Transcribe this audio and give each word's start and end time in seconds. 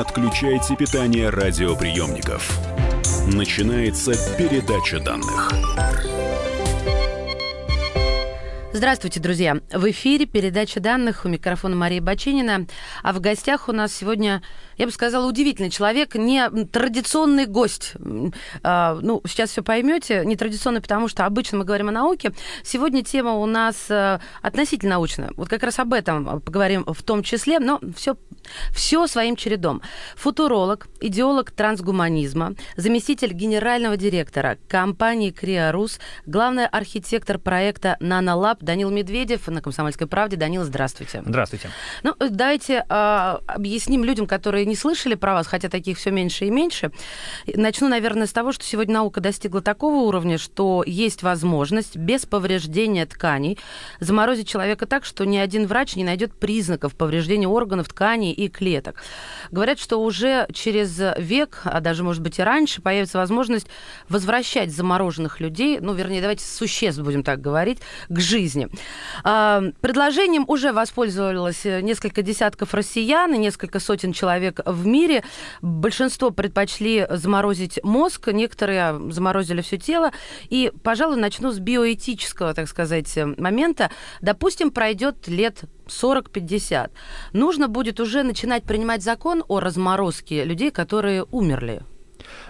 отключайте 0.00 0.76
питание 0.76 1.28
радиоприемников. 1.28 2.58
Начинается 3.26 4.12
передача 4.38 4.98
данных. 4.98 5.50
Здравствуйте, 8.72 9.20
друзья. 9.20 9.58
В 9.70 9.90
эфире 9.90 10.24
передача 10.24 10.80
данных 10.80 11.26
у 11.26 11.28
микрофона 11.28 11.76
Мария 11.76 12.00
Бачинина. 12.00 12.66
А 13.02 13.12
в 13.12 13.20
гостях 13.20 13.68
у 13.68 13.72
нас 13.72 13.92
сегодня, 13.92 14.42
я 14.80 14.86
бы 14.86 14.92
сказала, 14.92 15.28
удивительный 15.28 15.68
человек, 15.68 16.14
не 16.14 16.48
традиционный 16.64 17.44
гость. 17.44 17.92
А, 18.62 18.98
ну, 19.02 19.20
сейчас 19.26 19.50
все 19.50 19.62
поймете. 19.62 20.22
Не 20.24 20.36
традиционный, 20.36 20.80
потому 20.80 21.06
что 21.06 21.26
обычно 21.26 21.58
мы 21.58 21.64
говорим 21.64 21.90
о 21.90 21.92
науке. 21.92 22.32
Сегодня 22.62 23.04
тема 23.04 23.32
у 23.32 23.44
нас 23.44 23.90
э, 23.90 24.20
относительно 24.40 24.92
научная. 24.92 25.32
Вот 25.36 25.50
как 25.50 25.64
раз 25.64 25.78
об 25.80 25.92
этом 25.92 26.40
поговорим 26.40 26.84
в 26.86 27.02
том 27.02 27.22
числе, 27.22 27.58
но 27.58 27.78
все, 27.94 28.16
все 28.72 29.06
своим 29.06 29.36
чередом. 29.36 29.82
Футуролог, 30.16 30.88
идеолог 31.02 31.50
трансгуманизма, 31.50 32.54
заместитель 32.76 33.34
генерального 33.34 33.98
директора 33.98 34.56
компании 34.66 35.30
Криарус, 35.30 36.00
главный 36.24 36.66
архитектор 36.66 37.38
проекта 37.38 37.98
«Нанолаб» 38.00 38.62
Данил 38.62 38.88
Медведев 38.88 39.46
на 39.48 39.60
«Комсомольской 39.60 40.06
правде». 40.06 40.38
Данил, 40.38 40.64
здравствуйте. 40.64 41.22
Здравствуйте. 41.26 41.68
Ну, 42.02 42.14
давайте 42.18 42.86
э, 42.88 43.38
объясним 43.46 44.04
людям, 44.04 44.26
которые 44.26 44.69
не 44.70 44.76
слышали 44.76 45.14
про 45.14 45.34
вас, 45.34 45.46
хотя 45.46 45.68
таких 45.68 45.98
все 45.98 46.10
меньше 46.10 46.46
и 46.46 46.50
меньше. 46.50 46.92
Начну, 47.46 47.88
наверное, 47.88 48.26
с 48.26 48.32
того, 48.32 48.52
что 48.52 48.64
сегодня 48.64 48.94
наука 48.94 49.20
достигла 49.20 49.60
такого 49.60 49.96
уровня, 50.06 50.38
что 50.38 50.82
есть 50.86 51.22
возможность 51.22 51.96
без 51.96 52.24
повреждения 52.24 53.04
тканей 53.04 53.58
заморозить 53.98 54.48
человека 54.48 54.86
так, 54.86 55.04
что 55.04 55.24
ни 55.24 55.36
один 55.36 55.66
врач 55.66 55.96
не 55.96 56.04
найдет 56.04 56.32
признаков 56.32 56.94
повреждения 56.94 57.48
органов, 57.48 57.88
тканей 57.88 58.32
и 58.32 58.48
клеток. 58.48 59.02
Говорят, 59.50 59.78
что 59.78 60.02
уже 60.02 60.46
через 60.52 61.00
век, 61.18 61.62
а 61.64 61.80
даже, 61.80 62.02
может 62.02 62.22
быть, 62.22 62.38
и 62.38 62.42
раньше, 62.42 62.80
появится 62.80 63.18
возможность 63.18 63.66
возвращать 64.08 64.72
замороженных 64.72 65.40
людей, 65.40 65.78
ну, 65.80 65.92
вернее, 65.94 66.20
давайте 66.20 66.44
существ, 66.44 67.00
будем 67.00 67.22
так 67.22 67.40
говорить, 67.40 67.78
к 68.08 68.20
жизни. 68.20 68.68
А, 69.24 69.62
предложением 69.80 70.44
уже 70.46 70.72
воспользовалось 70.72 71.66
э, 71.66 71.80
несколько 71.80 72.22
десятков 72.22 72.74
россиян 72.74 73.34
и 73.34 73.38
несколько 73.38 73.80
сотен 73.80 74.12
человек 74.12 74.49
в 74.64 74.86
мире. 74.86 75.22
Большинство 75.62 76.30
предпочли 76.30 77.06
заморозить 77.10 77.78
мозг, 77.82 78.28
некоторые 78.28 79.12
заморозили 79.12 79.60
все 79.60 79.78
тело. 79.78 80.10
И, 80.48 80.72
пожалуй, 80.82 81.16
начну 81.16 81.52
с 81.52 81.58
биоэтического, 81.58 82.54
так 82.54 82.68
сказать, 82.68 83.16
момента. 83.36 83.90
Допустим, 84.20 84.70
пройдет 84.70 85.28
лет 85.28 85.62
40-50. 85.86 86.90
Нужно 87.32 87.68
будет 87.68 88.00
уже 88.00 88.22
начинать 88.22 88.64
принимать 88.64 89.02
закон 89.02 89.44
о 89.48 89.60
разморозке 89.60 90.44
людей, 90.44 90.70
которые 90.70 91.24
умерли. 91.30 91.82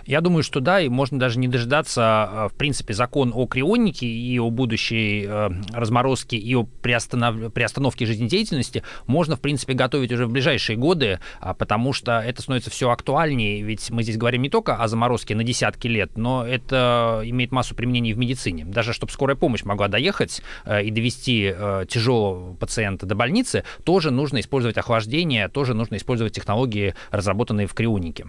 Я 0.06 0.20
думаю, 0.20 0.42
что 0.42 0.60
да, 0.60 0.80
и 0.80 0.88
можно 0.88 1.18
даже 1.18 1.38
не 1.38 1.48
дожидаться, 1.48 2.02
а, 2.02 2.48
в 2.48 2.54
принципе, 2.54 2.94
закон 2.94 3.32
о 3.34 3.46
крионике 3.46 4.06
и 4.06 4.38
о 4.38 4.50
будущей 4.50 5.26
э, 5.26 5.50
разморозке 5.72 6.36
и 6.36 6.54
о 6.54 6.64
приостанов... 6.64 7.52
приостановке 7.52 8.06
жизнедеятельности 8.06 8.82
можно, 9.06 9.36
в 9.36 9.40
принципе, 9.40 9.74
готовить 9.74 10.12
уже 10.12 10.26
в 10.26 10.30
ближайшие 10.30 10.76
годы, 10.76 11.20
а, 11.40 11.54
потому 11.54 11.92
что 11.92 12.20
это 12.20 12.42
становится 12.42 12.70
все 12.70 12.90
актуальнее, 12.90 13.62
ведь 13.62 13.90
мы 13.90 14.02
здесь 14.02 14.16
говорим 14.16 14.42
не 14.42 14.50
только 14.50 14.76
о 14.76 14.88
заморозке 14.88 15.34
на 15.34 15.44
десятки 15.44 15.86
лет, 15.86 16.16
но 16.16 16.46
это 16.46 17.22
имеет 17.24 17.52
массу 17.52 17.74
применений 17.74 18.12
в 18.12 18.18
медицине. 18.18 18.64
Даже 18.64 18.92
чтобы 18.92 19.12
скорая 19.12 19.36
помощь 19.36 19.64
могла 19.64 19.88
доехать 19.88 20.42
э, 20.64 20.84
и 20.84 20.90
довести 20.90 21.52
э, 21.54 21.84
тяжелого 21.88 22.54
пациента 22.54 23.06
до 23.06 23.14
больницы, 23.14 23.64
тоже 23.84 24.10
нужно 24.10 24.40
использовать 24.40 24.78
охлаждение, 24.78 25.48
тоже 25.48 25.74
нужно 25.74 25.96
использовать 25.96 26.34
технологии, 26.34 26.94
разработанные 27.10 27.66
в 27.66 27.74
крионике. 27.74 28.26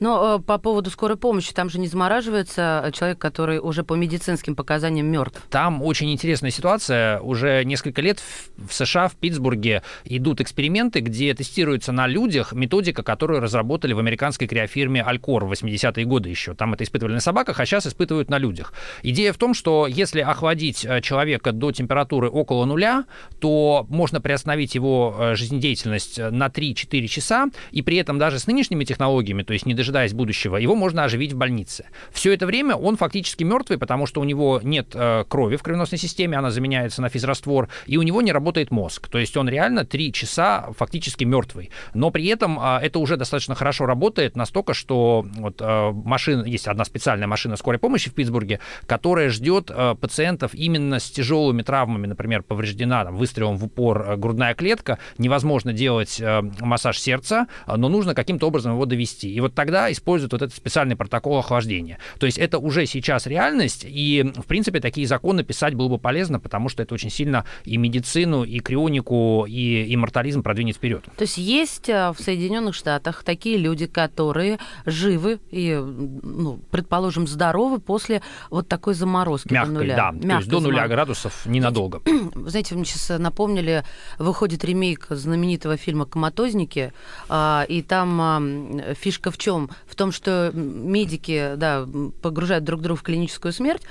Но 0.00 0.38
э, 0.38 0.42
по 0.42 0.58
поводу 0.58 0.90
скорой 0.90 1.16
помощи, 1.16 1.52
там 1.52 1.70
же 1.70 1.78
не 1.78 1.88
замораживается 1.88 2.90
человек, 2.94 3.18
который 3.18 3.58
уже 3.58 3.82
по 3.84 3.94
медицинским 3.94 4.54
показаниям 4.54 5.06
мертв. 5.06 5.40
Там 5.50 5.82
очень 5.82 6.12
интересная 6.12 6.50
ситуация. 6.50 7.20
Уже 7.20 7.64
несколько 7.64 8.02
лет 8.02 8.22
в 8.56 8.72
США, 8.72 9.08
в 9.08 9.16
Питтсбурге 9.16 9.82
идут 10.04 10.40
эксперименты, 10.40 11.00
где 11.00 11.32
тестируется 11.34 11.92
на 11.92 12.06
людях 12.06 12.52
методика, 12.52 13.02
которую 13.02 13.40
разработали 13.40 13.92
в 13.92 13.98
американской 13.98 14.46
криофирме 14.46 15.02
Алькор 15.02 15.44
в 15.44 15.52
80-е 15.52 16.04
годы 16.04 16.28
еще. 16.28 16.54
Там 16.54 16.74
это 16.74 16.84
испытывали 16.84 17.14
на 17.14 17.20
собаках, 17.20 17.60
а 17.60 17.66
сейчас 17.66 17.86
испытывают 17.86 18.30
на 18.30 18.38
людях. 18.38 18.72
Идея 19.02 19.32
в 19.32 19.38
том, 19.38 19.54
что 19.54 19.86
если 19.86 20.20
охладить 20.20 20.84
э, 20.84 21.00
человека 21.00 21.52
до 21.52 21.72
температуры 21.72 22.28
около 22.28 22.64
нуля, 22.64 23.04
то 23.40 23.86
можно 23.88 24.20
приостановить 24.20 24.74
его 24.74 25.14
э, 25.18 25.34
жизнедеятельность 25.36 26.18
на 26.18 26.46
3-4 26.46 27.06
часа, 27.06 27.46
и 27.70 27.82
при 27.82 27.96
этом 27.96 28.18
даже 28.18 28.38
с 28.38 28.46
нынешними 28.46 28.84
технологиями, 28.84 29.42
то 29.42 29.52
есть 29.52 29.66
не 29.68 29.74
дожидаясь 29.74 30.12
будущего, 30.12 30.56
его 30.56 30.74
можно 30.74 31.04
оживить 31.04 31.32
в 31.32 31.36
больнице. 31.36 31.86
Все 32.10 32.32
это 32.32 32.46
время 32.46 32.74
он 32.74 32.96
фактически 32.96 33.44
мертвый, 33.44 33.78
потому 33.78 34.06
что 34.06 34.20
у 34.20 34.24
него 34.24 34.60
нет 34.62 34.88
э, 34.94 35.24
крови 35.28 35.56
в 35.56 35.62
кровеносной 35.62 35.98
системе, 35.98 36.36
она 36.36 36.50
заменяется 36.50 37.02
на 37.02 37.08
физраствор, 37.08 37.68
и 37.86 37.96
у 37.96 38.02
него 38.02 38.22
не 38.22 38.32
работает 38.32 38.70
мозг. 38.70 39.08
То 39.08 39.18
есть 39.18 39.36
он 39.36 39.48
реально 39.48 39.84
три 39.84 40.12
часа 40.12 40.70
фактически 40.76 41.24
мертвый. 41.24 41.70
Но 41.94 42.10
при 42.10 42.26
этом 42.26 42.58
э, 42.58 42.78
это 42.82 42.98
уже 42.98 43.16
достаточно 43.16 43.54
хорошо 43.54 43.86
работает, 43.86 44.36
настолько, 44.36 44.74
что 44.74 45.26
вот, 45.36 45.60
э, 45.60 45.90
машина, 45.92 46.44
есть 46.44 46.66
одна 46.66 46.84
специальная 46.84 47.28
машина 47.28 47.56
скорой 47.56 47.78
помощи 47.78 48.10
в 48.10 48.14
Питтсбурге, 48.14 48.60
которая 48.86 49.28
ждет 49.30 49.70
э, 49.70 49.94
пациентов 50.00 50.54
именно 50.54 50.98
с 50.98 51.10
тяжелыми 51.10 51.62
травмами, 51.62 52.06
например, 52.06 52.42
повреждена 52.42 53.04
там, 53.04 53.16
выстрелом 53.16 53.56
в 53.56 53.64
упор 53.64 54.10
э, 54.10 54.16
грудная 54.16 54.54
клетка, 54.54 54.98
невозможно 55.18 55.72
делать 55.72 56.20
э, 56.20 56.42
массаж 56.60 56.98
сердца, 56.98 57.46
но 57.66 57.88
нужно 57.88 58.14
каким-то 58.14 58.46
образом 58.46 58.72
его 58.72 58.86
довести. 58.86 59.32
И 59.32 59.40
вот 59.40 59.54
тогда 59.58 59.90
используют 59.90 60.32
вот 60.32 60.42
этот 60.42 60.54
специальный 60.54 60.94
протокол 60.94 61.38
охлаждения. 61.38 61.98
То 62.20 62.26
есть 62.26 62.38
это 62.38 62.60
уже 62.60 62.86
сейчас 62.86 63.26
реальность, 63.26 63.84
и, 63.84 64.22
в 64.36 64.46
принципе, 64.46 64.78
такие 64.78 65.04
законы 65.04 65.42
писать 65.42 65.74
было 65.74 65.88
бы 65.88 65.98
полезно, 65.98 66.38
потому 66.38 66.68
что 66.68 66.84
это 66.84 66.94
очень 66.94 67.10
сильно 67.10 67.44
и 67.64 67.76
медицину, 67.76 68.44
и 68.44 68.60
крионику, 68.60 69.46
и 69.48 69.92
иммортализм 69.92 70.44
продвинет 70.44 70.76
вперед. 70.76 71.02
То 71.16 71.22
есть 71.22 71.38
есть 71.38 71.88
э, 71.88 72.12
в 72.16 72.22
Соединенных 72.22 72.76
Штатах 72.76 73.24
такие 73.24 73.56
люди, 73.56 73.86
которые 73.86 74.60
живы 74.86 75.40
и, 75.50 75.74
ну, 75.74 76.60
предположим, 76.70 77.26
здоровы 77.26 77.80
после 77.80 78.22
вот 78.50 78.68
такой 78.68 78.94
заморозки 78.94 79.52
Мягкой, 79.52 79.74
до 79.74 79.80
нуля. 79.80 79.96
да. 79.96 80.10
Мягкой 80.12 80.28
То 80.28 80.36
есть 80.36 80.48
до 80.50 80.60
нуля 80.60 80.76
замор... 80.76 80.88
градусов 80.88 81.46
ненадолго. 81.46 82.00
Знаете, 82.46 82.76
вы 82.76 82.82
мне 82.82 82.84
сейчас 82.84 83.18
напомнили, 83.18 83.82
выходит 84.18 84.64
ремейк 84.64 85.08
знаменитого 85.10 85.76
фильма 85.76 86.06
«Коматозники», 86.06 86.92
а, 87.28 87.66
и 87.68 87.82
там 87.82 88.80
фишка 88.94 89.32
в 89.32 89.38
чем? 89.38 89.47
Чем? 89.48 89.70
В 89.86 89.94
том, 89.94 90.12
что 90.12 90.50
медики, 90.52 91.54
да, 91.56 91.86
погружают 92.20 92.64
друг 92.64 92.82
друга 92.82 92.98
в 92.98 93.02
клиническую 93.02 93.52
смерть, 93.52 93.82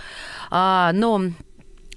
а, 0.52 0.92
но 0.94 1.32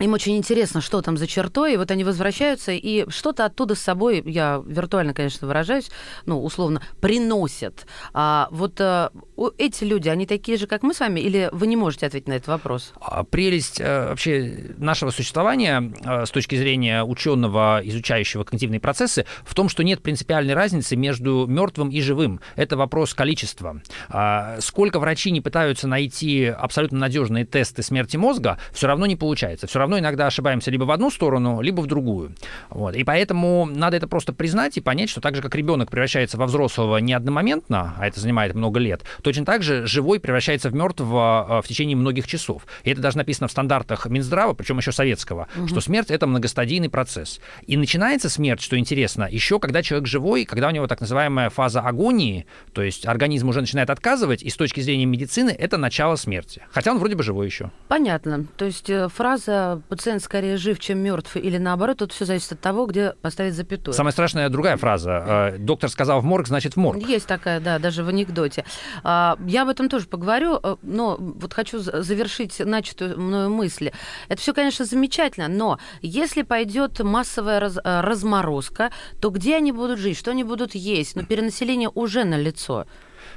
им 0.04 0.12
очень 0.12 0.36
интересно, 0.36 0.80
что 0.80 1.02
там 1.02 1.16
за 1.16 1.26
чертой, 1.26 1.74
и 1.74 1.76
вот 1.76 1.90
они 1.90 2.04
возвращаются, 2.04 2.72
и 2.72 3.08
что-то 3.10 3.44
оттуда 3.44 3.74
с 3.74 3.80
собой, 3.80 4.22
я 4.24 4.62
виртуально, 4.64 5.14
конечно, 5.14 5.46
выражаюсь, 5.46 5.90
ну, 6.26 6.42
условно, 6.42 6.82
приносят. 7.00 7.86
А 8.12 8.48
вот 8.50 8.80
а, 8.80 9.10
эти 9.58 9.84
люди, 9.84 10.08
они 10.08 10.26
такие 10.26 10.58
же, 10.58 10.66
как 10.66 10.82
мы 10.82 10.94
с 10.94 11.00
вами, 11.00 11.20
или 11.20 11.48
вы 11.52 11.66
не 11.66 11.76
можете 11.76 12.06
ответить 12.06 12.28
на 12.28 12.34
этот 12.34 12.48
вопрос? 12.48 12.92
А, 13.00 13.24
прелесть 13.24 13.80
а, 13.80 14.10
вообще 14.10 14.74
нашего 14.78 15.10
существования 15.10 15.92
а, 16.04 16.26
с 16.26 16.30
точки 16.30 16.56
зрения 16.56 17.04
ученого, 17.04 17.80
изучающего 17.84 18.44
когнитивные 18.44 18.80
процессы, 18.80 19.26
в 19.44 19.54
том, 19.54 19.68
что 19.68 19.82
нет 19.82 20.02
принципиальной 20.02 20.54
разницы 20.54 20.96
между 20.96 21.46
мертвым 21.46 21.90
и 21.90 22.00
живым. 22.00 22.40
Это 22.56 22.76
вопрос 22.76 23.14
количества. 23.14 23.82
А, 24.08 24.58
сколько 24.60 24.98
врачи 24.98 25.30
не 25.30 25.40
пытаются 25.40 25.86
найти 25.88 26.46
абсолютно 26.46 26.98
надежные 26.98 27.44
тесты 27.44 27.82
смерти 27.82 28.16
мозга, 28.16 28.58
все 28.72 28.86
равно 28.86 29.06
не 29.06 29.16
получается. 29.16 29.66
Все 29.66 29.78
равно 29.78 29.89
равно 29.90 29.98
иногда 29.98 30.26
ошибаемся 30.26 30.70
либо 30.70 30.84
в 30.84 30.90
одну 30.90 31.10
сторону, 31.10 31.60
либо 31.60 31.80
в 31.80 31.86
другую. 31.86 32.32
Вот. 32.70 32.94
И 32.94 33.04
поэтому 33.04 33.66
надо 33.66 33.96
это 33.96 34.06
просто 34.06 34.32
признать 34.32 34.76
и 34.76 34.80
понять, 34.80 35.10
что 35.10 35.20
так 35.20 35.34
же, 35.34 35.42
как 35.42 35.54
ребенок 35.54 35.90
превращается 35.90 36.38
во 36.38 36.46
взрослого 36.46 36.98
не 36.98 37.12
одномоментно, 37.12 37.94
а 37.98 38.06
это 38.06 38.20
занимает 38.20 38.54
много 38.54 38.78
лет, 38.78 39.02
точно 39.22 39.44
так 39.44 39.62
же 39.62 39.86
живой 39.86 40.20
превращается 40.20 40.70
в 40.70 40.74
мертвого 40.74 41.46
э, 41.58 41.62
в 41.62 41.68
течение 41.68 41.96
многих 41.96 42.26
часов. 42.26 42.66
И 42.84 42.90
это 42.90 43.00
даже 43.00 43.16
написано 43.16 43.48
в 43.48 43.50
стандартах 43.50 44.06
Минздрава, 44.06 44.54
причем 44.54 44.78
еще 44.78 44.92
советского, 44.92 45.48
угу. 45.56 45.68
что 45.68 45.80
смерть 45.80 46.10
это 46.10 46.26
многостадийный 46.26 46.88
процесс. 46.88 47.40
И 47.66 47.76
начинается 47.76 48.28
смерть, 48.28 48.60
что 48.60 48.78
интересно, 48.78 49.28
еще 49.30 49.58
когда 49.58 49.82
человек 49.82 50.06
живой, 50.06 50.44
когда 50.44 50.68
у 50.68 50.70
него 50.70 50.86
так 50.86 51.00
называемая 51.00 51.50
фаза 51.50 51.80
агонии, 51.80 52.46
то 52.72 52.82
есть 52.82 53.06
организм 53.06 53.48
уже 53.48 53.60
начинает 53.60 53.90
отказывать, 53.90 54.42
и 54.42 54.50
с 54.50 54.56
точки 54.56 54.80
зрения 54.80 55.06
медицины 55.06 55.50
это 55.50 55.76
начало 55.76 56.16
смерти. 56.16 56.62
Хотя 56.70 56.92
он 56.92 56.98
вроде 56.98 57.16
бы 57.16 57.22
живой 57.22 57.46
еще. 57.46 57.70
Понятно. 57.88 58.46
То 58.56 58.64
есть 58.64 58.88
э, 58.90 59.08
фраза 59.08 59.79
пациент 59.88 60.22
скорее 60.22 60.56
жив, 60.56 60.78
чем 60.78 60.98
мертв, 60.98 61.36
или 61.36 61.58
наоборот, 61.58 61.98
тут 61.98 62.12
все 62.12 62.24
зависит 62.24 62.52
от 62.52 62.60
того, 62.60 62.86
где 62.86 63.14
поставить 63.22 63.54
запятую. 63.54 63.94
Самая 63.94 64.12
страшная 64.12 64.48
другая 64.48 64.76
фраза. 64.76 65.54
Доктор 65.58 65.90
сказал 65.90 66.20
в 66.20 66.24
морг, 66.24 66.46
значит 66.46 66.74
в 66.74 66.76
морг. 66.76 67.06
Есть 67.06 67.26
такая, 67.26 67.60
да, 67.60 67.78
даже 67.78 68.04
в 68.04 68.08
анекдоте. 68.08 68.64
Я 69.04 69.62
об 69.62 69.68
этом 69.68 69.88
тоже 69.88 70.06
поговорю, 70.06 70.60
но 70.82 71.16
вот 71.18 71.54
хочу 71.54 71.78
завершить 71.78 72.58
начатую 72.58 73.20
мною 73.20 73.50
мысль. 73.50 73.90
Это 74.28 74.40
все, 74.40 74.52
конечно, 74.52 74.84
замечательно, 74.84 75.48
но 75.48 75.78
если 76.02 76.42
пойдет 76.42 77.00
массовая 77.00 77.60
раз, 77.60 77.78
разморозка, 77.84 78.90
то 79.20 79.30
где 79.30 79.56
они 79.56 79.72
будут 79.72 79.98
жить, 79.98 80.18
что 80.18 80.30
они 80.30 80.44
будут 80.44 80.74
есть? 80.74 81.16
Но 81.16 81.24
перенаселение 81.24 81.90
уже 81.94 82.24
налицо. 82.24 82.86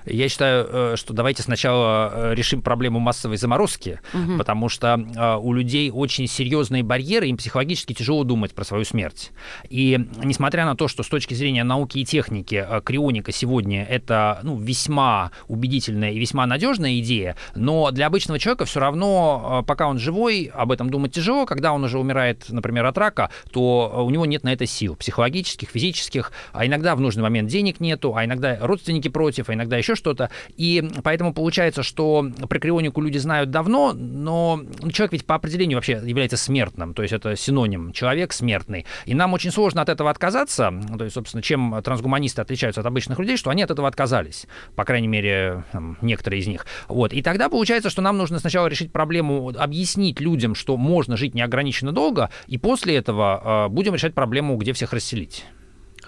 Я 0.05 0.29
считаю, 0.29 0.67
э, 0.69 0.95
что 0.97 1.13
давайте 1.13 1.43
сначала 1.43 2.11
э, 2.13 2.35
решим 2.35 2.61
проблему 2.61 2.99
массовой 2.99 3.37
заморозки, 3.37 3.99
угу. 4.13 4.37
потому 4.37 4.69
что 4.69 4.99
э, 4.99 5.37
у 5.37 5.53
людей 5.53 5.91
очень 5.91 6.27
серьезные 6.27 6.83
барьеры, 6.83 7.27
им 7.27 7.37
психологически 7.37 7.93
тяжело 7.93 8.23
думать 8.23 8.53
про 8.53 8.63
свою 8.63 8.83
смерть. 8.85 9.31
И 9.69 9.99
несмотря 10.23 10.65
на 10.65 10.75
то, 10.75 10.87
что 10.87 11.03
с 11.03 11.07
точки 11.07 11.33
зрения 11.33 11.63
науки 11.63 11.99
и 11.99 12.05
техники 12.05 12.65
крионика 12.83 13.31
сегодня 13.31 13.83
это 13.83 14.39
ну, 14.43 14.57
весьма 14.57 15.31
убедительная 15.47 16.11
и 16.11 16.19
весьма 16.19 16.45
надежная 16.45 16.99
идея, 16.99 17.35
но 17.55 17.91
для 17.91 18.07
обычного 18.07 18.39
человека 18.39 18.65
все 18.65 18.79
равно, 18.79 19.63
пока 19.67 19.87
он 19.87 19.99
живой, 19.99 20.51
об 20.53 20.71
этом 20.71 20.89
думать 20.89 21.13
тяжело. 21.13 21.45
Когда 21.45 21.73
он 21.73 21.83
уже 21.83 21.99
умирает, 21.99 22.45
например, 22.49 22.85
от 22.85 22.97
рака, 22.97 23.29
то 23.51 24.03
у 24.05 24.09
него 24.09 24.25
нет 24.25 24.43
на 24.43 24.53
это 24.53 24.65
сил 24.65 24.95
психологических, 24.95 25.69
физических, 25.69 26.31
а 26.51 26.65
иногда 26.65 26.95
в 26.95 27.01
нужный 27.01 27.23
момент 27.23 27.49
денег 27.49 27.79
нету, 27.79 28.15
а 28.15 28.25
иногда 28.25 28.57
родственники 28.59 29.07
против, 29.07 29.49
а 29.49 29.53
иногда 29.53 29.77
еще 29.77 29.92
что-то. 29.95 30.29
И 30.57 30.83
поэтому 31.03 31.33
получается, 31.33 31.83
что 31.83 32.25
про 32.49 32.59
крионику 32.59 33.01
люди 33.01 33.17
знают 33.17 33.51
давно, 33.51 33.93
но 33.93 34.61
человек 34.91 35.13
ведь 35.13 35.25
по 35.25 35.35
определению 35.35 35.77
вообще 35.77 36.01
является 36.03 36.37
смертным, 36.37 36.93
то 36.93 37.01
есть 37.01 37.13
это 37.13 37.35
синоним 37.35 37.93
человек 37.93 38.33
смертный. 38.33 38.85
И 39.05 39.13
нам 39.13 39.33
очень 39.33 39.51
сложно 39.51 39.81
от 39.81 39.89
этого 39.89 40.09
отказаться. 40.09 40.73
То 40.97 41.03
есть, 41.03 41.15
собственно, 41.15 41.41
чем 41.41 41.81
трансгуманисты 41.83 42.41
отличаются 42.41 42.81
от 42.81 42.87
обычных 42.87 43.19
людей, 43.19 43.37
что 43.37 43.49
они 43.49 43.63
от 43.63 43.71
этого 43.71 43.87
отказались. 43.87 44.47
По 44.75 44.85
крайней 44.85 45.07
мере, 45.07 45.63
там, 45.71 45.97
некоторые 46.01 46.41
из 46.41 46.47
них. 46.47 46.65
Вот. 46.87 47.13
И 47.13 47.21
тогда 47.21 47.49
получается, 47.49 47.89
что 47.89 48.01
нам 48.01 48.17
нужно 48.17 48.39
сначала 48.39 48.67
решить 48.67 48.91
проблему, 48.91 49.51
объяснить 49.57 50.19
людям, 50.19 50.55
что 50.55 50.77
можно 50.77 51.17
жить 51.17 51.33
неограниченно 51.33 51.91
долго, 51.91 52.29
и 52.47 52.57
после 52.57 52.95
этого 52.95 53.67
э, 53.67 53.69
будем 53.69 53.93
решать 53.93 54.13
проблему, 54.13 54.57
где 54.57 54.73
всех 54.73 54.93
расселить. 54.93 55.45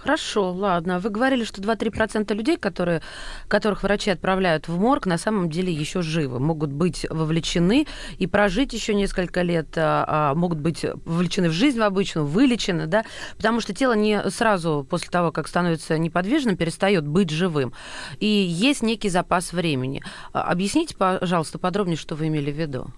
Хорошо, 0.06 0.52
ладно. 0.52 1.00
Вы 1.00 1.10
говорили, 1.10 1.44
что 1.44 1.62
2-3% 1.62 2.32
людей, 2.36 2.58
которые, 2.58 3.02
которых 3.48 3.82
врачи 3.82 4.12
отправляют 4.12 4.68
в 4.68 4.80
морг, 4.80 5.08
на 5.08 5.18
самом 5.18 5.50
деле 5.50 5.74
еще 5.74 6.04
живы, 6.04 6.40
могут 6.40 6.72
быть 6.72 7.08
вовлечены 7.10 7.88
и 8.20 8.28
прожить 8.28 8.74
еще 8.74 8.94
несколько 8.94 9.42
лет, 9.42 9.76
а, 9.78 10.06
а, 10.08 10.36
могут 10.36 10.60
быть 10.60 10.86
вовлечены 11.06 11.50
в 11.50 11.54
жизнь 11.54 11.80
в 11.80 11.82
обычную, 11.82 12.28
вылечены, 12.28 12.86
да, 12.86 13.04
потому 13.38 13.62
что 13.62 13.74
тело 13.74 13.94
не 13.94 14.30
сразу 14.30 14.86
после 14.88 15.10
того, 15.10 15.32
как 15.32 15.48
становится 15.48 15.98
неподвижным, 15.98 16.56
перестает 16.56 17.08
быть 17.08 17.32
живым. 17.32 17.74
И 18.20 18.28
есть 18.28 18.84
некий 18.84 19.10
запас 19.10 19.54
времени. 19.54 20.04
А, 20.34 20.44
объясните, 20.44 20.96
пожалуйста, 20.96 21.58
подробнее, 21.58 21.98
что 21.98 22.14
вы 22.14 22.28
имели 22.28 22.52
в 22.52 22.60
виду. 22.60 22.92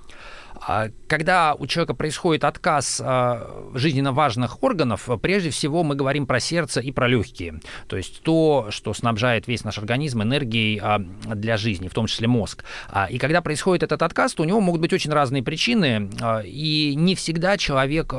А 0.67 0.89
когда 1.07 1.55
у 1.55 1.65
человека 1.65 1.93
происходит 1.93 2.43
отказ 2.43 3.01
а, 3.03 3.71
жизненно 3.73 4.11
важных 4.11 4.61
органов, 4.61 5.07
прежде 5.21 5.49
всего 5.49 5.83
мы 5.83 5.95
говорим 5.95 6.27
про 6.27 6.41
сердце 6.41 6.81
и 6.81 6.91
про 6.91 7.07
легкие. 7.07 7.61
То 7.87 7.95
есть 7.95 8.21
то, 8.21 8.67
что 8.69 8.93
снабжает 8.93 9.47
весь 9.47 9.63
наш 9.63 9.77
организм 9.77 10.23
энергией 10.23 10.79
а, 10.83 10.99
для 10.99 11.55
жизни, 11.55 11.87
в 11.87 11.93
том 11.93 12.07
числе 12.07 12.27
мозг. 12.27 12.65
И 13.09 13.17
когда 13.17 13.41
происходит 13.41 13.83
этот 13.83 14.01
отказ, 14.01 14.33
то 14.33 14.43
у 14.43 14.45
него 14.45 14.59
могут 14.59 14.81
быть 14.81 14.91
очень 14.91 15.11
разные 15.11 15.41
причины, 15.41 16.09
и 16.43 16.93
не 16.95 17.15
всегда 17.15 17.57
человек 17.57 18.13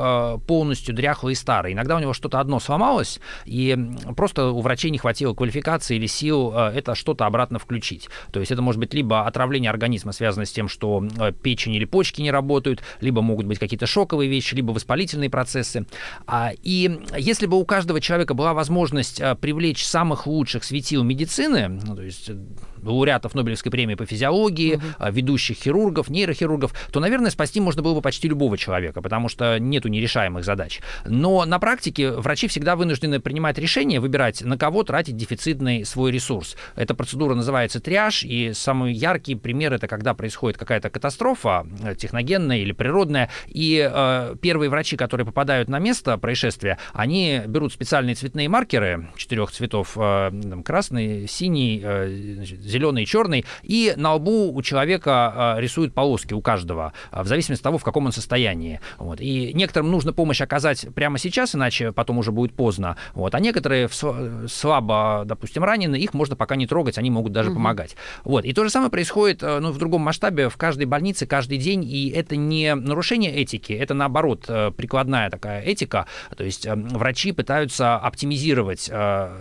полностью 0.47 0.95
дряхлый 0.95 1.33
и 1.33 1.37
старый. 1.37 1.75
Иногда 1.75 1.97
у 1.97 1.99
него 1.99 2.15
что-то 2.15 2.41
одно 2.41 2.61
сломалось, 2.61 3.21
и 3.45 3.77
просто 4.17 4.47
у 4.47 4.61
врачей 4.61 4.91
не 4.91 4.99
хватило 4.99 5.35
квалификации 5.35 5.97
или 5.97 6.07
сил 6.07 6.53
это 6.53 6.95
что-то 6.95 7.27
обратно 7.27 7.59
включить. 7.59 8.09
То 8.33 8.41
есть 8.41 8.53
это 8.53 8.63
может 8.63 8.81
быть 8.81 8.95
либо 8.95 9.27
отравление 9.27 9.71
организма, 9.71 10.13
связанное 10.13 10.47
с 10.47 10.53
тем, 10.53 10.69
что 10.69 11.07
печень 11.43 11.75
или 11.75 11.85
почки 11.85 12.23
не 12.23 12.29
не 12.29 12.33
работают, 12.39 12.83
либо 13.01 13.21
могут 13.21 13.47
быть 13.47 13.59
какие-то 13.59 13.87
шоковые 13.87 14.31
вещи, 14.31 14.55
либо 14.55 14.71
воспалительные 14.71 15.29
процессы. 15.29 15.87
А, 16.27 16.53
и 16.63 17.01
если 17.17 17.47
бы 17.47 17.59
у 17.59 17.65
каждого 17.65 18.01
человека 18.01 18.35
была 18.35 18.55
возможность 18.55 19.21
а, 19.21 19.35
привлечь 19.35 19.85
самых 19.85 20.27
лучших 20.27 20.63
светил 20.63 21.03
медицины, 21.03 21.69
ну, 21.69 21.97
то 21.97 22.03
есть 22.03 22.31
лауреатов 22.83 23.35
Нобелевской 23.35 23.71
премии 23.71 23.95
по 23.95 24.07
физиологии, 24.07 24.77
угу. 24.77 24.85
ведущих 25.11 25.57
хирургов, 25.59 26.09
нейрохирургов, 26.09 26.73
то, 26.93 27.01
наверное, 27.01 27.31
спасти 27.31 27.61
можно 27.61 27.83
было 27.83 27.95
бы 27.95 28.03
почти 28.03 28.29
любого 28.29 28.57
человека, 28.57 29.03
потому 29.03 29.29
что 29.29 29.59
нету 29.59 29.89
нерешаемых 29.89 30.45
задач. 30.45 30.81
Но 31.07 31.45
на 31.45 31.59
практике 31.59 32.11
врачи 32.11 32.49
всегда 32.49 32.77
вынуждены 32.77 33.21
принимать 33.21 33.59
решение, 33.59 34.01
выбирать, 34.01 34.43
на 34.43 34.59
кого 34.59 34.83
тратить 34.83 35.17
дефицитный 35.17 35.85
свой 35.85 36.13
ресурс. 36.13 36.57
Эта 36.77 36.95
процедура 36.95 37.35
называется 37.35 37.81
триаж, 37.81 38.25
и 38.25 38.53
самый 38.53 38.93
яркий 38.93 39.35
пример 39.35 39.73
это 39.73 39.87
когда 39.87 40.15
происходит 40.15 40.59
какая-то 40.59 40.91
катастрофа, 40.91 41.67
э, 41.83 41.95
техногенная 41.95 42.59
или 42.59 42.73
природная, 42.73 43.31
и 43.47 43.89
э, 43.91 44.37
первые 44.41 44.71
врачи, 44.71 44.97
которые 44.97 45.27
попадают 45.27 45.69
на 45.69 45.79
место 45.79 46.19
происшествия, 46.19 46.79
они 46.93 47.43
берут 47.47 47.73
специальные 47.73 48.15
цветные 48.15 48.49
маркеры 48.49 49.09
четырех 49.17 49.51
цветов, 49.51 49.93
э, 49.97 50.31
красный, 50.65 51.27
синий, 51.29 51.81
э, 51.83 52.45
зеленый 52.69 53.03
и 53.03 53.07
черный, 53.07 53.45
и 53.63 53.95
на 53.97 54.15
лбу 54.15 54.53
у 54.55 54.63
человека 54.63 55.33
а, 55.35 55.57
рисуют 55.59 55.95
полоски 55.95 56.35
у 56.35 56.41
каждого, 56.41 56.93
а, 57.11 57.23
в 57.23 57.27
зависимости 57.27 57.63
от 57.63 57.65
того, 57.65 57.79
в 57.79 57.85
каком 57.85 58.07
он 58.07 58.13
состоянии. 58.13 58.81
Вот. 58.99 59.21
И 59.21 59.53
некоторым 59.55 59.91
нужно 59.91 60.13
помощь 60.13 60.41
оказать 60.41 60.87
прямо 60.95 61.19
сейчас, 61.19 61.55
иначе 61.55 61.93
потом 61.93 62.19
уже 62.19 62.33
будет 62.33 62.55
поздно. 62.55 62.97
Вот. 63.15 63.35
А 63.35 63.41
некоторые 63.41 63.89
слабо, 64.49 65.23
допустим, 65.25 65.65
ранены, 65.65 65.97
их 65.97 66.15
можно 66.15 66.37
пока 66.37 66.57
не 66.57 66.67
трогать, 66.67 66.99
они 66.99 67.11
могут 67.11 67.33
даже 67.33 67.51
угу. 67.51 67.57
помогать. 67.57 67.97
Вот. 68.25 68.45
И 68.45 68.53
то 68.53 68.65
же 68.65 68.71
самое 68.71 68.91
происходит 68.91 69.43
э, 69.43 69.59
ну, 69.61 69.73
в 69.73 69.79
другом 69.79 70.03
масштабе 70.03 70.49
в 70.49 70.57
каждой 70.57 70.87
больнице 70.87 71.27
каждый 71.27 71.59
день, 71.59 71.85
и 71.85 72.11
это 72.11 72.37
не 72.37 72.75
нарушение 72.75 73.35
этики, 73.35 73.73
это 73.73 73.95
наоборот 73.95 74.45
э, 74.49 74.71
прикладная 74.77 75.31
такая 75.31 75.63
этика, 75.63 76.07
то 76.37 76.45
есть 76.45 76.67
э, 76.67 76.75
врачи 76.75 77.33
пытаются 77.33 77.97
оптимизировать 77.97 78.91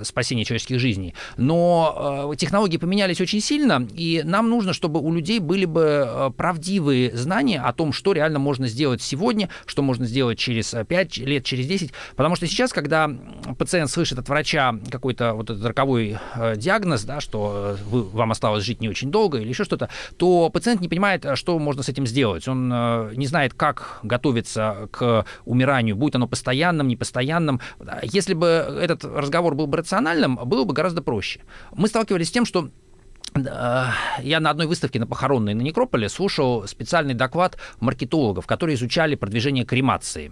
спасение 0.03 0.45
человеческих 0.45 0.79
жизней. 0.79 1.13
Но 1.37 2.33
технологии 2.37 2.77
поменялись 2.77 3.16
менялись 3.17 3.21
очень 3.21 3.41
сильно, 3.41 3.87
и 3.93 4.21
нам 4.23 4.49
нужно, 4.49 4.73
чтобы 4.73 4.99
у 4.99 5.13
людей 5.13 5.39
были 5.39 5.65
бы 5.65 6.05
э, 6.07 6.31
правдивые 6.35 7.15
знания 7.15 7.59
о 7.59 7.73
том, 7.73 7.93
что 7.93 8.13
реально 8.13 8.39
можно 8.39 8.67
сделать 8.67 9.01
сегодня, 9.01 9.49
что 9.65 9.81
можно 9.81 10.05
сделать 10.05 10.37
через 10.37 10.75
5 10.87 11.17
э, 11.17 11.23
лет, 11.23 11.43
через 11.45 11.67
10. 11.67 11.91
Потому 12.15 12.35
что 12.35 12.47
сейчас, 12.47 12.73
когда 12.73 13.09
пациент 13.57 13.89
слышит 13.89 14.19
от 14.19 14.29
врача 14.29 14.75
какой-то 14.91 15.33
вот 15.33 15.49
этот 15.49 15.65
роковой 15.65 16.17
э, 16.35 16.55
диагноз, 16.57 17.03
да, 17.03 17.19
что 17.19 17.77
вы, 17.89 18.03
вам 18.03 18.31
осталось 18.31 18.63
жить 18.63 18.81
не 18.81 18.89
очень 18.89 19.11
долго 19.11 19.39
или 19.39 19.49
еще 19.49 19.63
что-то, 19.63 19.89
то 20.17 20.49
пациент 20.49 20.81
не 20.81 20.87
понимает, 20.87 21.25
что 21.35 21.59
можно 21.59 21.83
с 21.83 21.89
этим 21.89 22.07
сделать. 22.07 22.47
Он 22.47 22.69
не 23.13 23.27
знает, 23.27 23.53
как 23.53 23.99
готовиться 24.03 24.87
к 24.91 25.25
умиранию, 25.45 25.95
будет 25.95 26.15
оно 26.15 26.27
постоянным, 26.27 26.87
непостоянным. 26.87 27.59
Если 28.03 28.33
бы 28.33 28.47
этот 28.47 29.03
разговор 29.03 29.55
был 29.55 29.67
бы 29.67 29.77
рациональным, 29.77 30.39
было 30.45 30.63
бы 30.63 30.73
гораздо 30.73 31.01
проще. 31.01 31.41
Мы 31.75 31.87
сталкивались 31.87 32.27
с 32.27 32.31
тем, 32.31 32.45
что 32.45 32.69
я 33.37 34.39
на 34.39 34.49
одной 34.49 34.67
выставке 34.67 34.99
на 34.99 35.07
похоронной 35.07 35.53
на 35.53 35.61
Некрополе 35.61 36.09
слушал 36.09 36.67
специальный 36.67 37.13
доклад 37.13 37.57
маркетологов, 37.79 38.45
которые 38.45 38.75
изучали 38.75 39.15
продвижение 39.15 39.65
кремации. 39.65 40.31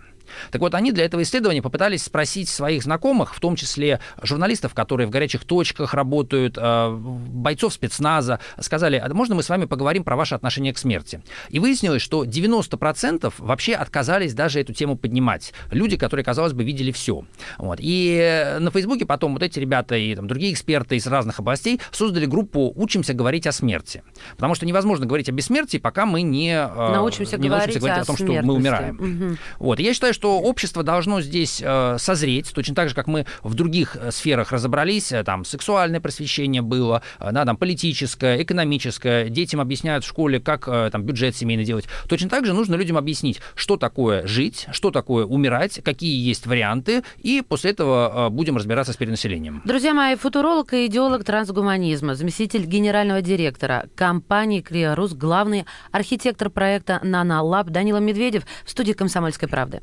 Так 0.51 0.61
вот, 0.61 0.75
они 0.75 0.91
для 0.91 1.05
этого 1.05 1.21
исследования 1.21 1.61
попытались 1.61 2.03
спросить 2.03 2.49
своих 2.49 2.83
знакомых, 2.83 3.35
в 3.35 3.39
том 3.39 3.55
числе 3.55 3.99
журналистов, 4.21 4.73
которые 4.73 5.07
в 5.07 5.09
горячих 5.09 5.43
точках 5.45 5.93
работают, 5.93 6.57
э, 6.57 6.89
бойцов 6.91 7.73
спецназа, 7.73 8.39
сказали, 8.59 8.97
а 8.97 9.13
можно 9.13 9.35
мы 9.35 9.43
с 9.43 9.49
вами 9.49 9.65
поговорим 9.65 10.03
про 10.03 10.15
ваше 10.15 10.35
отношение 10.35 10.73
к 10.73 10.77
смерти? 10.77 11.21
И 11.49 11.59
выяснилось, 11.59 12.01
что 12.01 12.25
90% 12.25 13.33
вообще 13.37 13.73
отказались 13.73 14.33
даже 14.33 14.59
эту 14.59 14.73
тему 14.73 14.97
поднимать. 14.97 15.53
Люди, 15.71 15.97
которые, 15.97 16.23
казалось 16.23 16.53
бы, 16.53 16.63
видели 16.63 16.91
все. 16.91 17.25
Вот. 17.57 17.79
И 17.81 18.57
на 18.59 18.71
Фейсбуке 18.71 19.05
потом 19.05 19.33
вот 19.33 19.43
эти 19.43 19.59
ребята 19.59 19.95
и 19.95 20.15
там, 20.15 20.27
другие 20.27 20.53
эксперты 20.53 20.95
из 20.95 21.07
разных 21.07 21.39
областей 21.39 21.79
создали 21.91 22.25
группу 22.25 22.73
«Учимся 22.75 23.13
говорить 23.13 23.47
о 23.47 23.51
смерти». 23.51 24.03
Потому 24.35 24.55
что 24.55 24.65
невозможно 24.65 25.05
говорить 25.05 25.29
о 25.29 25.31
бессмертии, 25.31 25.77
пока 25.77 26.05
мы 26.05 26.21
не, 26.21 26.55
научимся, 26.75 27.37
не 27.37 27.49
говорить, 27.49 27.67
научимся 27.67 27.79
говорить 27.79 27.99
о, 27.99 28.01
о 28.01 28.05
том, 28.05 28.17
смертности. 28.17 28.41
что 28.41 28.47
мы 28.47 28.53
умираем. 28.53 28.95
Угу. 28.95 29.37
Вот. 29.59 29.79
И 29.79 29.83
я 29.83 29.93
считаю, 29.93 30.13
что 30.15 30.39
общество 30.39 30.81
должно 30.81 31.21
здесь 31.21 31.61
э, 31.63 31.97
созреть, 31.99 32.51
точно 32.55 32.73
так 32.73 32.89
же, 32.89 32.95
как 32.95 33.07
мы 33.07 33.25
в 33.43 33.53
других 33.53 33.95
э, 33.95 34.11
сферах 34.11 34.51
разобрались, 34.51 35.11
э, 35.11 35.23
там 35.23 35.43
сексуальное 35.45 35.99
просвещение 35.99 36.61
было, 36.61 37.03
э, 37.19 37.31
да, 37.31 37.45
там 37.45 37.57
политическое, 37.57 38.41
экономическое, 38.41 39.29
детям 39.29 39.59
объясняют 39.59 40.05
в 40.05 40.07
школе, 40.07 40.39
как 40.39 40.65
там 40.65 41.03
бюджет 41.03 41.35
семейный 41.35 41.65
делать. 41.65 41.85
Точно 42.07 42.29
так 42.29 42.45
же 42.45 42.53
нужно 42.53 42.75
людям 42.75 42.97
объяснить, 42.97 43.41
что 43.55 43.75
такое 43.77 44.25
жить, 44.25 44.67
что 44.71 44.89
такое 44.89 45.25
умирать, 45.25 45.81
какие 45.83 46.25
есть 46.25 46.47
варианты, 46.47 47.03
и 47.17 47.43
после 47.47 47.71
этого 47.71 48.29
будем 48.29 48.55
разбираться 48.55 48.93
с 48.93 48.97
перенаселением. 48.97 49.61
Друзья 49.65 49.93
мои, 49.93 50.15
футуролог 50.15 50.73
и 50.73 50.85
идеолог 50.85 51.25
трансгуманизма, 51.25 52.15
заместитель 52.15 52.65
генерального 52.65 53.21
директора 53.21 53.87
компании 53.95 54.61
«Криорус», 54.61 55.13
главный 55.13 55.65
архитектор 55.91 56.49
проекта 56.49 56.99
«Нанолаб» 57.03 57.67
Данила 57.67 57.97
Медведев 57.97 58.43
в 58.63 58.69
студии 58.69 58.93
«Комсомольской 58.93 59.49
правды». 59.49 59.81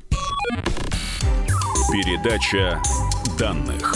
Передача 1.93 2.83
данных. 3.39 3.95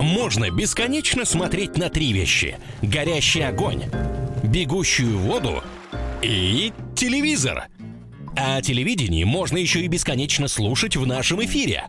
Можно 0.00 0.50
бесконечно 0.50 1.24
смотреть 1.24 1.76
на 1.76 1.90
три 1.90 2.12
вещи. 2.12 2.56
Горящий 2.80 3.42
огонь, 3.42 3.84
бегущую 4.42 5.18
воду 5.18 5.62
и 6.22 6.72
телевизор. 6.94 7.66
А 8.36 8.56
о 8.56 8.62
телевидении 8.62 9.24
можно 9.24 9.58
еще 9.58 9.80
и 9.80 9.88
бесконечно 9.88 10.48
слушать 10.48 10.96
в 10.96 11.06
нашем 11.06 11.44
эфире. 11.44 11.88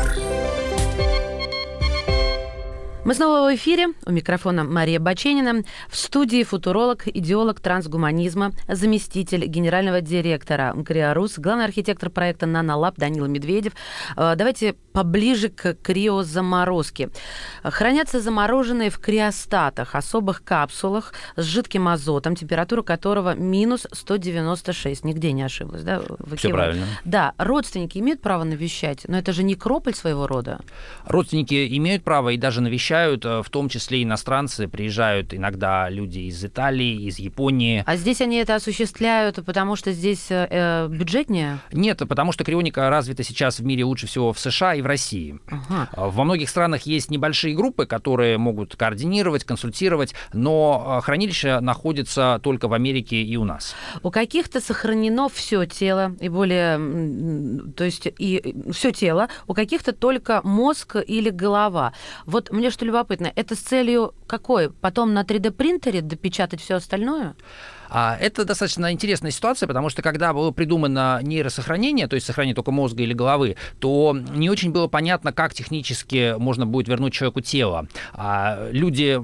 Мы 3.03 3.15
снова 3.15 3.49
в 3.49 3.55
эфире. 3.55 3.87
У 4.05 4.11
микрофона 4.11 4.63
Мария 4.63 4.99
Баченина. 4.99 5.63
В 5.89 5.97
студии 5.97 6.43
футуролог, 6.43 7.07
идеолог 7.07 7.59
трансгуманизма, 7.59 8.51
заместитель 8.67 9.47
генерального 9.47 10.01
директора 10.01 10.75
Криорус, 10.85 11.39
главный 11.39 11.65
архитектор 11.65 12.11
проекта 12.11 12.45
«Нанолаб» 12.45 12.97
Данила 12.97 13.25
Медведев. 13.25 13.73
Э, 14.15 14.35
давайте 14.35 14.75
поближе 14.93 15.49
к 15.49 15.73
криозаморозке. 15.81 17.09
Хранятся 17.63 18.19
замороженные 18.19 18.91
в 18.91 18.99
криостатах, 18.99 19.95
особых 19.95 20.43
капсулах 20.43 21.13
с 21.35 21.43
жидким 21.43 21.87
азотом, 21.87 22.35
температура 22.35 22.83
которого 22.83 23.33
минус 23.33 23.87
196. 23.91 25.03
Нигде 25.05 25.31
не 25.31 25.41
ошиблась, 25.41 25.81
да? 25.81 26.03
Все 26.35 26.49
правильно. 26.49 26.85
Да. 27.03 27.33
Родственники 27.39 27.97
имеют 27.97 28.21
право 28.21 28.43
навещать, 28.43 29.05
но 29.07 29.17
это 29.17 29.33
же 29.33 29.41
некрополь 29.41 29.95
своего 29.95 30.27
рода. 30.27 30.59
Родственники 31.05 31.67
имеют 31.77 32.03
право 32.03 32.29
и 32.29 32.37
даже 32.37 32.61
навещать 32.61 32.90
приезжают, 32.91 33.25
э, 33.25 33.41
в 33.41 33.49
том 33.49 33.69
числе 33.69 34.03
иностранцы, 34.03 34.67
приезжают 34.67 35.33
иногда 35.33 35.89
люди 35.89 36.19
из 36.19 36.43
Италии, 36.43 37.07
из 37.07 37.19
Японии. 37.19 37.83
А 37.87 37.95
здесь 37.95 38.19
они 38.19 38.35
это 38.35 38.55
осуществляют, 38.55 39.39
потому 39.45 39.77
что 39.77 39.93
здесь 39.93 40.29
э, 40.29 40.47
э 40.49 40.87
бюджетнее? 40.89 41.59
Нет, 41.71 42.01
потому 42.09 42.33
что 42.33 42.43
крионика 42.43 42.89
развита 42.89 43.23
сейчас 43.23 43.59
в 43.59 43.65
мире 43.65 43.85
лучше 43.85 44.07
всего 44.07 44.33
в 44.33 44.39
США 44.39 44.75
и 44.75 44.81
в 44.81 44.85
России. 44.85 45.39
Ага. 45.47 45.89
Э, 45.93 46.09
во 46.09 46.23
многих 46.25 46.49
странах 46.49 46.81
есть 46.81 47.09
небольшие 47.11 47.55
группы, 47.55 47.85
которые 47.85 48.37
могут 48.37 48.75
координировать, 48.75 49.45
консультировать, 49.45 50.13
но 50.33 50.99
хранилище 51.01 51.61
находится 51.61 52.41
только 52.43 52.67
в 52.67 52.73
Америке 52.73 53.21
и 53.21 53.37
у 53.37 53.45
нас. 53.45 53.73
У 54.03 54.11
каких-то 54.11 54.59
сохранено 54.59 55.29
все 55.29 55.65
тело 55.65 56.11
и 56.19 56.27
более, 56.27 56.77
то 57.77 57.85
есть 57.85 58.09
и 58.19 58.53
все 58.73 58.91
тело, 58.91 59.29
у 59.47 59.53
каких-то 59.53 59.93
только 59.93 60.41
мозг 60.43 60.97
или 61.07 61.29
голова. 61.29 61.93
Вот 62.25 62.51
мне 62.51 62.69
что 62.69 62.80
что 62.81 62.85
любопытно, 62.87 63.31
это 63.35 63.55
с 63.55 63.59
целью 63.59 64.15
какой? 64.25 64.71
Потом 64.71 65.13
на 65.13 65.21
3D-принтере 65.21 66.01
допечатать 66.01 66.61
все 66.61 66.75
остальное? 66.75 67.35
А 67.93 68.17
это 68.19 68.43
достаточно 68.43 68.91
интересная 68.91 69.31
ситуация, 69.31 69.67
потому 69.67 69.89
что 69.89 70.01
когда 70.01 70.33
было 70.33 70.51
придумано 70.51 71.19
нейросохранение, 71.21 72.07
то 72.07 72.15
есть 72.15 72.25
сохранение 72.25 72.55
только 72.55 72.71
мозга 72.71 73.03
или 73.03 73.13
головы, 73.13 73.57
то 73.79 74.17
не 74.33 74.49
очень 74.49 74.71
было 74.71 74.87
понятно, 74.87 75.31
как 75.33 75.53
технически 75.53 76.35
можно 76.39 76.65
будет 76.65 76.87
вернуть 76.87 77.13
человеку 77.13 77.41
тело. 77.41 77.87
А 78.13 78.69
люди 78.71 79.21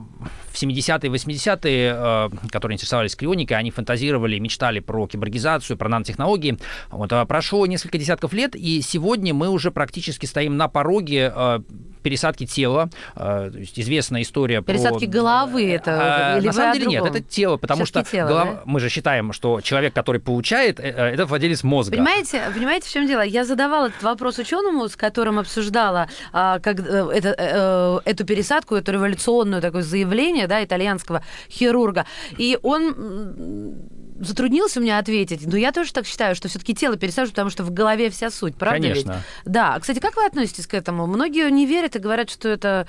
в 0.51 0.61
70-е, 0.61 1.09
80-е, 1.09 1.95
э, 1.97 2.29
которые 2.51 2.75
интересовались 2.75 3.15
крионикой, 3.15 3.57
они 3.57 3.71
фантазировали, 3.71 4.37
мечтали 4.37 4.81
про 4.81 5.07
киборгизацию, 5.07 5.77
про 5.77 5.87
нанотехнологии. 5.87 6.59
Вот, 6.91 7.11
а 7.13 7.25
прошло 7.25 7.65
несколько 7.65 7.97
десятков 7.97 8.33
лет, 8.33 8.55
и 8.55 8.81
сегодня 8.81 9.33
мы 9.33 9.49
уже 9.49 9.71
практически 9.71 10.25
стоим 10.25 10.57
на 10.57 10.67
пороге 10.67 11.31
э, 11.33 11.59
пересадки 12.01 12.45
тела. 12.45 12.89
Э, 13.15 13.49
то 13.51 13.57
есть 13.57 13.79
известная 13.79 14.21
история 14.21 14.61
пересадки 14.61 15.05
про... 15.05 15.11
головы 15.11 15.71
это 15.71 16.35
а, 16.35 16.37
или 16.37 16.47
На 16.47 16.53
самом 16.53 16.73
деле 16.73 16.87
нет, 16.87 17.05
это 17.05 17.21
тело, 17.21 17.57
потому 17.57 17.85
Все-таки 17.85 18.07
что 18.07 18.17
тело, 18.17 18.27
голова... 18.27 18.51
да? 18.51 18.61
мы 18.65 18.79
же 18.79 18.89
считаем, 18.89 19.33
что 19.33 19.61
человек, 19.61 19.93
который 19.93 20.21
получает, 20.21 20.79
это 20.79 21.25
владелец 21.25 21.63
мозга. 21.63 21.95
Понимаете, 21.95 22.41
понимаете, 22.53 22.87
в 22.87 22.91
чем 22.91 23.07
дело? 23.07 23.21
Я 23.21 23.45
задавала 23.45 23.87
этот 23.87 24.03
вопрос 24.03 24.39
ученому, 24.39 24.87
с 24.87 24.95
которым 24.95 25.39
обсуждала 25.39 26.07
а, 26.33 26.59
как, 26.59 26.79
это, 26.79 27.35
э, 27.37 28.09
эту 28.09 28.25
пересадку, 28.25 28.75
эту 28.75 28.91
революционную 28.91 29.61
такое 29.61 29.81
заявление, 29.81 30.47
да, 30.47 30.63
итальянского 30.63 31.23
хирурга, 31.49 32.05
и 32.37 32.57
он 32.61 33.75
затруднился 34.19 34.79
мне 34.79 34.97
ответить. 34.97 35.45
Но 35.45 35.57
я 35.57 35.71
тоже 35.71 35.93
так 35.93 36.05
считаю, 36.05 36.35
что 36.35 36.47
все-таки 36.47 36.73
тело 36.73 36.97
пересаживают, 36.97 37.33
потому 37.33 37.49
что 37.49 37.63
в 37.63 37.71
голове 37.71 38.09
вся 38.09 38.29
суть, 38.29 38.55
правда? 38.55 38.81
Конечно. 38.89 39.23
Ведь? 39.45 39.53
Да. 39.53 39.79
Кстати, 39.79 39.99
как 39.99 40.15
вы 40.15 40.25
относитесь 40.25 40.67
к 40.67 40.73
этому? 40.73 41.07
Многие 41.07 41.49
не 41.51 41.65
верят 41.65 41.95
и 41.95 41.99
говорят, 41.99 42.29
что 42.29 42.49
это 42.49 42.87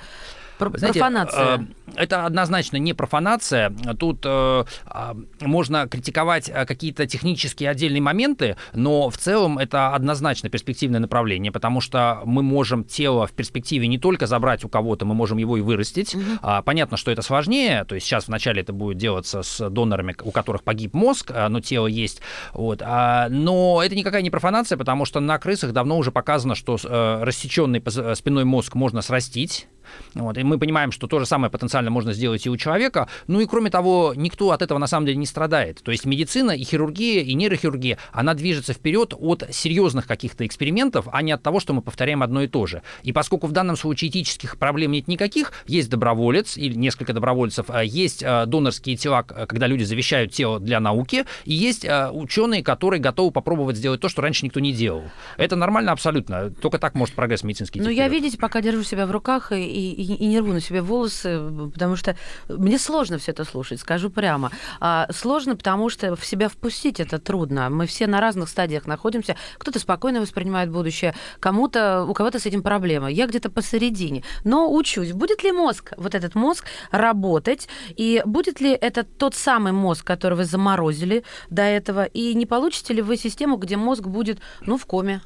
знаете, 0.57 0.99
профанация. 0.99 1.67
Это 1.95 2.25
однозначно 2.25 2.77
не 2.77 2.93
профанация. 2.93 3.73
Тут 3.99 4.21
э, 4.25 4.63
а, 4.85 5.15
можно 5.41 5.87
критиковать 5.87 6.49
э, 6.49 6.65
какие-то 6.65 7.07
технические 7.07 7.69
отдельные 7.69 8.01
моменты, 8.01 8.55
но 8.73 9.09
в 9.09 9.17
целом 9.17 9.57
это 9.57 9.93
однозначно 9.93 10.49
перспективное 10.49 10.99
направление, 10.99 11.51
потому 11.51 11.81
что 11.81 12.21
мы 12.25 12.43
можем 12.43 12.83
тело 12.83 13.27
в 13.27 13.31
перспективе 13.31 13.87
не 13.87 13.97
только 13.97 14.27
забрать 14.27 14.63
у 14.63 14.69
кого-то, 14.69 15.05
мы 15.05 15.15
можем 15.15 15.37
его 15.37 15.57
и 15.57 15.61
вырастить. 15.61 16.15
Угу. 16.15 16.23
А, 16.41 16.61
понятно, 16.61 16.97
что 16.97 17.11
это 17.11 17.21
сложнее, 17.21 17.85
то 17.85 17.95
есть 17.95 18.07
сейчас 18.07 18.27
вначале 18.27 18.61
это 18.61 18.73
будет 18.73 18.97
делаться 18.97 19.43
с 19.43 19.69
донорами, 19.69 20.15
у 20.23 20.31
которых 20.31 20.63
погиб 20.63 20.93
мозг, 20.93 21.31
э, 21.31 21.47
но 21.47 21.59
тело 21.59 21.87
есть. 21.87 22.21
Вот. 22.53 22.81
А, 22.83 23.27
но 23.29 23.81
это 23.83 23.95
никакая 23.95 24.21
не 24.21 24.29
профанация, 24.29 24.77
потому 24.77 25.05
что 25.05 25.19
на 25.19 25.37
крысах 25.37 25.73
давно 25.73 25.97
уже 25.97 26.11
показано, 26.11 26.55
что 26.55 26.77
э, 26.83 27.23
рассеченный 27.23 27.83
спинной 28.15 28.45
мозг 28.45 28.75
можно 28.75 29.01
срастить 29.01 29.67
вот, 30.15 30.37
и 30.37 30.43
мы 30.43 30.57
понимаем, 30.57 30.91
что 30.91 31.07
то 31.07 31.19
же 31.19 31.25
самое 31.25 31.51
потенциально 31.51 31.78
можно 31.87 32.11
сделать 32.11 32.45
и 32.45 32.49
у 32.49 32.57
человека. 32.57 33.07
Ну 33.27 33.39
и 33.39 33.45
кроме 33.45 33.69
того, 33.69 34.13
никто 34.15 34.51
от 34.51 34.61
этого 34.61 34.77
на 34.79 34.87
самом 34.87 35.05
деле 35.05 35.17
не 35.17 35.25
страдает. 35.25 35.81
То 35.81 35.91
есть 35.91 36.05
медицина 36.05 36.51
и 36.51 36.63
хирургия, 36.63 37.21
и 37.21 37.33
нейрохирургия, 37.33 37.97
она 38.11 38.33
движется 38.33 38.73
вперед 38.73 39.13
от 39.17 39.45
серьезных 39.51 40.07
каких-то 40.07 40.45
экспериментов, 40.45 41.07
а 41.11 41.21
не 41.21 41.31
от 41.31 41.41
того, 41.41 41.59
что 41.59 41.73
мы 41.73 41.81
повторяем 41.81 42.21
одно 42.23 42.41
и 42.43 42.47
то 42.47 42.65
же. 42.65 42.81
И 43.03 43.13
поскольку 43.13 43.47
в 43.47 43.51
данном 43.51 43.77
случае 43.77 44.09
этических 44.09 44.57
проблем 44.57 44.91
нет 44.91 45.07
никаких, 45.07 45.53
есть 45.67 45.89
доброволец 45.89 46.57
или 46.57 46.73
несколько 46.73 47.13
добровольцев, 47.13 47.67
а 47.69 47.83
есть 47.83 48.23
а, 48.23 48.45
донорские 48.45 48.97
тела, 48.97 49.23
когда 49.23 49.67
люди 49.67 49.83
завещают 49.83 50.33
тело 50.33 50.59
для 50.59 50.79
науки, 50.79 51.25
и 51.45 51.53
есть 51.53 51.85
ученые, 52.11 52.63
которые 52.63 52.99
готовы 52.99 53.31
попробовать 53.31 53.77
сделать 53.77 54.01
то, 54.01 54.09
что 54.09 54.21
раньше 54.21 54.45
никто 54.45 54.59
не 54.59 54.73
делал. 54.73 55.03
Это 55.37 55.55
нормально 55.55 55.91
абсолютно. 55.91 56.49
Только 56.49 56.79
так 56.79 56.95
может 56.95 57.15
прогресс 57.15 57.43
медицинский. 57.43 57.79
Ну, 57.81 57.89
я, 57.89 58.07
видите, 58.07 58.37
пока 58.37 58.61
держу 58.61 58.83
себя 58.83 59.05
в 59.05 59.11
руках 59.11 59.51
и, 59.51 59.63
и, 59.63 60.15
и 60.15 60.25
не 60.25 60.39
рву 60.39 60.53
на 60.53 60.61
себе 60.61 60.81
волосы, 60.81 61.39
потому 61.69 61.95
что 61.95 62.15
мне 62.47 62.77
сложно 62.77 63.17
все 63.17 63.31
это 63.31 63.45
слушать, 63.45 63.79
скажу 63.79 64.09
прямо. 64.09 64.51
А, 64.79 65.07
сложно, 65.11 65.55
потому 65.55 65.89
что 65.89 66.15
в 66.15 66.25
себя 66.25 66.49
впустить 66.49 66.99
это 66.99 67.19
трудно. 67.19 67.69
Мы 67.69 67.85
все 67.85 68.07
на 68.07 68.19
разных 68.19 68.49
стадиях 68.49 68.85
находимся. 68.85 69.35
Кто-то 69.57 69.79
спокойно 69.79 70.21
воспринимает 70.21 70.69
будущее, 70.69 71.15
кому-то, 71.39 72.05
у 72.05 72.13
кого-то 72.13 72.39
с 72.39 72.45
этим 72.45 72.61
проблема. 72.61 73.09
Я 73.09 73.27
где-то 73.27 73.49
посередине. 73.49 74.23
Но 74.43 74.71
учусь, 74.73 75.11
будет 75.11 75.43
ли 75.43 75.51
мозг, 75.51 75.93
вот 75.97 76.15
этот 76.15 76.35
мозг, 76.35 76.65
работать, 76.91 77.67
и 77.95 78.21
будет 78.25 78.61
ли 78.61 78.71
это 78.71 79.03
тот 79.03 79.35
самый 79.35 79.71
мозг, 79.71 80.05
который 80.05 80.37
вы 80.37 80.45
заморозили 80.45 81.23
до 81.49 81.61
этого, 81.61 82.05
и 82.05 82.33
не 82.33 82.45
получите 82.45 82.93
ли 82.93 83.01
вы 83.01 83.17
систему, 83.17 83.57
где 83.57 83.77
мозг 83.77 84.03
будет, 84.03 84.39
ну, 84.61 84.77
в 84.77 84.85
коме? 84.85 85.21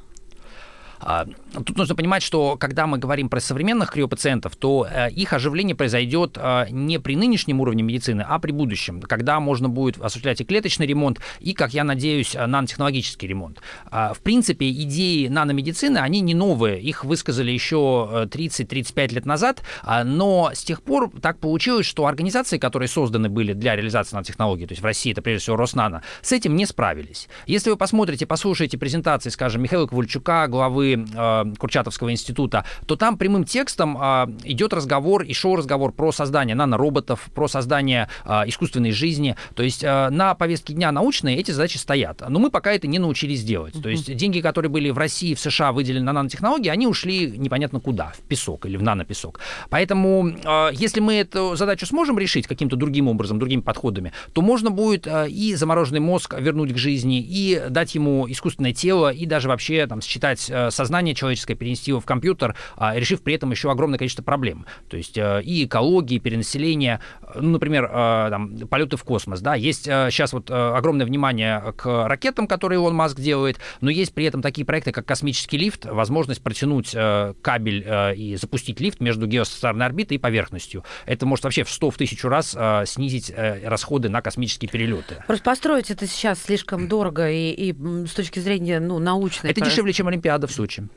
А, 1.06 1.26
тут 1.54 1.78
нужно 1.78 1.96
понимать, 1.96 2.24
что 2.24 2.56
когда 2.58 2.88
мы 2.88 2.98
говорим 2.98 3.30
про 3.30 3.40
современных 3.40 3.92
криопациентов, 3.92 4.56
то 4.56 4.88
э, 4.90 5.12
их 5.12 5.34
оживление 5.34 5.76
произойдет 5.76 6.38
э, 6.38 6.68
не 6.70 7.00
при 7.00 7.16
нынешнем 7.16 7.60
уровне 7.60 7.84
медицины, 7.84 8.26
а 8.28 8.40
при 8.40 8.52
будущем, 8.52 9.02
когда 9.02 9.40
можно 9.40 9.70
будет 9.70 10.02
осуществлять 10.02 10.40
и 10.42 10.46
клеточный 10.46 10.88
ремонт, 10.88 11.20
и, 11.40 11.54
как 11.54 11.74
я 11.74 11.84
надеюсь, 11.84 12.36
нанотехнологический 12.36 13.28
ремонт. 13.28 13.62
А, 13.92 14.14
в 14.14 14.20
принципе, 14.20 14.70
идеи 14.70 15.28
наномедицины, 15.28 15.98
они 15.98 16.22
не 16.22 16.34
новые, 16.34 16.82
их 16.82 17.04
высказали 17.04 17.52
еще 17.52 18.28
30-35 18.32 19.14
лет 19.14 19.26
назад, 19.26 19.62
но 20.06 20.52
с 20.54 20.64
тех 20.64 20.82
пор 20.82 21.12
так 21.22 21.40
получилось, 21.40 21.86
что 21.86 22.06
организации, 22.06 22.58
которые 22.58 22.88
созданы 22.88 23.30
были 23.30 23.54
для 23.54 23.76
реализации 23.76 24.16
нанотехнологий, 24.16 24.68
то 24.68 24.72
есть 24.72 24.82
в 24.82 24.86
России 24.86 25.12
это 25.12 25.22
прежде 25.22 25.44
всего 25.44 25.58
Роснано, 25.58 26.02
с 26.22 26.32
этим 26.32 26.56
не 26.56 26.66
справились. 26.66 27.28
Если 27.46 27.70
вы 27.70 27.78
посмотрите, 27.78 28.26
послушаете 28.26 28.78
презентации, 28.78 29.30
скажем, 29.30 29.62
Михаила 29.62 29.88
Ковальчука, 29.88 30.48
главы 30.48 30.93
э, 30.94 31.46
Курчатовского 31.58 32.12
института, 32.12 32.66
то 32.86 32.96
там 32.96 33.18
прямым 33.18 33.44
текстом 33.44 33.98
э, 34.00 34.28
идет 34.44 34.74
разговор 34.74 35.24
и 35.24 35.34
шел 35.34 35.56
разговор 35.56 35.92
про 35.92 36.12
создание 36.12 36.56
нанороботов, 36.56 37.30
про 37.34 37.48
создание 37.48 38.10
э, 38.26 38.44
искусственной 38.48 38.92
жизни. 38.92 39.36
То 39.56 39.64
есть 39.64 39.84
э, 39.84 40.10
на 40.10 40.36
повестке 40.36 40.74
дня 40.74 40.92
научные 40.92 41.38
эти 41.38 41.52
задачи 41.52 41.78
стоят. 41.78 42.24
Но 42.28 42.40
мы 42.40 42.50
пока 42.50 42.74
это 42.74 42.88
не 42.88 43.00
научились 43.00 43.44
делать. 43.44 43.82
То 43.82 43.90
есть 43.90 44.14
деньги, 44.16 44.42
которые 44.42 44.70
были 44.70 44.90
в 44.90 44.98
России, 44.98 45.34
в 45.34 45.40
США 45.40 45.72
выделены 45.72 46.06
на 46.06 46.14
нанотехнологии, 46.14 46.70
они 46.70 46.88
ушли 46.88 47.32
непонятно 47.32 47.80
куда, 47.80 48.14
в 48.18 48.22
песок 48.22 48.66
или 48.66 48.78
в 48.78 48.84
нанопесок. 48.84 49.40
Поэтому, 49.70 50.32
если 50.72 51.00
мы 51.00 51.16
эту 51.16 51.56
задачу 51.56 51.86
сможем 51.86 52.20
решить 52.20 52.48
каким-то 52.48 52.76
другим 52.76 53.08
образом, 53.08 53.40
другими 53.40 53.62
подходами, 53.62 54.12
то 54.34 54.42
можно 54.42 54.72
будет 54.72 55.08
и 55.08 55.56
замороженный 55.56 56.00
мозг 56.00 56.36
вернуть 56.40 56.74
к 56.74 56.78
жизни, 56.78 57.20
и 57.20 57.62
дать 57.70 57.96
ему 57.96 58.30
искусственное 58.30 58.74
тело, 58.74 59.12
и 59.12 59.26
даже 59.26 59.48
вообще 59.48 59.86
там, 59.88 60.02
считать 60.02 60.50
э, 60.50 60.72
сознание 60.84 61.16
человеческое, 61.16 61.56
перенести 61.56 61.92
его 61.92 62.00
в 62.00 62.06
компьютер, 62.06 62.56
а, 62.75 62.96
решив 62.96 63.22
при 63.22 63.34
этом 63.36 63.52
еще 63.52 63.72
огромное 63.72 63.98
количество 63.98 64.24
проблем. 64.24 64.66
То 64.90 64.98
есть 64.98 65.18
э, 65.18 65.42
и 65.44 65.66
экологии, 65.66 66.16
и 66.16 66.20
перенаселение, 66.20 67.00
ну, 67.36 67.52
например, 67.52 67.88
там, 67.88 68.58
полеты 68.68 68.98
в 68.98 69.04
космос. 69.04 69.42
Да? 69.42 69.56
Есть 69.56 69.86
сейчас 69.86 70.34
вот 70.34 70.50
огромное 70.52 71.06
внимание 71.06 71.74
к 71.78 72.08
ракетам, 72.08 72.48
которые 72.48 72.80
Илон 72.80 72.96
Маск 72.96 73.20
делает, 73.20 73.60
но 73.82 73.90
есть 73.90 74.13
при 74.13 74.25
этом 74.25 74.42
такие 74.42 74.66
проекты, 74.66 74.92
как 74.92 75.06
космический 75.06 75.58
лифт, 75.58 75.86
возможность 75.86 76.42
протянуть 76.42 76.92
кабель 77.42 78.13
и 78.16 78.36
запустить 78.36 78.80
лифт 78.80 79.00
между 79.00 79.28
геостационарной 79.28 79.86
орбитой 79.86 80.16
и 80.16 80.20
поверхностью. 80.20 80.84
Это 81.06 81.25
может 81.25 81.46
вообще 81.46 81.63
в 81.63 81.70
100 81.70 81.92
в 81.92 81.98
тысячу 81.98 82.30
раз 82.30 82.58
снизить 82.86 83.34
расходы 83.63 84.10
на 84.10 84.22
космические 84.22 84.70
перелеты. 84.70 85.24
Просто 85.28 85.44
построить 85.44 85.92
это 85.92 86.08
сейчас 86.08 86.42
слишком 86.42 86.88
дорого 86.88 87.30
и, 87.30 87.52
и 87.52 87.74
с 88.08 88.12
точки 88.12 88.40
зрения 88.40 88.80
ну, 88.80 89.00
научной. 89.00 89.52
Это 89.52 89.62
дешевле, 89.62 89.94
чем 89.94 90.08
Олимпиада 90.08 90.48
в 90.48 90.52
Сочи 90.52 90.62
случае. 90.63 90.89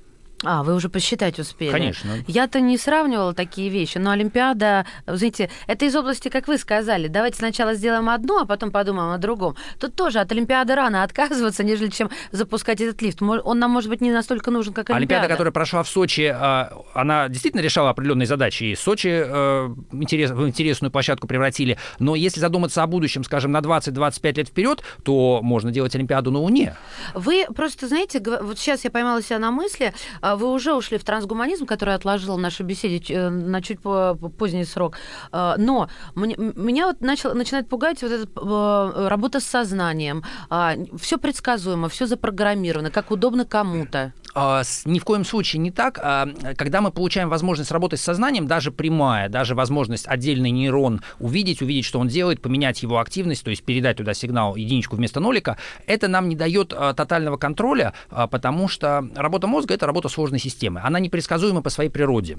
А, 0.45 0.63
вы 0.63 0.75
уже 0.75 0.89
посчитать 0.89 1.39
успели. 1.39 1.71
Конечно. 1.71 2.13
Я-то 2.27 2.61
не 2.61 2.77
сравнивала 2.77 3.33
такие 3.33 3.71
вещи, 3.71 3.97
но 3.97 4.11
Олимпиада, 4.11 4.85
знаете, 5.07 5.51
это 5.67 5.87
из 5.87 5.97
области, 5.97 6.29
как 6.29 6.47
вы 6.47 6.59
сказали, 6.59 7.09
давайте 7.09 7.39
сначала 7.39 7.75
сделаем 7.75 8.11
одно, 8.11 8.41
а 8.41 8.47
потом 8.47 8.71
подумаем 8.71 9.13
о 9.13 9.19
другом. 9.19 9.57
Тут 9.81 9.95
тоже 9.95 10.19
от 10.19 10.31
Олимпиады 10.33 10.75
рано 10.75 11.03
отказываться, 11.03 11.65
нежели 11.65 11.89
чем 11.89 12.11
запускать 12.33 12.81
этот 12.83 13.01
лифт. 13.01 13.23
Он 13.23 13.59
нам, 13.59 13.71
может 13.71 13.89
быть, 13.89 14.03
не 14.03 14.11
настолько 14.11 14.51
нужен, 14.51 14.75
как 14.75 14.91
Олимпиада. 14.91 14.97
Олимпиада, 14.97 15.29
которая 15.29 15.53
прошла 15.53 15.83
в 15.83 15.89
Сочи, 15.89 16.31
а, 16.35 16.83
она 16.95 17.29
действительно 17.29 17.63
решала 17.63 17.91
определенные 17.91 18.27
задачи, 18.27 18.65
и 18.65 18.77
Сочи 18.77 19.09
э, 19.09 19.69
в 19.69 20.49
интересную 20.49 20.91
площадку 20.91 21.27
превратили. 21.27 21.79
Но 21.99 22.15
если 22.15 22.41
задуматься 22.41 22.83
о 22.83 22.87
будущем, 22.87 23.25
скажем, 23.25 23.53
на 23.53 23.59
20-25 23.59 24.35
лет 24.35 24.49
вперед, 24.49 24.83
то 25.03 25.41
можно 25.43 25.71
делать 25.71 25.95
Олимпиаду 25.95 26.31
на 26.31 26.41
Луне. 26.41 26.77
Вы 27.15 27.47
просто, 27.55 27.89
знаете, 27.89 28.23
вот 28.43 28.59
сейчас 28.59 28.85
я 28.85 28.91
поймала 28.91 29.23
себя 29.23 29.39
на 29.39 29.51
мысли, 29.51 29.95
а, 30.26 30.26
вы 30.35 30.51
уже 30.51 30.75
ушли 30.75 30.99
в 30.99 31.05
трансгуманизм, 31.05 31.67
который 31.67 31.95
отложил 31.95 32.37
нашу 32.39 32.65
беседе 32.65 33.15
э, 33.15 33.29
на 33.29 33.63
чуть 33.63 33.81
поздний 33.81 34.65
срок. 34.65 34.97
А, 35.31 35.57
но 35.57 35.89
меня 36.15 36.87
вот 36.87 37.01
начал, 37.01 37.35
начинает 37.35 37.69
пугать 37.69 38.03
вот 38.03 38.11
эта 38.11 38.29
э, 38.35 39.09
работа 39.09 39.39
с 39.39 39.45
сознанием. 39.45 40.25
А, 40.51 40.75
все 40.99 41.19
предсказуемо, 41.19 41.89
все 41.89 42.07
запрограммировано, 42.07 42.91
как 42.91 43.13
удобно 43.13 43.45
кому-то. 43.45 44.13
Ни 44.37 44.99
в 44.99 45.05
коем 45.05 45.25
случае 45.25 45.61
не 45.61 45.71
так. 45.71 45.95
Когда 46.57 46.81
мы 46.81 46.91
получаем 46.91 47.29
возможность 47.29 47.71
работать 47.71 48.01
с 48.01 48.03
сознанием, 48.05 48.47
даже 48.47 48.71
прямая, 48.71 49.29
даже 49.29 49.55
возможность 49.55 50.07
отдельный 50.07 50.51
нейрон 50.51 51.01
увидеть, 51.19 51.63
увидеть, 51.63 51.87
что 51.87 51.99
он 51.99 52.09
делает, 52.09 52.43
поменять 52.43 52.83
его 52.83 52.99
активность, 52.99 53.45
то 53.45 53.51
есть 53.51 53.63
передать 53.63 53.97
туда 53.97 54.13
сигнал 54.15 54.57
единичку 54.57 54.97
вместо 54.97 55.21
нолика, 55.21 55.57
это 55.87 56.09
нам 56.09 56.29
не 56.29 56.37
дает 56.37 56.69
тотального 56.69 57.39
контроля, 57.39 57.95
потому 58.31 58.69
что 58.69 59.09
работа 59.15 59.47
мозга— 59.47 59.75
это 59.77 59.87
работа 59.87 60.09
сложной 60.09 60.39
системы. 60.39 60.81
Она 60.85 61.01
непредсказуема 61.01 61.63
по 61.63 61.71
своей 61.71 61.91
природе. 61.91 62.39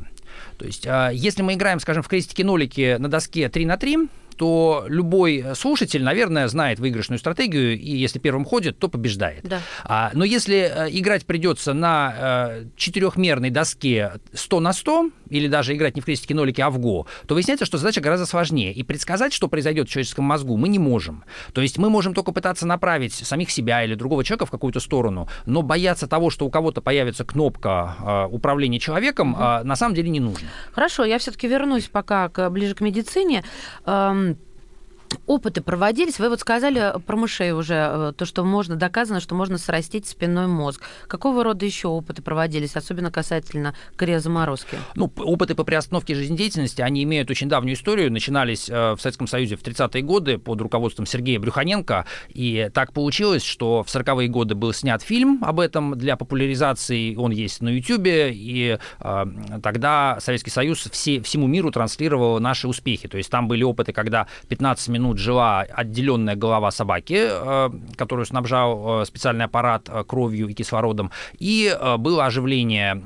То 0.57 0.65
есть, 0.65 0.85
а, 0.87 1.09
если 1.09 1.41
мы 1.41 1.53
играем, 1.53 1.79
скажем, 1.79 2.03
в 2.03 2.07
крестики-нолики 2.07 2.97
на 2.99 3.09
доске 3.09 3.49
3 3.49 3.65
на 3.65 3.77
3, 3.77 4.07
то 4.37 4.85
любой 4.87 5.43
слушатель, 5.55 6.03
наверное, 6.03 6.47
знает 6.47 6.79
выигрышную 6.79 7.19
стратегию, 7.19 7.77
и 7.77 7.97
если 7.97 8.19
первым 8.19 8.45
ходит, 8.45 8.77
то 8.77 8.87
побеждает. 8.87 9.43
Да. 9.43 9.61
А, 9.83 10.11
но 10.13 10.23
если 10.23 10.71
э, 10.73 10.87
играть 10.91 11.25
придется 11.25 11.73
на 11.73 12.15
э, 12.17 12.65
четырехмерной 12.75 13.49
доске 13.49 14.13
100 14.33 14.59
на 14.59 14.73
100, 14.73 15.09
или 15.29 15.47
даже 15.47 15.75
играть 15.75 15.95
не 15.95 16.01
в 16.01 16.05
крестики 16.05 16.33
нолики, 16.33 16.61
а 16.61 16.69
в 16.69 16.79
Го, 16.79 17.07
то 17.25 17.33
выясняется, 17.33 17.65
что 17.65 17.77
задача 17.77 17.99
гораздо 17.99 18.25
сложнее. 18.25 18.71
И 18.71 18.83
предсказать, 18.83 19.33
что 19.33 19.47
произойдет 19.47 19.87
в 19.87 19.91
человеческом 19.91 20.25
мозгу, 20.25 20.55
мы 20.55 20.69
не 20.69 20.79
можем. 20.79 21.23
То 21.53 21.61
есть 21.61 21.77
мы 21.77 21.89
можем 21.89 22.13
только 22.13 22.31
пытаться 22.31 22.65
направить 22.65 23.13
самих 23.13 23.51
себя 23.51 23.83
или 23.83 23.95
другого 23.95 24.23
человека 24.23 24.45
в 24.45 24.51
какую-то 24.51 24.79
сторону, 24.79 25.27
но 25.45 25.63
бояться 25.63 26.07
того, 26.07 26.29
что 26.29 26.45
у 26.45 26.49
кого-то 26.49 26.81
появится 26.81 27.25
кнопка 27.25 27.95
э, 27.99 28.33
управления 28.33 28.79
человеком, 28.79 29.35
э, 29.35 29.63
на 29.63 29.75
самом 29.75 29.95
деле 29.95 30.09
не 30.09 30.19
нужно. 30.19 30.47
Хорошо, 30.71 31.03
я 31.05 31.17
все-таки 31.17 31.47
вернусь 31.47 31.87
пока 31.87 32.29
к, 32.29 32.49
ближе 32.49 32.75
к 32.75 32.81
медицине. 32.81 33.43
Эм 33.85 34.26
Опыты 35.25 35.61
проводились. 35.61 36.19
Вы 36.19 36.29
вот 36.29 36.39
сказали 36.39 36.93
про 37.05 37.15
мышей 37.17 37.51
уже, 37.51 37.73
э, 37.73 38.13
то, 38.15 38.25
что 38.25 38.43
можно, 38.43 38.75
доказано, 38.75 39.19
что 39.19 39.35
можно 39.35 39.57
срастить 39.57 40.07
спинной 40.07 40.47
мозг. 40.47 40.81
Какого 41.07 41.43
рода 41.43 41.65
еще 41.65 41.87
опыты 41.87 42.21
проводились, 42.21 42.75
особенно 42.75 43.11
касательно 43.11 43.73
криозаморозки? 43.95 44.77
Ну, 44.95 45.11
опыты 45.17 45.55
по 45.55 45.63
приостановке 45.63 46.15
жизнедеятельности, 46.15 46.81
они 46.81 47.03
имеют 47.03 47.29
очень 47.29 47.49
давнюю 47.49 47.75
историю. 47.75 48.11
Начинались 48.11 48.69
э, 48.69 48.93
в 48.93 49.01
Советском 49.01 49.27
Союзе 49.27 49.55
в 49.55 49.63
30-е 49.63 50.01
годы 50.01 50.37
под 50.37 50.61
руководством 50.61 51.05
Сергея 51.05 51.39
Брюханенко. 51.39 52.05
И 52.29 52.69
так 52.73 52.93
получилось, 52.93 53.43
что 53.43 53.83
в 53.83 53.87
40-е 53.87 54.27
годы 54.29 54.55
был 54.55 54.73
снят 54.73 55.01
фильм 55.01 55.43
об 55.43 55.59
этом 55.59 55.97
для 55.97 56.15
популяризации. 56.15 57.15
Он 57.15 57.31
есть 57.31 57.61
на 57.61 57.69
YouTube. 57.69 58.07
И 58.07 58.77
э, 58.99 59.25
тогда 59.61 60.17
Советский 60.19 60.51
Союз 60.51 60.87
все, 60.91 61.21
всему 61.21 61.47
миру 61.47 61.71
транслировал 61.71 62.39
наши 62.39 62.67
успехи. 62.67 63.07
То 63.07 63.17
есть 63.17 63.29
там 63.29 63.47
были 63.47 63.63
опыты, 63.63 63.93
когда 63.93 64.27
15 64.47 64.87
минут 64.89 64.96
минут 64.97 65.17
жила 65.17 65.61
отделенная 65.61 66.35
голова 66.35 66.71
собаки, 66.71 67.17
э, 67.29 67.69
которую 67.95 68.25
снабжал 68.25 69.01
э, 69.01 69.05
специальный 69.05 69.45
аппарат 69.45 69.89
э, 69.89 70.03
кровью 70.03 70.47
и 70.47 70.53
кислородом, 70.53 71.11
и 71.39 71.75
было 71.99 72.25
оживление 72.25 73.01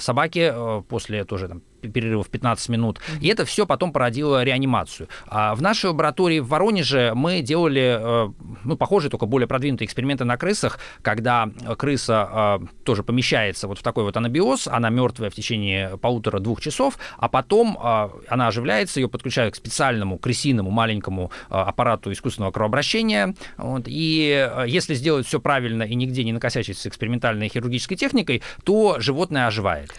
собаки 0.00 0.52
после 0.88 1.24
тоже 1.24 1.48
там, 1.48 1.62
перерывов 1.82 2.28
15 2.28 2.68
минут. 2.68 3.00
И 3.20 3.28
это 3.28 3.44
все 3.44 3.66
потом 3.66 3.92
породило 3.92 4.42
реанимацию. 4.42 5.08
А 5.26 5.54
в 5.54 5.62
нашей 5.62 5.86
лаборатории 5.86 6.40
в 6.40 6.48
Воронеже 6.48 7.12
мы 7.14 7.42
делали, 7.42 7.98
э, 8.00 8.32
ну, 8.64 8.76
похожие, 8.76 9.10
только 9.10 9.26
более 9.26 9.46
продвинутые 9.46 9.86
эксперименты 9.86 10.24
на 10.24 10.36
крысах, 10.36 10.78
когда 11.02 11.48
крыса 11.78 12.58
э, 12.62 12.66
тоже 12.84 13.02
помещается 13.02 13.68
вот 13.68 13.78
в 13.78 13.82
такой 13.82 14.04
вот 14.04 14.16
анабиоз, 14.16 14.68
она 14.68 14.90
мертвая 14.90 15.30
в 15.30 15.34
течение 15.34 15.96
полутора-двух 15.98 16.60
часов, 16.60 16.98
а 17.18 17.28
потом 17.28 17.78
э, 17.82 18.08
она 18.28 18.48
оживляется, 18.48 19.00
ее 19.00 19.08
подключают 19.08 19.54
к 19.54 19.56
специальному 19.56 20.18
крысиному 20.18 20.70
маленькому 20.70 21.30
аппарату 21.48 22.12
искусственного 22.12 22.50
кровообращения. 22.50 23.34
Вот, 23.56 23.84
и 23.86 24.50
если 24.66 24.94
сделать 24.94 25.26
все 25.26 25.40
правильно 25.40 25.82
и 25.82 25.94
нигде 25.94 26.24
не 26.24 26.32
накосячить 26.32 26.78
с 26.78 26.86
экспериментальной 26.86 27.48
хирургической 27.48 27.96
техникой, 27.96 28.42
то 28.64 28.96
животное 28.98 29.46
оживает. 29.46 29.92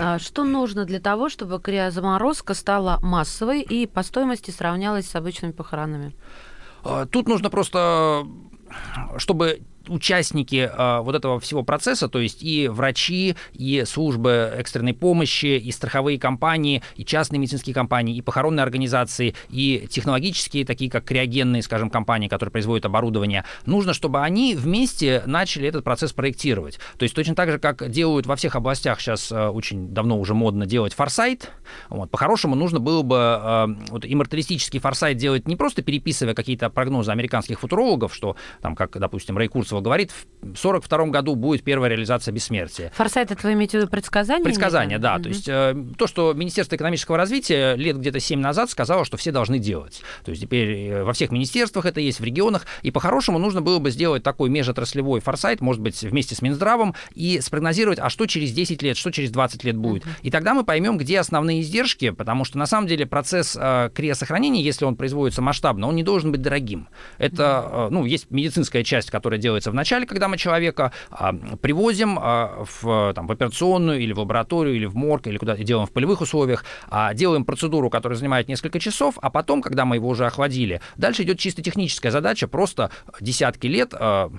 А 0.00 0.18
что 0.20 0.44
нужно 0.44 0.84
для 0.84 1.00
того, 1.00 1.28
чтобы 1.28 1.60
криозаморозка 1.60 2.54
стала 2.54 3.00
массовой 3.02 3.62
и 3.62 3.84
по 3.86 4.04
стоимости 4.04 4.52
сравнялась 4.52 5.10
с 5.10 5.16
обычными 5.16 5.50
похоронами? 5.50 6.14
А, 6.84 7.06
тут 7.06 7.26
нужно 7.26 7.50
просто, 7.50 8.24
чтобы 9.16 9.62
участники 9.88 10.70
э, 10.72 11.00
вот 11.00 11.14
этого 11.14 11.40
всего 11.40 11.62
процесса, 11.62 12.08
то 12.08 12.18
есть 12.18 12.42
и 12.42 12.68
врачи, 12.68 13.36
и 13.52 13.84
службы 13.86 14.52
экстренной 14.56 14.94
помощи, 14.94 15.46
и 15.46 15.70
страховые 15.72 16.18
компании, 16.18 16.82
и 16.96 17.04
частные 17.04 17.38
медицинские 17.38 17.74
компании, 17.74 18.16
и 18.16 18.22
похоронные 18.22 18.62
организации, 18.62 19.34
и 19.50 19.86
технологические, 19.90 20.64
такие 20.64 20.90
как 20.90 21.04
криогенные, 21.04 21.62
скажем, 21.62 21.90
компании, 21.90 22.28
которые 22.28 22.52
производят 22.52 22.86
оборудование, 22.86 23.44
нужно, 23.66 23.94
чтобы 23.94 24.20
они 24.20 24.54
вместе 24.54 25.22
начали 25.26 25.68
этот 25.68 25.84
процесс 25.84 26.12
проектировать. 26.12 26.78
То 26.98 27.04
есть 27.04 27.14
точно 27.14 27.34
так 27.34 27.50
же, 27.50 27.58
как 27.58 27.88
делают 27.90 28.26
во 28.26 28.36
всех 28.36 28.56
областях 28.56 29.00
сейчас 29.00 29.32
э, 29.32 29.48
очень 29.48 29.88
давно 29.88 30.18
уже 30.18 30.34
модно 30.34 30.66
делать 30.66 30.94
форсайт, 30.94 31.52
вот, 31.88 32.10
по-хорошему 32.10 32.54
нужно 32.54 32.80
было 32.80 33.02
бы 33.02 33.16
э, 33.16 33.66
вот, 33.90 34.04
имморталистический 34.04 34.80
форсайт 34.80 35.16
делать 35.16 35.48
не 35.48 35.56
просто 35.56 35.82
переписывая 35.82 36.34
какие-то 36.34 36.68
прогнозы 36.70 37.10
американских 37.10 37.60
футурологов, 37.60 38.14
что 38.14 38.36
там, 38.60 38.76
как, 38.76 38.98
допустим, 38.98 39.38
Рэй 39.38 39.48
Киясова 39.48 39.77
говорит, 39.80 40.10
в 40.10 40.37
42 40.54 41.06
году 41.06 41.34
будет 41.34 41.62
первая 41.62 41.90
реализация 41.90 42.32
бессмертия. 42.32 42.90
Форсайт, 42.94 43.30
это 43.30 43.46
вы 43.46 43.54
имеете 43.54 43.78
в 43.78 43.80
виду 43.82 43.90
предсказание? 43.90 44.44
Предсказание, 44.44 44.98
да. 44.98 45.16
Mm-hmm. 45.16 45.22
То 45.22 45.28
есть 45.28 45.48
э, 45.48 45.76
то, 45.96 46.06
что 46.06 46.32
Министерство 46.32 46.76
экономического 46.76 47.16
развития 47.16 47.74
лет 47.74 47.98
где-то 47.98 48.20
7 48.20 48.40
назад 48.40 48.70
сказало, 48.70 49.04
что 49.04 49.16
все 49.16 49.32
должны 49.32 49.58
делать. 49.58 50.02
То 50.24 50.30
есть 50.30 50.42
теперь 50.42 50.70
э, 50.70 51.04
во 51.04 51.12
всех 51.12 51.30
министерствах 51.30 51.86
это 51.86 52.00
есть, 52.00 52.20
в 52.20 52.24
регионах. 52.24 52.66
И 52.82 52.90
по-хорошему 52.90 53.38
нужно 53.38 53.62
было 53.62 53.78
бы 53.78 53.90
сделать 53.90 54.22
такой 54.22 54.48
межотраслевой 54.50 55.20
форсайт, 55.20 55.60
может 55.60 55.82
быть, 55.82 56.00
вместе 56.02 56.34
с 56.34 56.42
Минздравом, 56.42 56.94
и 57.14 57.40
спрогнозировать, 57.40 57.98
а 57.98 58.08
что 58.08 58.26
через 58.26 58.52
10 58.52 58.82
лет, 58.82 58.96
что 58.96 59.10
через 59.10 59.30
20 59.30 59.64
лет 59.64 59.76
будет. 59.76 60.04
Mm-hmm. 60.04 60.20
И 60.22 60.30
тогда 60.30 60.54
мы 60.54 60.64
поймем, 60.64 60.98
где 60.98 61.18
основные 61.18 61.60
издержки, 61.60 62.10
потому 62.10 62.44
что 62.44 62.58
на 62.58 62.66
самом 62.66 62.86
деле 62.86 63.06
процесс 63.06 63.56
э, 63.58 63.90
криосохранения, 63.94 64.62
если 64.62 64.84
он 64.84 64.96
производится 64.96 65.42
масштабно, 65.42 65.88
он 65.88 65.96
не 65.96 66.02
должен 66.02 66.32
быть 66.32 66.42
дорогим. 66.42 66.88
Это, 67.18 67.68
э, 67.70 67.88
ну, 67.90 68.04
есть 68.04 68.30
медицинская 68.30 68.84
часть, 68.84 69.10
которая 69.10 69.40
делается 69.40 69.70
в 69.70 69.74
начале, 69.74 70.06
когда 70.06 70.27
мы 70.28 70.38
человека 70.38 70.92
э, 71.10 71.32
привозим 71.60 72.18
э, 72.18 72.64
в, 72.64 73.12
там, 73.14 73.26
в 73.26 73.32
операционную 73.32 74.00
или 74.00 74.12
в 74.12 74.18
лабораторию, 74.20 74.76
или 74.76 74.86
в 74.86 74.94
морг, 74.96 75.26
или 75.26 75.36
куда 75.38 75.56
делаем 75.56 75.86
в 75.86 75.92
полевых 75.92 76.20
условиях, 76.20 76.64
э, 76.90 77.14
делаем 77.14 77.44
процедуру, 77.44 77.90
которая 77.90 78.16
занимает 78.16 78.48
несколько 78.48 78.78
часов, 78.78 79.18
а 79.20 79.30
потом, 79.30 79.62
когда 79.62 79.84
мы 79.84 79.96
его 79.96 80.08
уже 80.08 80.26
охладили, 80.26 80.80
дальше 80.96 81.22
идет 81.22 81.38
чисто 81.38 81.62
техническая 81.62 82.12
задача, 82.12 82.48
просто 82.48 82.90
десятки 83.20 83.66
лет 83.66 83.92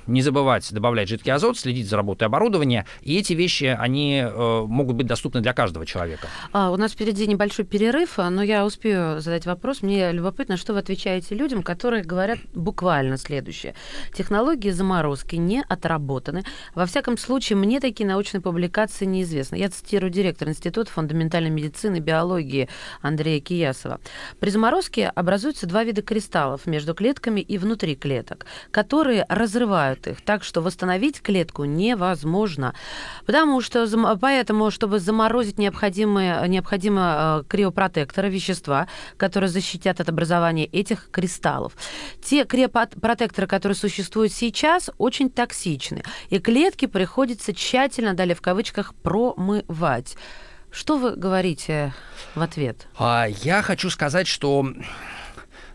не 0.08 0.22
забывать 0.22 0.72
добавлять 0.72 1.10
жидкий 1.10 1.32
азот, 1.32 1.58
следить 1.58 1.90
за 1.90 1.98
работой 1.98 2.26
оборудования, 2.26 2.86
и 3.02 3.18
эти 3.18 3.34
вещи, 3.34 3.76
они 3.78 4.24
э, 4.24 4.64
могут 4.66 4.96
быть 4.96 5.08
доступны 5.08 5.42
для 5.42 5.54
каждого 5.54 5.86
человека. 5.86 6.28
А, 6.54 6.72
у 6.72 6.78
нас 6.78 6.92
впереди 6.94 7.28
небольшой 7.28 7.66
перерыв, 7.66 8.18
но 8.18 8.44
я 8.44 8.66
успею 8.66 9.20
задать 9.20 9.46
вопрос. 9.46 9.82
Мне 9.82 10.12
любопытно, 10.12 10.58
что 10.58 10.74
вы 10.74 10.80
отвечаете 10.80 11.36
людям, 11.36 11.64
которые 11.64 12.04
говорят 12.04 12.40
буквально 12.54 13.18
следующее. 13.18 13.76
Технологии 14.14 14.70
заморозки 14.70 15.36
не 15.36 15.64
отработаны. 15.80 16.44
Во 16.76 16.86
всяком 16.86 17.18
случае, 17.18 17.58
мне 17.58 17.80
такие 17.80 18.06
научные 18.06 18.42
публикации 18.42 19.06
неизвестны. 19.06 19.56
Я 19.56 19.70
цитирую 19.70 20.12
директор 20.12 20.48
Института 20.48 20.92
фундаментальной 20.92 21.50
медицины 21.50 21.98
и 21.98 22.02
биологии 22.02 22.70
Андрея 23.02 23.40
Киясова. 23.40 24.00
При 24.40 24.50
заморозке 24.50 25.08
образуются 25.08 25.66
два 25.66 25.84
вида 25.84 26.02
кристаллов 26.02 26.66
между 26.66 26.94
клетками 26.94 27.42
и 27.42 27.58
внутри 27.58 27.96
клеток, 27.96 28.46
которые 28.72 29.26
разрывают 29.30 30.08
их, 30.08 30.22
так 30.22 30.44
что 30.44 30.62
восстановить 30.62 31.22
клетку 31.22 31.64
невозможно. 31.64 32.74
Потому 33.26 33.62
что, 33.62 33.88
поэтому, 34.18 34.70
чтобы 34.72 35.00
заморозить 35.00 35.58
необходимые, 35.58 36.48
необходимо 36.48 37.42
э, 37.42 37.50
криопротекторы, 37.50 38.30
вещества, 38.30 38.88
которые 39.18 39.50
защитят 39.50 40.00
от 40.02 40.10
образования 40.10 40.66
этих 40.66 41.10
кристаллов. 41.12 41.74
Те 42.22 42.44
криопротекторы, 42.44 43.48
которые 43.48 43.76
существуют 43.76 44.34
сейчас, 44.34 44.90
очень 44.98 45.30
токсичны, 45.30 45.69
и 46.30 46.40
клетки 46.40 46.86
приходится 46.86 47.54
тщательно, 47.54 48.14
далее 48.14 48.36
в 48.36 48.42
кавычках, 48.42 48.94
промывать. 48.96 50.16
Что 50.72 50.98
вы 50.98 51.16
говорите 51.16 51.94
в 52.36 52.42
ответ? 52.42 52.88
А, 52.98 53.26
я 53.26 53.62
хочу 53.62 53.90
сказать, 53.90 54.28
что 54.28 54.68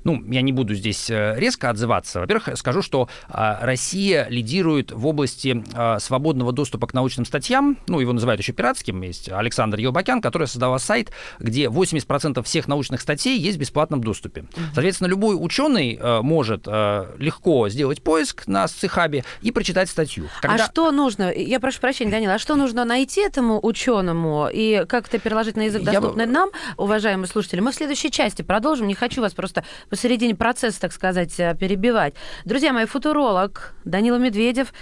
ну, 0.04 0.22
я 0.30 0.42
не 0.42 0.52
буду 0.52 0.74
здесь 0.74 1.10
э, 1.10 1.34
резко 1.38 1.70
отзываться. 1.70 2.20
Во-первых, 2.20 2.56
скажу, 2.56 2.82
что 2.82 3.08
а, 3.28 3.58
Россия 3.62 4.26
лидирует 4.28 4.92
в 4.92 5.06
области 5.06 5.64
а, 5.74 5.98
свободного 5.98 6.52
доступа 6.52 6.86
к 6.86 6.94
научным 6.94 7.24
статьям. 7.24 7.78
Ну, 7.88 8.00
его 8.00 8.12
называют 8.12 8.40
еще 8.40 8.52
пиратским. 8.52 9.00
Есть 9.02 9.30
Александр 9.30 9.78
Елбакян, 9.78 10.20
который 10.20 10.46
создал 10.46 10.78
сайт, 10.78 11.10
где 11.38 11.66
80% 11.66 12.42
всех 12.42 12.68
научных 12.68 13.00
статей 13.00 13.38
есть 13.38 13.56
в 13.56 13.60
бесплатном 13.60 14.02
доступе. 14.02 14.44
Соответственно, 14.74 15.08
любой 15.08 15.36
ученый 15.38 15.98
э, 16.00 16.20
может 16.20 16.64
э, 16.66 17.06
легко 17.18 17.68
сделать 17.68 18.02
поиск 18.02 18.46
на 18.46 18.68
Сцихабе 18.68 19.24
и 19.40 19.50
прочитать 19.50 19.88
статью. 19.88 20.28
А 20.38 20.42
Когда... 20.42 20.64
А 20.64 20.66
что 20.66 20.90
нужно? 20.90 21.32
Я 21.32 21.60
прошу 21.60 21.80
прощения, 21.80 22.10
Данил, 22.10 22.30
а 22.30 22.38
что 22.38 22.56
нужно 22.56 22.84
найти 22.84 23.22
этому 23.22 23.58
ученому 23.64 24.48
и 24.52 24.84
как 24.86 25.08
это 25.08 25.18
переложить 25.18 25.56
на 25.56 25.62
язык, 25.62 25.82
доступный 25.82 26.26
я... 26.26 26.30
нам, 26.30 26.50
уважаемые 26.76 27.26
слушатели? 27.26 27.60
Мы 27.60 27.72
в 27.72 27.74
следующей 27.74 28.10
части 28.10 28.42
продолжим. 28.42 28.86
Не 28.86 28.94
хочу 28.94 29.20
вас 29.20 29.32
просто 29.32 29.64
посередине 29.94 30.34
процесса, 30.34 30.80
так 30.80 30.92
сказать, 30.92 31.38
э, 31.38 31.54
перебивать. 31.54 32.14
Друзья 32.44 32.72
мои, 32.72 32.84
футуролог 32.84 33.74
Данила 33.84 34.16
Медведев 34.16 34.74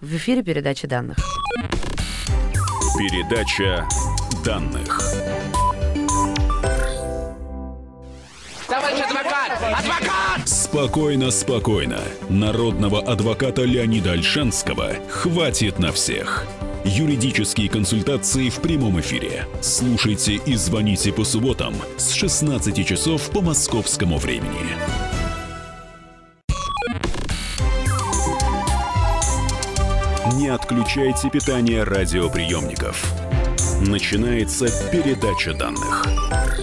в 0.00 0.14
эфире 0.14 0.44
передачи 0.44 0.86
данных. 0.86 1.16
Передача 2.96 3.88
данных. 4.44 5.00
Товарищ 8.68 9.00
адвокат! 9.00 9.50
Адвокат! 9.60 10.48
Спокойно, 10.48 11.32
спокойно. 11.32 11.98
Народного 12.28 13.00
адвоката 13.02 13.62
Леонида 13.62 14.12
Альшанского 14.12 14.92
хватит 15.10 15.80
на 15.80 15.90
всех. 15.90 16.46
Юридические 16.84 17.68
консультации 17.68 18.48
в 18.48 18.60
прямом 18.60 19.00
эфире. 19.00 19.46
Слушайте 19.60 20.34
и 20.34 20.56
звоните 20.56 21.12
по 21.12 21.22
субботам 21.22 21.74
с 21.96 22.12
16 22.12 22.84
часов 22.84 23.30
по 23.30 23.40
московскому 23.40 24.18
времени. 24.18 24.76
Не 30.34 30.48
отключайте 30.48 31.30
питание 31.30 31.84
радиоприемников. 31.84 33.14
Начинается 33.86 34.66
передача 34.90 35.54
данных. 35.54 36.61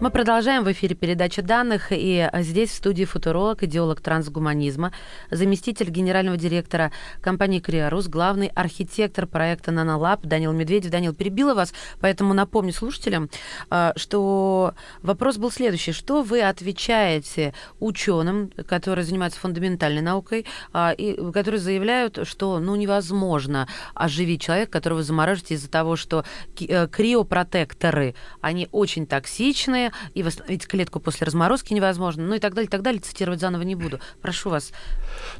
Мы 0.00 0.08
продолжаем 0.10 0.64
в 0.64 0.72
эфире 0.72 0.94
передачи 0.94 1.42
данных, 1.42 1.88
и 1.90 2.26
здесь 2.38 2.70
в 2.70 2.74
студии 2.74 3.04
футуролог, 3.04 3.62
идеолог 3.64 4.00
трансгуманизма, 4.00 4.92
заместитель 5.30 5.90
генерального 5.90 6.38
директора 6.38 6.90
компании 7.20 7.60
Криорус, 7.60 8.08
главный 8.08 8.46
архитектор 8.46 9.26
проекта 9.26 9.72
Нанолаб 9.72 10.22
Данил 10.22 10.52
Медведев. 10.52 10.90
Данил, 10.90 11.12
перебила 11.12 11.52
вас, 11.52 11.74
поэтому 12.00 12.32
напомню 12.32 12.72
слушателям, 12.72 13.28
а, 13.68 13.92
что 13.96 14.72
вопрос 15.02 15.36
был 15.36 15.50
следующий. 15.50 15.92
Что 15.92 16.22
вы 16.22 16.40
отвечаете 16.40 17.52
ученым, 17.78 18.52
которые 18.66 19.04
занимаются 19.04 19.38
фундаментальной 19.40 20.00
наукой, 20.00 20.46
а, 20.72 20.92
и 20.92 21.14
которые 21.30 21.60
заявляют, 21.60 22.26
что 22.26 22.58
ну, 22.58 22.74
невозможно 22.74 23.68
оживить 23.92 24.40
человека, 24.40 24.72
которого 24.72 25.02
заморожите 25.02 25.56
из-за 25.56 25.68
того, 25.68 25.96
что 25.96 26.24
э, 26.58 26.88
криопротекторы, 26.88 28.14
они 28.40 28.66
очень 28.72 29.06
токсичные, 29.06 29.89
и 30.14 30.22
восстановить 30.22 30.66
клетку 30.66 31.00
после 31.00 31.26
разморозки 31.26 31.72
невозможно, 31.72 32.24
ну 32.24 32.34
и 32.34 32.38
так 32.38 32.54
далее, 32.54 32.68
так 32.68 32.82
далее. 32.82 33.00
Цитировать 33.00 33.40
заново 33.40 33.62
не 33.62 33.74
буду. 33.74 34.00
Прошу 34.22 34.50
вас. 34.50 34.72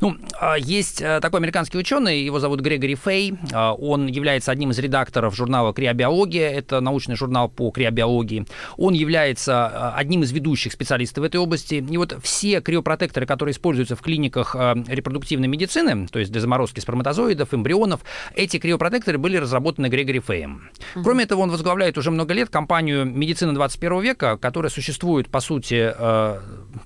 Ну, 0.00 0.16
а, 0.40 0.56
есть 0.56 1.00
э, 1.00 1.20
такой 1.20 1.40
американский 1.40 1.78
ученый, 1.78 2.22
его 2.22 2.40
зовут 2.40 2.60
Грегори 2.60 2.96
Фей. 2.96 3.34
А, 3.52 3.72
он 3.74 4.06
является 4.06 4.50
одним 4.50 4.70
из 4.70 4.78
редакторов 4.78 5.34
журнала 5.34 5.72
«Криобиология». 5.72 6.50
Это 6.50 6.80
научный 6.80 7.16
журнал 7.16 7.48
по 7.48 7.70
криобиологии. 7.70 8.46
Он 8.76 8.94
является 8.94 9.66
а, 9.66 9.94
одним 9.96 10.22
из 10.22 10.32
ведущих 10.32 10.72
специалистов 10.72 11.22
в 11.22 11.26
этой 11.26 11.36
области. 11.36 11.74
И 11.74 11.96
вот 11.96 12.16
все 12.22 12.60
криопротекторы, 12.60 13.26
которые 13.26 13.52
используются 13.52 13.96
в 13.96 14.02
клиниках 14.02 14.54
репродуктивной 14.54 15.48
медицины, 15.48 16.06
то 16.08 16.18
есть 16.18 16.32
для 16.32 16.40
заморозки 16.40 16.80
сперматозоидов, 16.80 17.54
эмбрионов, 17.54 18.00
эти 18.34 18.58
криопротекторы 18.58 19.18
были 19.18 19.36
разработаны 19.36 19.86
Грегори 19.88 20.20
Феем. 20.20 20.70
Кроме 20.94 21.24
этого, 21.24 21.40
он 21.40 21.50
возглавляет 21.50 21.98
уже 21.98 22.10
много 22.10 22.34
лет 22.34 22.50
компанию 22.50 23.04
«Медицина 23.04 23.54
21 23.54 24.00
века», 24.00 24.38
которая 24.40 24.70
существует, 24.70 25.29
по 25.29 25.40
сути, 25.40 25.92
э, 25.96 26.40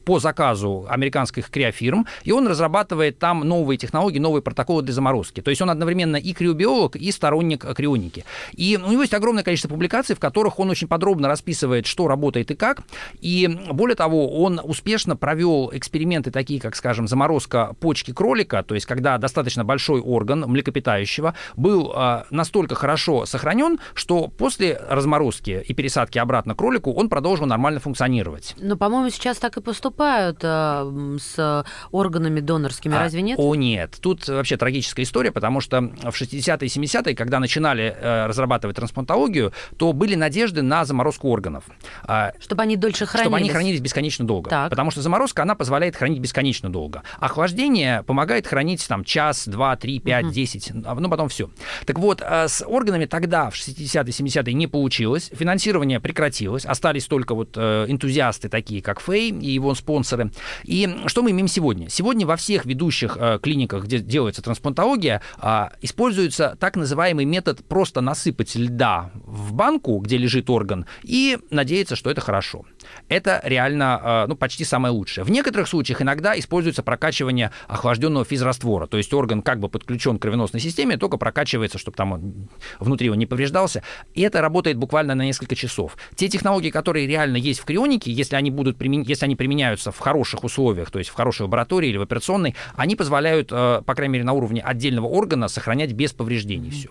по 0.04 0.18
заказу 0.18 0.86
американских 0.88 1.50
криофирм, 1.50 2.06
и 2.24 2.32
он 2.32 2.46
разрабатывает 2.46 3.18
там 3.18 3.40
новые 3.40 3.78
технологии, 3.78 4.18
новые 4.18 4.42
протоколы 4.42 4.82
для 4.82 4.92
заморозки. 4.92 5.40
То 5.40 5.50
есть 5.50 5.62
он 5.62 5.70
одновременно 5.70 6.16
и 6.16 6.32
криобиолог, 6.32 6.96
и 6.96 7.10
сторонник 7.10 7.64
крионики. 7.74 8.24
И 8.52 8.78
у 8.82 8.90
него 8.90 9.02
есть 9.02 9.14
огромное 9.14 9.44
количество 9.44 9.68
публикаций, 9.68 10.16
в 10.16 10.20
которых 10.20 10.58
он 10.58 10.70
очень 10.70 10.88
подробно 10.88 11.28
расписывает, 11.28 11.86
что 11.86 12.08
работает 12.08 12.50
и 12.50 12.54
как. 12.54 12.82
И 13.20 13.48
более 13.70 13.96
того, 13.96 14.42
он 14.42 14.60
успешно 14.62 15.16
провел 15.16 15.70
эксперименты 15.72 16.30
такие, 16.30 16.60
как, 16.60 16.76
скажем, 16.76 17.08
заморозка 17.08 17.74
почки 17.80 18.12
кролика, 18.12 18.62
то 18.62 18.74
есть 18.74 18.86
когда 18.86 19.18
достаточно 19.18 19.64
большой 19.64 20.00
орган 20.00 20.40
млекопитающего 20.40 21.34
был 21.56 21.92
э, 21.94 22.24
настолько 22.30 22.74
хорошо 22.74 23.26
сохранен, 23.26 23.78
что 23.94 24.28
после 24.28 24.80
разморозки 24.88 25.64
и 25.66 25.74
пересадки 25.74 26.18
обратно 26.18 26.54
кролику 26.54 26.92
он 26.92 27.08
продолжил 27.08 27.43
должен 27.44 27.48
нормально 27.48 27.80
функционировать. 27.80 28.54
Но, 28.58 28.76
по-моему, 28.76 29.10
сейчас 29.10 29.38
так 29.38 29.56
и 29.56 29.60
поступают 29.60 30.38
э, 30.42 31.16
с 31.20 31.64
органами 31.92 32.40
донорскими, 32.40 32.96
а, 32.96 33.00
разве 33.00 33.22
нет? 33.22 33.38
О, 33.38 33.54
нет. 33.54 33.98
Тут 34.00 34.28
вообще 34.28 34.56
трагическая 34.56 35.04
история, 35.04 35.30
потому 35.30 35.60
что 35.60 35.80
в 35.80 36.08
60-е 36.08 36.66
и 36.66 36.68
70-е, 36.68 37.14
когда 37.14 37.38
начинали 37.38 37.94
э, 37.96 38.26
разрабатывать 38.26 38.76
трансплантологию, 38.76 39.52
то 39.76 39.92
были 39.92 40.14
надежды 40.14 40.62
на 40.62 40.84
заморозку 40.84 41.28
органов. 41.28 41.64
Э, 42.08 42.32
чтобы 42.40 42.62
они 42.62 42.76
дольше 42.76 43.06
хранились. 43.06 43.26
Чтобы 43.26 43.36
они 43.36 43.50
хранились 43.50 43.80
бесконечно 43.80 44.26
долго. 44.26 44.50
Так. 44.50 44.70
Потому 44.70 44.90
что 44.90 45.02
заморозка, 45.02 45.42
она 45.42 45.54
позволяет 45.54 45.96
хранить 45.96 46.18
бесконечно 46.18 46.70
долго. 46.70 47.02
Охлаждение 47.20 48.02
помогает 48.02 48.46
хранить 48.46 48.86
там 48.88 49.04
час, 49.04 49.46
два, 49.46 49.76
три, 49.76 50.00
пять, 50.00 50.30
десять, 50.30 50.72
ну 50.72 51.08
потом 51.08 51.28
все. 51.28 51.50
Так 51.86 51.98
вот, 51.98 52.22
э, 52.22 52.48
с 52.48 52.64
органами 52.66 53.04
тогда, 53.06 53.50
в 53.50 53.54
60-е, 53.54 54.12
70-е 54.12 54.54
не 54.54 54.66
получилось, 54.66 55.30
финансирование 55.34 56.00
прекратилось, 56.00 56.64
остались 56.64 57.06
только 57.06 57.33
только 57.34 57.50
вот 57.50 57.56
э, 57.56 57.86
энтузиасты 57.88 58.48
такие, 58.48 58.82
как 58.82 59.00
Фэй 59.00 59.30
и 59.30 59.50
его 59.50 59.74
спонсоры. 59.74 60.30
И 60.64 60.88
что 61.06 61.22
мы 61.22 61.30
имеем 61.30 61.48
сегодня? 61.48 61.88
Сегодня 61.88 62.26
во 62.26 62.36
всех 62.36 62.64
ведущих 62.64 63.16
э, 63.18 63.38
клиниках, 63.42 63.84
где 63.84 63.98
делается 63.98 64.42
трансплантология, 64.42 65.20
э, 65.40 65.68
используется 65.82 66.56
так 66.58 66.76
называемый 66.76 67.24
метод 67.24 67.64
просто 67.68 68.00
насыпать 68.00 68.54
льда 68.56 69.10
в 69.14 69.52
банку, 69.52 69.98
где 69.98 70.18
лежит 70.18 70.50
орган, 70.50 70.86
и 71.02 71.38
надеяться, 71.50 71.96
что 71.96 72.10
это 72.10 72.20
хорошо. 72.20 72.64
Это 73.08 73.40
реально 73.44 74.00
э, 74.02 74.26
ну, 74.28 74.36
почти 74.36 74.64
самое 74.64 74.92
лучшее. 74.92 75.24
В 75.24 75.30
некоторых 75.30 75.68
случаях 75.68 76.02
иногда 76.02 76.38
используется 76.38 76.82
прокачивание 76.82 77.50
охлажденного 77.68 78.24
физраствора, 78.24 78.86
то 78.86 78.96
есть 78.96 79.12
орган 79.12 79.42
как 79.42 79.60
бы 79.60 79.68
подключен 79.68 80.18
к 80.18 80.22
кровеносной 80.22 80.60
системе, 80.60 80.96
только 80.96 81.16
прокачивается, 81.16 81.78
чтобы 81.78 81.96
там 81.96 82.12
он 82.12 82.48
внутри 82.78 83.06
его 83.06 83.14
не 83.14 83.26
повреждался. 83.26 83.82
И 84.14 84.22
это 84.22 84.40
работает 84.40 84.76
буквально 84.76 85.14
на 85.14 85.24
несколько 85.24 85.54
часов. 85.54 85.96
Те 86.14 86.28
технологии, 86.28 86.70
которые 86.70 87.06
реально 87.06 87.23
есть 87.24 87.60
в 87.60 87.64
крионике, 87.64 88.12
если 88.12 88.36
они 88.36 88.50
будут 88.50 88.76
примен... 88.76 89.02
если 89.02 89.24
они 89.24 89.36
применяются 89.36 89.92
в 89.92 89.98
хороших 89.98 90.44
условиях, 90.44 90.90
то 90.90 90.98
есть 90.98 91.10
в 91.10 91.14
хорошей 91.14 91.42
лаборатории 91.42 91.88
или 91.88 91.96
в 91.96 92.02
операционной, 92.02 92.54
они 92.76 92.96
позволяют, 92.96 93.50
э, 93.52 93.82
по 93.84 93.94
крайней 93.94 94.14
мере, 94.14 94.24
на 94.24 94.32
уровне 94.32 94.60
отдельного 94.60 95.06
органа 95.06 95.48
сохранять 95.48 95.92
без 95.92 96.12
повреждений 96.12 96.70
все. 96.70 96.90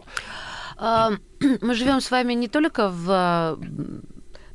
Мы 1.62 1.76
живем 1.76 2.02
с 2.02 2.12
вами 2.12 2.34
не 2.34 2.48
только 2.48 2.90
в 2.90 3.58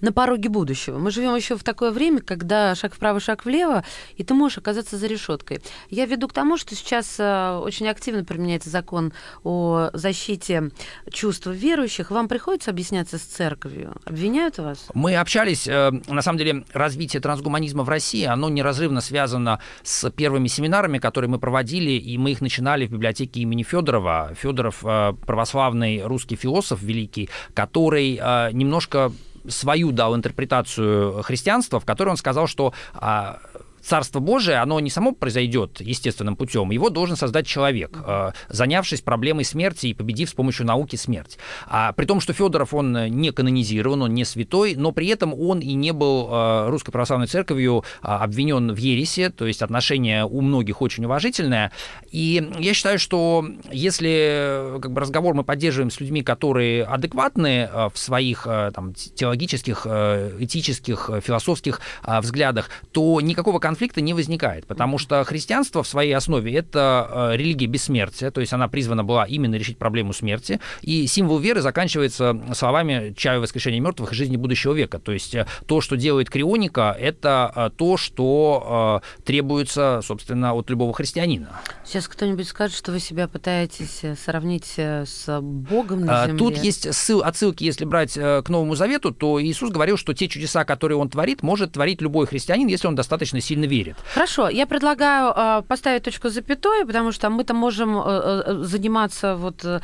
на 0.01 0.13
пороге 0.13 0.49
будущего. 0.49 0.99
Мы 0.99 1.11
живем 1.11 1.35
еще 1.35 1.57
в 1.57 1.65
такое 1.65 1.91
время, 1.91 2.21
когда 2.21 2.75
шаг 2.75 2.95
вправо, 2.95 3.21
шаг 3.21 3.45
влево, 3.45 3.85
и 4.17 4.25
ты 4.25 4.35
можешь 4.35 4.59
оказаться 4.59 4.97
за 4.97 5.07
решеткой. 5.07 5.61
Я 5.91 6.07
веду 6.07 6.29
к 6.29 6.33
тому, 6.33 6.57
что 6.57 6.75
сейчас 6.75 7.17
э, 7.19 7.61
очень 7.63 7.89
активно 7.89 8.25
применяется 8.25 8.71
закон 8.71 9.13
о 9.45 9.91
защите 9.93 10.71
чувств 11.11 11.47
верующих. 11.47 12.11
Вам 12.11 12.29
приходится 12.29 12.71
объясняться 12.71 13.19
с 13.19 13.23
церковью? 13.23 13.97
Обвиняют 14.05 14.59
вас? 14.59 14.87
Мы 14.95 15.17
общались, 15.17 15.67
э, 15.67 15.91
на 16.09 16.23
самом 16.23 16.39
деле, 16.39 16.65
развитие 16.73 17.21
трансгуманизма 17.21 17.83
в 17.83 17.89
России, 17.89 18.25
оно 18.25 18.49
неразрывно 18.49 19.01
связано 19.01 19.61
с 19.83 20.11
первыми 20.11 20.49
семинарами, 20.49 20.99
которые 20.99 21.31
мы 21.31 21.39
проводили, 21.39 21.93
и 21.93 22.19
мы 22.19 22.33
их 22.33 22.41
начинали 22.41 22.87
в 22.87 22.93
библиотеке 22.93 23.41
имени 23.41 23.63
Федорова. 23.63 24.35
Федоров 24.35 24.85
э, 24.85 25.13
православный 25.27 26.03
русский 26.03 26.37
философ 26.37 26.83
великий, 26.83 27.29
который 27.55 28.21
немножко 28.53 29.13
свою 29.47 29.93
дал 29.93 30.17
интерпретацию 30.17 31.23
христианства, 31.23 31.81
в 31.81 31.85
которой 31.85 32.11
он 32.11 32.17
сказал, 32.17 32.47
что 32.47 32.73
а, 32.95 33.39
Царство 33.83 34.21
Божие, 34.21 34.59
оно 34.59 34.81
не 34.81 34.91
само 34.91 35.13
произойдет 35.13 35.81
естественным 35.81 36.37
путем, 36.37 36.71
его 36.71 36.91
должен 36.91 37.17
создать 37.17 37.47
человек, 37.47 37.99
э, 38.05 38.33
занявшись 38.49 39.01
проблемой 39.01 39.45
смерти 39.45 39.89
и 39.89 39.95
победив 39.95 40.31
с 40.31 40.35
помощью 40.35 40.67
науки 40.67 40.97
смерть. 40.97 41.39
А, 41.67 41.93
при 41.93 42.05
том, 42.05 42.21
что 42.21 42.33
Федоров, 42.33 42.75
он 42.75 42.93
не 43.07 43.31
канонизирован, 43.31 44.03
он 44.03 44.15
не 44.15 44.25
святой, 44.25 44.75
но 44.77 44.93
при 44.93 45.09
этом 45.09 45.35
он 45.35 45.61
и 45.61 45.75
не 45.75 45.93
был 45.93 46.29
э, 46.31 46.69
Русской 46.69 46.93
Православной 46.93 47.27
Церковью 47.27 47.85
а, 48.03 48.25
обвинен 48.25 48.73
в 48.73 48.77
ересе, 48.77 49.31
то 49.31 49.47
есть 49.47 49.63
отношение 49.63 50.25
у 50.25 50.41
многих 50.41 50.83
очень 50.83 51.05
уважительное. 51.05 51.73
И 52.11 52.47
я 52.59 52.75
считаю, 52.75 52.99
что 52.99 53.47
если 53.71 54.79
как 54.81 54.93
бы, 54.93 55.01
разговор 55.01 55.35
мы 55.35 55.45
поддерживаем 55.45 55.91
с 55.91 56.01
людьми, 56.01 56.23
которые 56.23 56.85
адекватны 56.85 57.69
э, 57.71 57.89
в 57.93 57.99
своих 57.99 58.47
там, 58.75 58.95
теологических, 58.95 59.87
этических, 59.87 61.11
философских 61.23 61.81
взглядах, 62.07 62.71
то 62.93 63.21
никакого 63.21 63.59
конфликта 63.69 64.01
не 64.01 64.15
возникает, 64.15 64.67
потому 64.67 64.97
что 64.97 65.23
христианство 65.25 65.83
в 65.83 65.87
своей 65.87 66.15
основе 66.15 66.55
это 66.55 67.33
э, 67.33 67.37
религия 67.37 67.67
бессмертия, 67.67 68.31
то 68.31 68.41
есть 68.41 68.55
она 68.55 68.67
призвана 68.67 69.05
была 69.05 69.27
именно 69.27 69.57
решить 69.57 69.77
проблему 69.77 70.15
смерти, 70.15 70.59
и 70.81 71.07
символ 71.07 71.39
веры 71.39 71.61
заканчивается 71.61 72.35
словами 72.55 73.13
«чаю 73.15 73.43
воскрешения 73.43 73.79
мертвых 73.79 74.13
и 74.13 74.15
жизни 74.15 74.39
будущего 74.39 74.73
века», 74.73 74.99
то 74.99 75.13
есть 75.13 75.35
э, 75.35 75.47
то, 75.67 75.83
что 75.83 75.97
делает 75.97 76.31
крионика, 76.31 76.97
это 76.99 77.53
э, 77.55 77.71
то, 77.77 77.99
что 77.99 79.03
требуется, 79.25 80.01
собственно, 80.03 80.55
от 80.55 80.71
любого 80.71 80.95
христианина. 80.95 81.61
Сейчас 81.85 82.09
кто-нибудь 82.09 82.49
скажет, 82.49 82.75
что 82.75 82.93
вы 82.93 83.01
себя 83.01 83.29
пытаетесь 83.29 84.03
сравнить 84.25 84.79
с 84.79 85.41
Богом 85.43 86.07
на 86.07 86.23
а, 86.23 86.27
земле. 86.27 86.39
Тут 86.39 86.57
есть 86.57 86.87
отсылки, 86.87 87.65
если 87.65 87.85
брать 87.85 88.15
к 88.15 88.45
Новому 88.49 88.77
Завету, 88.77 89.13
то 89.13 89.43
Иисус 89.43 89.71
говорил, 89.71 89.99
что 89.99 90.15
те 90.15 90.27
чудеса, 90.27 90.65
которые 90.65 90.97
Он 90.97 91.11
творит, 91.11 91.43
может 91.43 91.73
творить 91.73 92.01
любой 92.01 92.27
христианин, 92.27 92.69
если 92.69 92.87
он 92.87 92.95
достаточно 92.95 93.41
сильно 93.59 93.67
верит. 93.67 93.97
Хорошо, 94.15 94.49
я 94.49 94.67
предлагаю 94.67 95.33
э, 95.37 95.63
поставить 95.69 96.03
точку 96.03 96.29
запятой, 96.29 96.87
потому 96.87 97.13
что 97.13 97.31
мы-то 97.31 97.55
можем 97.55 97.99
э, 97.99 98.03
э 98.47 98.65
заниматься 98.65 99.35
вот 99.35 99.65
э, 99.65 99.81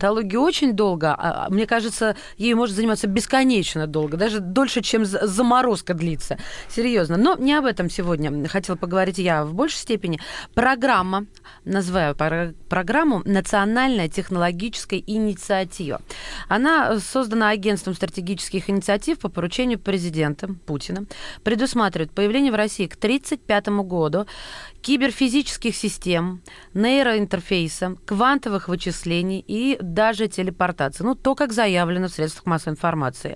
теологией 0.00 0.36
очень 0.36 0.72
долго. 0.72 1.14
А, 1.14 1.46
а, 1.46 1.50
мне 1.50 1.66
кажется, 1.66 2.16
ей 2.38 2.54
может 2.54 2.76
заниматься 2.76 3.06
бесконечно 3.06 3.86
долго, 3.86 4.16
даже 4.16 4.40
дольше, 4.40 4.80
чем 4.80 5.04
заморозка 5.04 5.94
длится. 5.94 6.36
Серьезно. 6.68 7.16
Но 7.16 7.36
не 7.36 7.54
об 7.58 7.64
этом 7.64 7.90
сегодня 7.90 8.48
хотела 8.48 8.76
поговорить 8.76 9.18
я 9.18 9.44
в 9.44 9.54
большей 9.54 9.78
степени. 9.78 10.20
Программа, 10.54 11.26
называю 11.64 12.14
программу 12.68 13.22
«Национальная 13.24 14.08
технологическая 14.08 15.02
инициатива». 15.06 16.00
Она 16.48 16.98
создана 17.00 17.50
агентством 17.50 17.94
стратегических 17.94 18.70
инициатив 18.70 19.18
по 19.18 19.28
поручению 19.28 19.78
президента 19.78 20.48
Путина. 20.66 21.04
Предусматривает 21.42 22.10
появление 22.12 22.52
в 22.52 22.56
России 22.56 22.83
к 22.88 22.96
1935 22.96 23.68
году 23.86 24.26
киберфизических 24.82 25.74
систем, 25.74 26.42
нейроинтерфейса, 26.74 27.96
квантовых 28.04 28.68
вычислений 28.68 29.42
и 29.46 29.78
даже 29.80 30.28
телепортации. 30.28 31.04
Ну, 31.04 31.14
то, 31.14 31.34
как 31.34 31.52
заявлено 31.52 32.08
в 32.08 32.12
средствах 32.12 32.46
массовой 32.46 32.74
информации. 32.74 33.34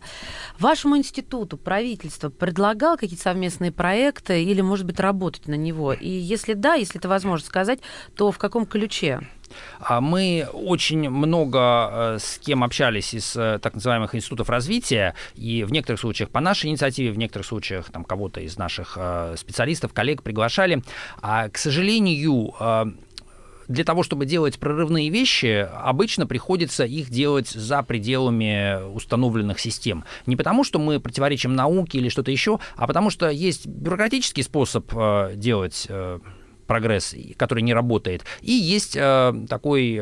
Вашему 0.59 0.99
институту 0.99 1.57
правительство 1.57 2.29
предлагало 2.29 2.97
какие-то 2.97 3.23
совместные 3.23 3.73
проекты 3.73 4.43
или, 4.45 4.61
может 4.61 4.85
быть, 4.85 5.01
работать 5.01 5.49
на 5.49 5.55
него? 5.55 5.93
И 5.93 6.09
если 6.09 6.53
да, 6.53 6.75
если 6.75 6.99
это 6.99 7.09
возможно 7.09 7.47
сказать, 7.47 7.81
то 8.15 8.31
в 8.31 8.39
каком 8.39 8.67
ключе? 8.67 9.21
А 9.81 10.01
мы 10.01 10.49
очень 10.53 11.09
много 11.09 11.59
э, 11.91 12.19
с 12.21 12.39
кем 12.39 12.65
общались 12.65 13.15
из 13.15 13.37
э, 13.37 13.59
так 13.61 13.75
называемых 13.75 14.15
институтов 14.15 14.51
развития, 14.51 15.15
и 15.35 15.65
в 15.65 15.73
некоторых 15.73 16.01
случаях 16.01 16.31
по 16.31 16.41
нашей 16.41 16.71
инициативе, 16.71 17.13
в 17.13 17.19
некоторых 17.19 17.47
случаях 17.47 17.91
там 17.91 18.05
кого-то 18.05 18.41
из 18.41 18.57
наших 18.57 18.97
э, 18.97 19.35
специалистов, 19.39 19.93
коллег 19.93 20.23
приглашали. 20.23 20.83
А, 21.21 21.49
к 21.49 21.59
сожалению, 21.59 22.55
для 23.69 23.85
того, 23.85 24.03
чтобы 24.03 24.25
делать 24.25 24.59
прорывные 24.59 25.11
вещи, 25.11 25.69
обычно 25.75 26.27
приходится 26.27 26.85
их 26.85 27.11
делать 27.11 27.49
за 27.49 27.83
пределами 27.83 28.83
установленных 28.95 29.61
систем. 29.61 30.05
Не 30.27 30.37
потому, 30.37 30.65
что 30.65 30.79
мы 30.79 31.01
противоречим 31.01 31.55
науке 31.55 31.99
или 31.99 32.09
что-то 32.09 32.31
еще, 32.31 32.59
а 32.77 32.87
потому 32.87 33.11
что 33.11 33.29
есть 33.29 33.67
бюрократический 33.67 34.43
способ 34.43 34.91
делать 35.35 35.87
прогресс, 36.69 37.17
который 37.37 37.65
не 37.65 37.75
работает. 37.75 38.25
И 38.43 38.53
есть 38.53 38.97
э, 38.97 39.35
такой... 39.49 40.01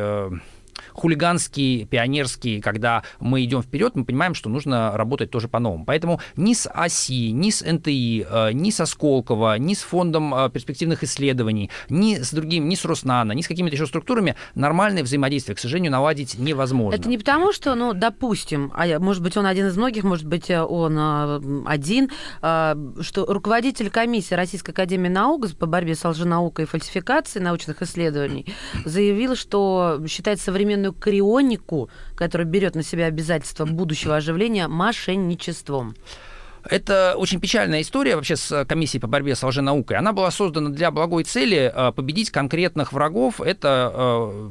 Хулиганский, 0.97 1.85
пионерский, 1.85 2.61
когда 2.61 3.03
мы 3.21 3.45
идем 3.45 3.63
вперед, 3.63 3.95
мы 3.95 4.05
понимаем, 4.05 4.35
что 4.35 4.49
нужно 4.49 4.97
работать 4.97 5.31
тоже 5.31 5.49
по-новому. 5.49 5.85
Поэтому 5.85 6.21
ни 6.37 6.55
с 6.55 6.69
ОСИ, 6.69 7.31
ни 7.31 7.51
с 7.51 7.63
НТИ, 7.65 8.27
э, 8.29 8.53
ни 8.53 8.71
со 8.71 8.87
Сколково, 8.87 9.59
ни 9.59 9.75
с 9.75 9.83
фондом 9.83 10.35
э, 10.35 10.51
перспективных 10.51 11.05
исследований, 11.05 11.71
ни 11.89 12.17
с 12.17 12.33
другим, 12.33 12.69
ни 12.69 12.75
с 12.75 12.85
Роснано, 12.85 13.33
ни 13.33 13.43
с 13.43 13.49
какими-то 13.49 13.77
еще 13.77 13.87
структурами 13.87 14.37
нормальное 14.55 15.03
взаимодействие, 15.03 15.55
к 15.55 15.59
сожалению, 15.59 15.93
наладить 15.93 16.39
невозможно. 16.39 16.97
Это 16.97 17.09
не 17.09 17.19
потому, 17.19 17.53
что, 17.53 17.75
ну, 17.75 17.93
допустим, 17.93 18.73
а 18.75 18.99
может 18.99 19.23
быть, 19.23 19.37
он 19.37 19.47
один 19.47 19.67
из 19.67 19.77
многих, 19.77 20.05
может 20.05 20.27
быть, 20.27 20.51
э, 20.51 20.63
он 20.63 21.67
один, 21.67 22.11
что 22.41 23.27
руководитель 23.29 23.91
комиссии 23.91 24.35
Российской 24.35 24.71
Академии 24.71 25.09
Наук 25.09 25.47
по 25.59 25.67
борьбе 25.67 25.95
с 25.95 26.05
лженаукой 26.05 26.65
и 26.65 26.69
фальсификацией 26.69 27.45
научных 27.45 27.83
исследований 27.83 28.47
заявил, 28.85 29.37
что 29.37 30.03
считает 30.09 30.41
современную 30.41 30.86
современную 30.87 30.93
крионику, 30.93 31.89
которая 32.15 32.47
берет 32.47 32.75
на 32.75 32.83
себя 32.83 33.07
обязательства 33.07 33.65
будущего 33.65 34.17
оживления, 34.17 34.69
мошенничеством. 34.69 35.95
Это 36.71 37.15
очень 37.17 37.41
печальная 37.41 37.83
история 37.83 38.17
вообще 38.17 38.37
с 38.37 38.65
комиссией 38.65 39.01
по 39.01 39.07
борьбе 39.07 39.35
с 39.35 39.43
лженаукой. 39.43 39.97
Она 39.97 40.13
была 40.13 40.31
создана 40.31 40.71
для 40.71 40.91
благой 40.91 41.25
цели 41.25 41.73
э, 41.75 41.93
победить 41.93 42.31
конкретных 42.31 42.93
врагов. 42.93 43.41
Это 43.41 43.93
э, 43.95 44.51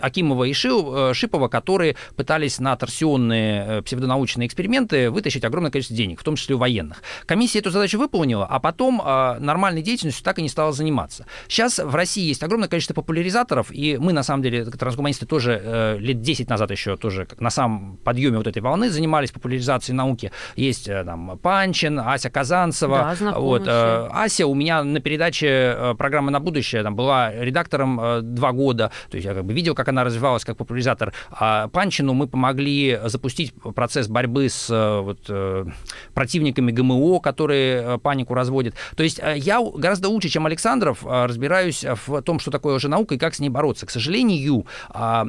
Акимова 0.00 0.44
и 0.44 0.52
э, 0.52 1.14
Шипова, 1.14 1.48
которые 1.48 1.96
пытались 2.16 2.58
на 2.58 2.76
торсионные 2.76 3.82
псевдонаучные 3.82 4.46
эксперименты 4.46 5.10
вытащить 5.10 5.44
огромное 5.44 5.70
количество 5.70 5.96
денег, 5.96 6.20
в 6.20 6.24
том 6.24 6.36
числе 6.36 6.54
у 6.54 6.58
военных. 6.58 7.02
Комиссия 7.26 7.60
эту 7.60 7.70
задачу 7.70 7.98
выполнила, 7.98 8.46
а 8.46 8.60
потом 8.60 8.96
нормальной 8.96 9.82
деятельностью 9.82 10.24
так 10.24 10.38
и 10.38 10.42
не 10.42 10.48
стала 10.48 10.72
заниматься. 10.72 11.26
Сейчас 11.48 11.78
в 11.78 11.94
России 11.94 12.24
есть 12.24 12.42
огромное 12.42 12.68
количество 12.68 12.94
популяризаторов, 12.94 13.70
и 13.70 13.96
мы, 13.98 14.12
на 14.12 14.22
самом 14.22 14.42
деле, 14.42 14.64
трансгуманисты 14.64 15.26
тоже 15.26 15.98
лет 16.00 16.20
10 16.20 16.48
назад 16.48 16.70
еще 16.70 16.96
тоже 16.96 17.26
на 17.38 17.50
самом 17.50 17.96
подъеме 17.98 18.38
вот 18.38 18.46
этой 18.46 18.60
волны 18.62 18.90
занимались 18.90 19.30
популяризацией 19.30 19.96
науки. 19.96 20.32
Есть 20.56 20.86
там 20.86 21.38
Панчин, 21.54 22.00
Ася 22.00 22.30
Казанцева. 22.30 23.14
Да, 23.20 23.38
вот, 23.38 23.62
э, 23.68 24.08
Ася 24.12 24.44
у 24.46 24.54
меня 24.54 24.82
на 24.82 24.98
передаче 25.00 25.46
э, 25.46 25.94
программы 25.96 26.32
«На 26.32 26.40
будущее» 26.40 26.82
там, 26.82 26.96
была 26.96 27.30
редактором 27.32 28.00
э, 28.00 28.20
два 28.22 28.50
года, 28.50 28.90
то 29.08 29.16
есть 29.16 29.24
я 29.24 29.34
как 29.34 29.44
бы 29.44 29.52
видел, 29.54 29.76
как 29.76 29.88
она 29.88 30.02
развивалась 30.02 30.44
как 30.44 30.56
популяризатор. 30.56 31.12
А 31.30 31.68
Панчину 31.68 32.12
мы 32.12 32.26
помогли 32.26 32.98
запустить 33.04 33.54
процесс 33.76 34.08
борьбы 34.08 34.48
с 34.48 34.68
э, 34.68 35.00
вот, 35.00 35.20
э, 35.28 35.64
противниками 36.12 36.72
ГМО, 36.72 37.20
которые 37.20 38.00
панику 38.00 38.34
разводят. 38.34 38.74
То 38.96 39.04
есть 39.04 39.20
я 39.36 39.60
гораздо 39.62 40.08
лучше, 40.08 40.28
чем 40.30 40.46
Александров, 40.46 41.04
разбираюсь 41.04 41.84
в 42.06 42.22
том, 42.22 42.40
что 42.40 42.50
такое 42.50 42.74
лженаука 42.74 43.14
и 43.14 43.18
как 43.18 43.36
с 43.36 43.38
ней 43.38 43.48
бороться. 43.48 43.86
К 43.86 43.90
сожалению, 43.90 44.66
а, 44.88 45.24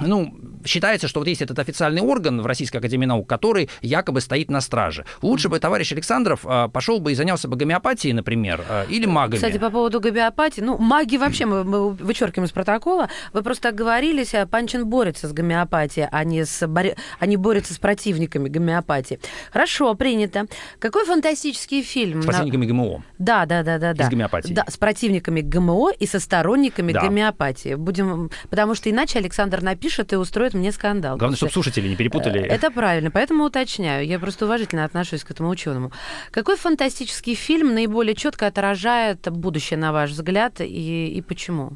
ну, 0.00 0.34
считается, 0.64 1.06
что 1.06 1.20
вот 1.20 1.28
есть 1.28 1.42
этот 1.42 1.60
официальный 1.60 2.02
орган 2.02 2.42
в 2.42 2.46
Российской 2.46 2.78
Академии 2.78 3.06
Наук, 3.06 3.28
который 3.28 3.70
якобы 3.82 4.20
стоит 4.20 4.50
на 4.50 4.60
страже. 4.60 5.04
Лучше 5.22 5.48
бы 5.48 5.59
товарищ 5.60 5.92
Александров 5.92 6.40
а, 6.44 6.68
пошел 6.68 7.00
бы 7.00 7.12
и 7.12 7.14
занялся 7.14 7.48
бы 7.48 7.56
гомеопатией, 7.56 8.12
например, 8.12 8.64
а, 8.68 8.84
или 8.84 9.06
магами. 9.06 9.36
Кстати, 9.36 9.58
по 9.58 9.70
поводу 9.70 10.00
гомеопатии, 10.00 10.60
ну, 10.60 10.78
маги 10.78 11.16
вообще 11.16 11.46
мы, 11.46 11.64
мы 11.64 11.90
вычеркиваем 11.90 12.46
из 12.46 12.52
протокола. 12.52 13.08
Вы 13.32 13.42
просто 13.42 13.68
оговорились, 13.68 14.34
а 14.34 14.46
Панчин 14.46 14.86
борется 14.86 15.28
с 15.28 15.32
гомеопатией, 15.32 16.08
а 16.10 16.24
не, 16.24 16.44
с, 16.44 16.62
а 16.62 17.26
не 17.26 17.36
борется 17.36 17.74
с 17.74 17.78
противниками 17.78 18.48
гомеопатии. 18.48 19.20
Хорошо, 19.52 19.94
принято. 19.94 20.46
Какой 20.78 21.04
фантастический 21.04 21.82
фильм? 21.82 22.22
с 22.22 22.26
противниками 22.26 22.66
ГМО. 22.66 23.02
Да, 23.18 23.46
да, 23.46 23.62
да, 23.62 23.78
да, 23.78 23.92
да. 23.94 24.06
с 24.06 24.08
гомеопатией. 24.08 24.54
Да, 24.54 24.64
с 24.68 24.76
противниками 24.76 25.40
ГМО 25.40 25.92
и 25.98 26.06
со 26.06 26.20
сторонниками 26.20 26.92
Да. 26.92 27.02
гомеопатии. 27.02 27.74
Будем, 27.74 28.30
потому 28.48 28.74
что 28.74 28.90
иначе 28.90 29.18
Александр 29.18 29.62
напишет 29.62 30.12
и 30.12 30.16
устроит 30.16 30.54
мне 30.54 30.72
скандал. 30.72 31.16
Главное, 31.16 31.36
чтобы 31.36 31.52
слушатели 31.52 31.88
не 31.88 31.96
перепутали. 31.96 32.40
Э, 32.40 32.46
Это 32.46 32.70
правильно, 32.70 33.10
поэтому 33.10 33.44
уточняю. 33.44 34.06
Я 34.06 34.18
просто 34.18 34.46
уважительно 34.46 34.84
отношусь 34.84 35.24
к 35.24 35.30
этому 35.40 35.50
ученому. 35.50 35.92
Какой 36.30 36.56
фантастический 36.56 37.34
фильм 37.34 37.74
наиболее 37.74 38.14
четко 38.14 38.46
отражает 38.46 39.28
будущее, 39.30 39.78
на 39.78 39.92
ваш 39.92 40.10
взгляд, 40.10 40.60
и, 40.60 41.08
и 41.08 41.22
почему? 41.22 41.72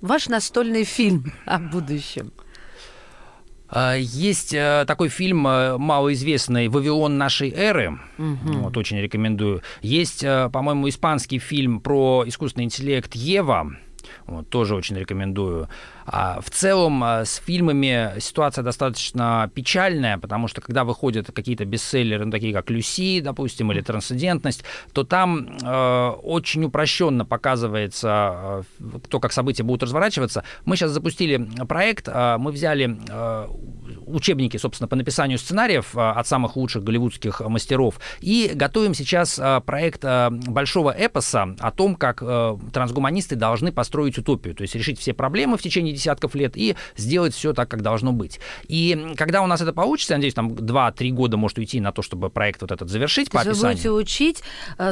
Ваш 0.00 0.28
настольный 0.28 0.84
фильм 0.84 1.32
о 1.46 1.58
будущем. 1.58 2.32
А, 3.68 3.94
Есть 3.96 4.54
э, 4.54 4.84
такой 4.86 5.08
фильм 5.08 5.46
э, 5.48 5.76
малоизвестный 5.76 6.68
«Вавилон 6.68 7.18
нашей 7.18 7.50
эры». 7.50 7.98
Вот, 8.16 8.76
очень 8.76 9.00
рекомендую. 9.00 9.62
Есть, 9.82 10.22
э, 10.22 10.48
по-моему, 10.52 10.88
испанский 10.88 11.40
фильм 11.40 11.80
про 11.80 12.22
искусственный 12.26 12.64
интеллект 12.64 13.14
«Ева». 13.16 13.76
Вот, 14.26 14.48
тоже 14.48 14.74
очень 14.74 14.96
рекомендую. 14.96 15.68
А 16.06 16.40
в 16.40 16.50
целом 16.50 17.02
а, 17.02 17.24
с 17.24 17.36
фильмами 17.36 18.18
ситуация 18.20 18.62
достаточно 18.62 19.50
печальная, 19.54 20.18
потому 20.18 20.48
что 20.48 20.60
когда 20.60 20.84
выходят 20.84 21.30
какие-то 21.32 21.64
бестселлеры, 21.64 22.24
ну, 22.24 22.30
такие 22.30 22.52
как 22.52 22.70
«Люси», 22.70 23.20
допустим, 23.20 23.72
или 23.72 23.80
«Трансцендентность», 23.80 24.64
то 24.92 25.04
там 25.04 25.56
э, 25.62 26.08
очень 26.22 26.64
упрощенно 26.64 27.24
показывается 27.24 28.64
э, 28.78 28.98
то, 29.08 29.20
как 29.20 29.32
события 29.32 29.62
будут 29.62 29.82
разворачиваться. 29.82 30.44
Мы 30.64 30.76
сейчас 30.76 30.92
запустили 30.92 31.48
проект, 31.68 32.08
э, 32.08 32.36
мы 32.38 32.52
взяли 32.52 32.98
э, 33.08 33.48
учебники, 34.06 34.56
собственно, 34.56 34.88
по 34.88 34.96
написанию 34.96 35.38
сценариев 35.38 35.96
э, 35.96 36.00
от 36.00 36.26
самых 36.26 36.56
лучших 36.56 36.84
голливудских 36.84 37.40
мастеров 37.40 38.00
и 38.20 38.50
готовим 38.54 38.94
сейчас 38.94 39.38
э, 39.38 39.60
проект 39.64 40.04
э, 40.04 40.30
большого 40.30 40.94
эпоса 40.96 41.54
о 41.58 41.70
том, 41.70 41.96
как 41.96 42.22
трансгуманисты 42.72 43.36
должны 43.36 43.72
построить 43.72 44.18
утопию, 44.18 44.54
то 44.54 44.62
есть 44.62 44.74
решить 44.74 44.98
все 44.98 45.12
проблемы 45.12 45.56
в 45.56 45.62
течение 45.62 45.92
десятков 45.92 46.34
лет 46.34 46.56
и 46.56 46.76
сделать 46.96 47.34
все 47.34 47.52
так, 47.52 47.68
как 47.68 47.82
должно 47.82 48.12
быть. 48.12 48.40
И 48.68 49.14
когда 49.16 49.42
у 49.42 49.46
нас 49.46 49.60
это 49.60 49.72
получится, 49.72 50.14
я 50.14 50.18
надеюсь, 50.18 50.34
там 50.34 50.52
2-3 50.52 51.10
года 51.10 51.36
может 51.36 51.58
уйти 51.58 51.80
на 51.80 51.92
то, 51.92 52.02
чтобы 52.02 52.30
проект 52.30 52.62
вот 52.62 52.72
этот 52.72 52.88
завершить 52.88 53.30
То 53.30 53.38
по 53.38 53.38
есть 53.38 53.46
вы 53.46 53.68
описанию. 53.70 53.74
будете 53.74 53.90
учить 53.90 54.42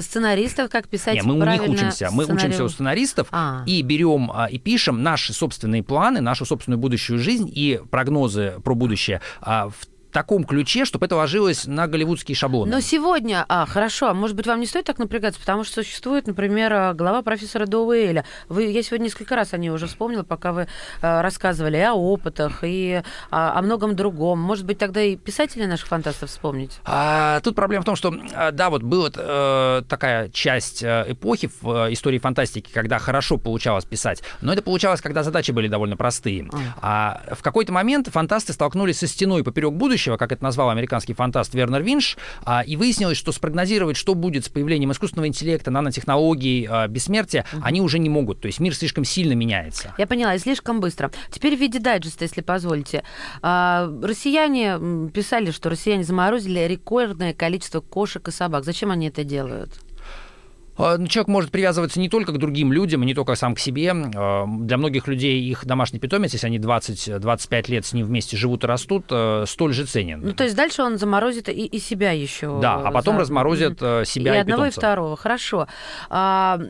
сценаристов, 0.01 0.71
как 0.71 0.89
писать 0.89 1.15
Не, 1.15 1.23
мы 1.23 1.39
у 1.39 1.45
них 1.45 1.69
учимся. 1.69 2.09
Мы 2.11 2.25
учимся 2.25 2.39
сценарию? 2.39 2.65
у 2.65 2.69
сценаристов 2.69 3.29
А. 3.31 3.63
и 3.67 3.83
берем 3.83 4.31
а, 4.33 4.47
и 4.47 4.59
пишем 4.59 5.03
наши 5.03 5.33
собственные 5.33 5.83
планы, 5.83 6.21
нашу 6.21 6.45
собственную 6.45 6.79
будущую 6.79 7.19
жизнь 7.19 7.51
и 7.53 7.81
прогнозы 7.91 8.55
про 8.63 8.75
будущее 8.75 9.04
а, 9.41 9.69
в 9.69 9.87
таком 10.15 10.45
ключе, 10.45 10.85
чтобы 10.85 11.07
это 11.07 11.17
ложилось 11.17 11.67
на 11.67 11.89
голливудские 11.89 12.37
шаблоны. 12.37 12.71
Но 12.71 12.81
сегодня, 12.81 13.45
а, 13.49 13.67
хорошо, 13.67 14.09
а 14.09 14.15
может 14.15 14.37
быть, 14.37 14.47
вам 14.47 14.61
не 14.61 14.67
стоит 14.67 14.85
так 14.85 14.99
напрягаться, 14.99 15.41
потому 15.41 15.65
что 15.65 15.83
существует, 15.83 16.29
например, 16.29 16.73
э, 16.73 16.95
глава 16.95 17.21
профессора 17.23 17.67
Доуэля. 17.67 18.25
Вы, 18.49 18.67
я 18.67 18.83
сегодня 18.83 19.07
несколько 19.07 19.35
раз 19.35 19.53
о 19.53 19.59
ней 19.59 19.71
уже 19.71 19.89
вспомнила, 19.89 20.23
пока 20.23 20.53
вы 20.53 20.69
э, 21.03 21.21
рассказывали 21.21 21.79
о 21.79 21.95
опытах, 21.95 22.61
и 22.63 23.03
а, 23.31 23.59
о 23.59 23.63
многом 23.63 23.97
другом. 23.97 24.39
Может 24.39 24.65
быть, 24.65 24.79
тогда 24.79 25.03
и 25.03 25.17
писателей 25.17 25.67
наших 25.67 25.89
фантастов 25.89 26.31
вспомнить? 26.31 26.79
А, 26.85 27.41
тут 27.41 27.57
проблема 27.57 27.83
в 27.83 27.85
том, 27.85 27.97
что, 27.97 28.15
а, 28.35 28.53
да, 28.53 28.71
вот 28.71 28.83
была 28.83 29.11
э, 29.15 29.83
такая 29.89 30.29
часть 30.29 30.83
э, 30.85 31.07
эпохи 31.09 31.51
в 31.61 31.89
э, 31.89 31.93
истории 31.93 32.19
фантастики, 32.19 32.71
когда 32.73 33.01
хорошо 33.01 33.37
получалось 33.37 33.85
писать, 33.85 34.23
но 34.41 34.53
это 34.53 34.63
получалось, 34.63 35.01
когда 35.01 35.25
задачи 35.25 35.51
были 35.51 35.67
довольно 35.67 35.97
простые. 35.97 36.49
А 36.81 37.23
в 37.33 37.43
какой-то 37.43 37.73
момент 37.73 38.09
фантасты 38.09 38.53
столкнулись 38.53 38.99
со 38.99 39.09
стеной 39.09 39.43
поперек 39.43 39.73
будущего, 39.73 40.04
как 40.17 40.33
это 40.33 40.43
назвал 40.43 40.71
американский 40.71 41.15
фантаст 41.15 41.55
Вернер 41.55 41.83
Винш, 41.83 42.17
а, 42.45 42.63
и 42.63 42.77
выяснилось, 42.77 43.17
что 43.17 43.33
спрогнозировать, 43.33 43.97
что 43.97 44.15
будет 44.15 44.45
с 44.45 44.49
появлением 44.49 44.93
искусственного 44.93 45.29
интеллекта, 45.29 45.71
нанотехнологий, 45.71 46.67
а, 46.69 46.89
бессмертия, 46.89 47.45
они 47.63 47.81
уже 47.81 47.99
не 47.99 48.09
могут. 48.09 48.41
То 48.41 48.47
есть 48.47 48.61
мир 48.61 48.75
слишком 48.75 49.05
сильно 49.05 49.33
меняется. 49.33 49.95
Я 49.99 50.07
поняла, 50.07 50.35
и 50.35 50.39
слишком 50.39 50.81
быстро. 50.81 51.11
Теперь 51.31 51.57
в 51.57 51.61
виде 51.61 51.79
дайджеста, 51.79 52.25
если 52.25 52.41
позволите. 52.41 53.03
А, 53.43 53.91
россияне 54.03 55.11
писали, 55.13 55.51
что 55.51 55.71
россияне 55.71 56.05
заморозили 56.05 56.61
рекордное 56.61 57.35
количество 57.35 57.81
кошек 57.81 58.27
и 58.29 58.31
собак. 58.31 58.65
Зачем 58.65 58.91
они 58.91 59.09
это 59.09 59.25
делают? 59.25 59.71
А, 60.77 60.99
ну, 60.99 61.07
Человек 61.07 61.29
может 61.29 61.51
привязываться 61.51 62.01
не 62.01 62.09
только 62.09 62.33
к 62.33 62.39
другим 62.39 62.73
людям, 62.73 63.03
и 63.03 63.07
не 63.07 63.15
только 63.15 63.35
сам 63.37 63.55
к 63.55 63.59
себе. 63.61 63.93
А, 64.15 64.45
Для 64.47 64.77
многих 64.77 65.07
людей 65.09 65.41
их 65.43 65.65
домашний 65.65 65.99
питомец, 65.99 66.33
если 66.33 66.47
они 66.49 66.59
20-25 66.59 67.71
лет 67.71 67.87
с 67.87 67.93
ним 67.93 68.07
вместе 68.07 68.37
живут 68.37 68.65
и 68.65 68.67
растут, 68.67 69.05
э, 69.11 69.45
столь 69.47 69.73
же 69.73 69.85
ценен. 69.87 70.21
Ну, 70.23 70.33
то 70.33 70.45
есть 70.45 70.57
дальше 70.57 70.83
он 70.83 70.99
заморозит 70.99 71.49
и, 71.49 71.53
и 71.67 71.79
себя 71.79 72.11
еще. 72.13 72.59
Да, 72.61 72.75
а 72.77 72.91
потом 72.91 73.15
за- 73.17 73.21
разморозят 73.23 73.81
Мгм. 73.81 73.87
э, 74.03 74.05
себя 74.05 74.35
и 74.35 74.37
и, 74.37 74.41
одного, 74.41 74.65
и 74.65 74.69
питомца. 74.71 74.81
второго. 74.81 75.17
Хорошо. 75.17 75.69
А, 76.11 76.61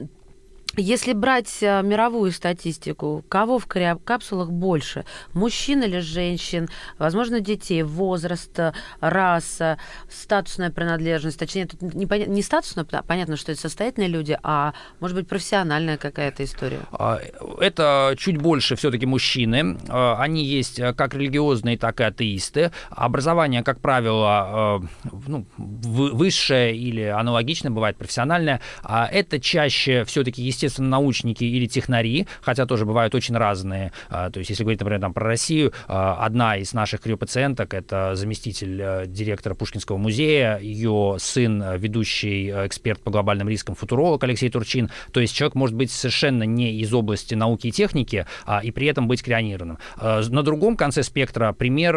если 0.76 1.12
брать 1.12 1.62
а, 1.62 1.82
мировую 1.82 2.32
статистику, 2.32 3.24
кого 3.28 3.58
в 3.58 3.66
криокапсулах 3.66 4.50
больше? 4.50 5.04
Мужчин 5.32 5.82
или 5.82 6.00
женщин? 6.00 6.68
Возможно, 6.98 7.40
детей, 7.40 7.82
возраст, 7.82 8.58
а, 8.58 8.72
раса, 9.00 9.78
статусная 10.10 10.70
принадлежность. 10.70 11.38
Точнее, 11.38 11.66
тут 11.66 11.82
не, 11.94 12.06
не 12.26 12.42
статусная, 12.42 12.84
пона- 12.84 13.04
понятно, 13.06 13.36
что 13.36 13.52
это 13.52 13.60
состоятельные 13.60 14.08
люди, 14.08 14.38
а 14.42 14.72
может 15.00 15.16
быть 15.16 15.28
профессиональная 15.28 15.96
какая-то 15.96 16.44
история. 16.44 16.80
А, 16.92 17.20
Это 17.60 18.14
чуть 18.18 18.38
больше 18.38 18.76
все-таки 18.76 19.06
мужчины. 19.06 19.78
А, 19.88 20.16
Они 20.20 20.44
есть 20.44 20.78
э, 20.80 20.92
как 20.94 21.14
религиозные, 21.14 21.76
так 21.78 22.00
и 22.00 22.04
атеисты. 22.04 22.70
Образование, 22.90 23.62
как 23.62 23.80
правило, 23.80 24.80
э, 24.82 25.08
ну, 25.26 25.46
вы- 25.56 26.12
высшее 26.12 26.76
или 26.76 27.02
аналогичное, 27.02 27.70
бывает 27.70 27.96
профессиональное. 27.96 28.60
А 28.82 29.06
Это 29.06 29.38
чаще 29.40 30.04
все-таки, 30.04 30.42
естественно, 30.42 30.63
научники 30.78 31.44
или 31.44 31.66
технари, 31.66 32.26
хотя 32.40 32.66
тоже 32.66 32.84
бывают 32.84 33.14
очень 33.14 33.36
разные. 33.36 33.92
А, 34.08 34.30
То 34.30 34.38
есть, 34.38 34.50
если 34.50 34.62
говорить, 34.64 34.80
например, 34.80 35.00
там, 35.00 35.12
про 35.12 35.24
Россию, 35.24 35.72
а, 35.88 36.24
одна 36.24 36.56
из 36.56 36.72
наших 36.72 37.00
криопациенток— 37.00 37.74
это 37.74 38.14
заместитель 38.14 38.80
э, 38.80 39.04
директора 39.06 39.54
Пушкинского 39.54 39.96
музея, 39.96 40.58
ее 40.58 41.16
сын, 41.18 41.62
э, 41.62 41.78
ведущий 41.78 42.50
э, 42.50 42.66
эксперт 42.66 43.00
по 43.00 43.10
глобальным 43.10 43.48
рискам, 43.48 43.74
футуролог 43.74 44.22
Алексей 44.24 44.48
Турчин. 44.50 44.90
То 45.12 45.20
есть 45.20 45.34
человек 45.34 45.54
может 45.54 45.76
быть 45.76 45.90
совершенно 45.90 46.44
не 46.44 46.72
из 46.80 46.92
области 46.92 47.34
науки 47.34 47.68
и 47.68 47.72
техники, 47.72 48.26
а, 48.46 48.60
и 48.60 48.70
при 48.70 48.86
этом 48.86 49.08
быть 49.08 49.22
крионированным. 49.22 49.78
Э, 50.00 50.22
На 50.30 50.42
другом 50.42 50.76
конце 50.76 51.02
спектра 51.02 51.52
пример 51.52 51.94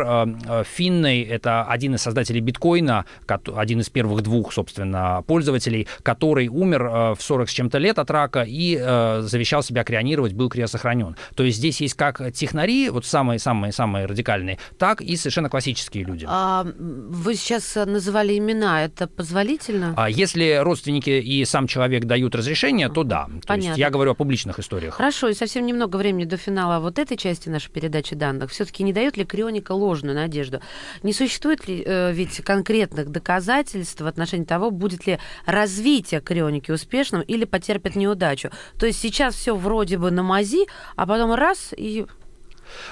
Финной, 0.76 1.22
это 1.22 1.64
один 1.64 1.96
из 1.96 2.02
создателей 2.02 2.42
биткоина, 2.42 3.06
один 3.56 3.80
из 3.80 3.90
первых 3.90 4.22
двух, 4.22 4.54
собственно, 4.54 5.24
пользователей, 5.28 5.88
который 6.04 6.48
умер 6.48 7.16
в 7.16 7.18
40 7.20 7.50
с 7.50 7.54
чем-то 7.54 7.78
лет 7.78 8.00
от 8.00 8.12
рака 8.12 8.44
э, 8.80 9.22
завещал 9.22 9.64
себя 9.64 9.84
крионировать, 9.84 10.34
был 10.34 10.50
криосохранен. 10.50 11.16
То 11.36 11.44
есть 11.44 11.58
здесь 11.58 11.82
есть 11.82 11.94
как 11.96 12.32
технари, 12.34 12.90
вот 12.90 13.06
самые-самые-самые 13.06 14.06
радикальные, 14.06 14.60
так 14.78 15.02
и 15.02 15.16
совершенно 15.16 15.50
классические 15.50 16.04
люди. 16.04 16.26
А, 16.28 16.66
вы 16.78 17.36
сейчас 17.36 17.76
называли 17.76 18.38
имена, 18.38 18.86
это 18.86 19.08
позволительно? 19.08 19.94
А 19.98 20.10
если 20.10 20.60
родственники 20.62 21.10
и 21.10 21.46
сам 21.46 21.68
человек 21.68 22.06
дают 22.06 22.36
разрешение, 22.36 22.90
то 22.90 23.04
да. 23.04 23.26
То 23.26 23.32
есть 23.34 23.48
Понятно. 23.48 23.80
я 23.80 23.90
говорю 23.90 24.12
о 24.12 24.16
публичных 24.16 24.60
историях. 24.60 24.96
Хорошо, 24.96 25.30
и 25.30 25.34
совсем 25.34 25.66
немного 25.66 25.98
времени 25.98 26.26
до 26.26 26.38
финала 26.38 26.80
вот 26.80 27.00
этой 27.00 27.18
части 27.18 27.50
нашей 27.50 27.72
передачи 27.72 28.16
данных. 28.16 28.52
Все-таки 28.52 28.84
не 28.84 28.94
дает 28.94 29.18
ли 29.18 29.26
крионика 29.26 29.72
ложную 29.72 30.16
надежду? 30.16 30.62
Не 31.04 31.14
существует 31.14 31.68
ли 31.68 31.84
э, 31.86 32.12
ведь 32.14 32.42
конкретных 32.44 33.12
доказательств 33.12 34.02
в 34.02 34.08
отношении 34.08 34.46
того, 34.46 34.72
будет 34.72 35.08
ли 35.08 35.20
развитие 35.46 36.22
крионики 36.22 36.72
успешным 36.72 37.22
или 37.22 37.46
потерпит 37.46 37.96
неудачу? 37.96 38.47
То 38.78 38.86
есть 38.86 39.00
сейчас 39.00 39.36
все 39.36 39.56
вроде 39.56 39.98
бы 39.98 40.12
на 40.12 40.24
мази, 40.24 40.68
а 40.96 41.06
потом 41.06 41.34
раз 41.34 41.74
и 41.76 42.06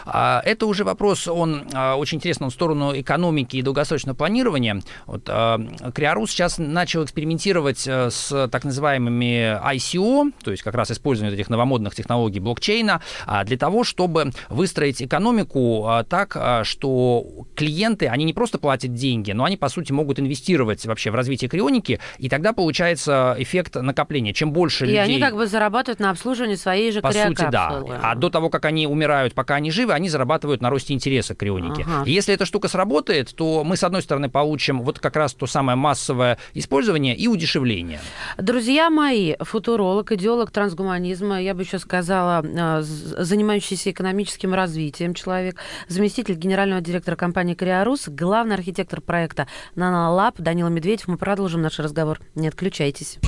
это 0.06 0.66
уже 0.66 0.84
вопрос, 0.84 1.28
он 1.28 1.68
а, 1.74 1.96
очень 1.96 2.18
интересный, 2.18 2.46
он 2.46 2.52
в 2.52 2.54
сторону 2.54 2.92
экономики 3.00 3.58
и 3.58 3.62
долгосрочного 3.62 4.16
планирования. 4.16 4.82
Вот, 5.06 5.24
а, 5.28 5.60
Криарус 5.94 6.32
сейчас 6.32 6.58
начал 6.58 7.04
экспериментировать 7.04 7.88
э, 7.88 8.10
с 8.10 8.48
так 8.50 8.64
называемыми 8.64 9.60
ICO, 9.76 10.32
то 10.44 10.52
есть 10.52 10.64
как 10.64 10.76
раз 10.76 10.92
использование 10.92 11.36
этих 11.36 11.50
новомодных 11.50 11.96
технологий 11.96 12.40
блокчейна, 12.40 13.02
для 13.46 13.58
того, 13.58 13.84
чтобы 13.84 14.32
выстроить 14.50 15.02
экономику 15.02 15.90
так, 16.10 16.64
что 16.64 17.26
клиенты, 17.56 18.08
они 18.08 18.26
не 18.26 18.34
просто 18.34 18.58
платят 18.58 18.94
деньги, 18.94 19.32
но 19.32 19.44
они, 19.44 19.58
по 19.58 19.70
сути, 19.70 19.92
могут 19.92 20.20
инвестировать 20.20 20.86
вообще 20.86 21.12
в 21.12 21.16
развитие 21.16 21.50
крионики, 21.50 22.00
и 22.18 22.30
тогда 22.30 22.54
получается 22.54 23.36
эффект 23.38 23.76
накопления. 23.76 24.34
Чем 24.34 24.52
больше 24.52 24.86
и 24.86 24.88
людей... 24.88 24.98
И 24.98 25.00
они 25.00 25.20
как 25.20 25.36
бы 25.36 25.48
зарабатывают 25.48 26.00
на 26.00 26.12
обслуживании 26.12 26.56
своей 26.56 26.92
же 26.92 27.02
По 27.02 27.12
сути, 27.12 27.48
да. 27.50 27.82
А 28.02 28.16
до 28.16 28.30
того, 28.30 28.50
как 28.50 28.66
они 28.66 28.88
умирают, 28.88 29.34
пока 29.34 29.56
они 29.56 29.65
живы, 29.72 29.94
они 29.94 30.10
зарабатывают 30.10 30.62
на 30.62 30.70
росте 30.70 30.94
интереса 30.94 31.36
к 31.36 31.40
крионике. 31.40 31.84
Ага. 31.84 32.04
И 32.06 32.12
если 32.12 32.34
эта 32.34 32.46
штука 32.46 32.68
сработает, 32.68 33.34
то 33.36 33.64
мы, 33.64 33.78
с 33.78 33.84
одной 33.84 34.02
стороны, 34.02 34.30
получим 34.30 34.82
вот 34.82 35.00
как 35.00 35.16
раз 35.16 35.34
то 35.34 35.48
самое 35.48 35.76
массовое 35.76 36.38
использование 36.54 37.16
и 37.16 37.28
удешевление. 37.28 38.00
Друзья 38.38 38.90
мои, 38.90 39.36
футуролог, 39.40 40.12
идеолог 40.12 40.52
трансгуманизма, 40.52 41.42
я 41.42 41.54
бы 41.54 41.64
еще 41.64 41.80
сказала, 41.80 42.44
а, 42.44 42.82
занимающийся 42.82 43.92
экономическим 43.92 44.54
развитием 44.54 45.14
человек, 45.14 45.58
заместитель 45.88 46.36
генерального 46.36 46.82
директора 46.82 47.16
компании 47.16 47.56
«Криорус», 47.56 48.08
главный 48.08 48.56
архитектор 48.56 49.02
проекта 49.02 49.48
«Нанолаб» 49.76 50.36
Данила 50.38 50.70
Медведев. 50.70 51.08
Мы 51.08 51.18
продолжим 51.18 51.62
наш 51.62 51.80
разговор. 51.80 52.20
Не 52.36 52.48
отключайтесь. 52.48 53.20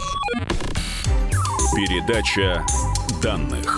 Передача 1.75 2.65
данных. 3.21 3.77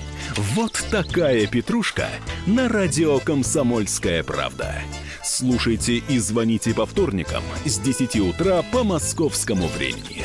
Вот 0.37 0.81
такая 0.89 1.45
петрушка 1.45 2.07
на 2.47 2.69
радио 2.69 3.19
«Комсомольская 3.19 4.23
правда». 4.23 4.75
Слушайте 5.23 5.95
и 5.97 6.19
звоните 6.19 6.73
по 6.73 6.85
вторникам 6.85 7.43
с 7.65 7.77
10 7.79 8.15
утра 8.21 8.63
по 8.71 8.83
московскому 8.83 9.67
времени. 9.67 10.23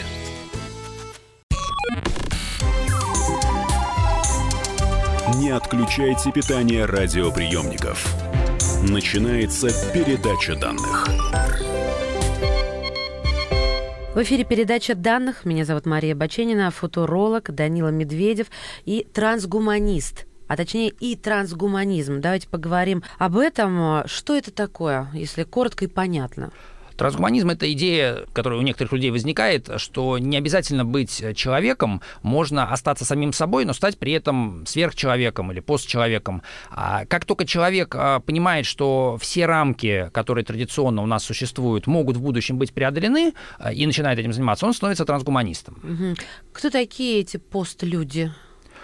Не 5.38 5.50
отключайте 5.50 6.30
питание 6.30 6.84
радиоприемников. 6.84 8.07
Начинается 8.82 9.68
передача 9.92 10.54
данных. 10.54 11.07
В 14.17 14.23
эфире 14.23 14.45
передача 14.45 14.95
данных. 14.95 15.45
Меня 15.45 15.67
зовут 15.67 15.85
Мария 15.85 16.14
Баченина, 16.14 16.71
футуролог 16.71 17.55
Данила 17.55 17.91
Медведев 17.91 18.47
и 18.87 19.07
трансгуманист 19.12 20.25
а 20.49 20.57
точнее 20.57 20.89
и 20.89 21.17
трансгуманизм. 21.17 22.23
Давайте 22.23 22.49
поговорим 22.49 23.03
об 23.19 23.37
этом. 23.37 24.07
Что 24.07 24.35
это 24.35 24.53
такое, 24.53 25.09
если 25.12 25.43
коротко 25.43 25.85
и 25.85 25.89
понятно? 25.89 26.51
Трансгуманизм— 26.97 27.51
это 27.51 27.70
идея, 27.72 28.24
которая 28.32 28.59
у 28.59 28.62
некоторых 28.62 28.92
людей 28.92 29.11
возникает, 29.11 29.70
что 29.76 30.18
не 30.18 30.36
обязательно 30.36 30.84
быть 30.84 31.22
человеком, 31.34 32.01
можно 32.22 32.72
остаться 32.72 33.05
самим 33.05 33.32
собой, 33.32 33.64
но 33.64 33.72
стать 33.72 33.99
при 33.99 34.12
этом 34.12 34.64
сверхчеловеком 34.66 35.53
или 35.53 35.61
постчеловеком. 35.61 36.42
А 36.70 37.05
как 37.07 37.24
только 37.24 37.44
человек 37.44 37.94
а, 37.94 38.20
понимает, 38.20 38.66
что 38.66 39.18
все 39.20 39.47
рамки, 39.47 40.11
которые 40.12 40.44
традиционно 40.44 41.03
у 41.03 41.07
нас 41.07 41.24
существуют, 41.24 41.86
могут 41.86 42.16
в 42.16 42.22
будущем 42.22 42.59
быть 42.59 42.72
преодолены, 42.72 43.32
а, 43.59 43.72
и 43.72 43.86
начинает 43.86 44.18
этим 44.18 44.32
заниматься, 44.32 44.66
он 44.66 44.72
становится 44.72 45.05
трансгуманистом. 45.05 45.78
Угу. 45.82 46.14
Кто 46.53 46.70
такие 46.70 47.20
эти 47.20 47.36
постлюди? 47.36 48.32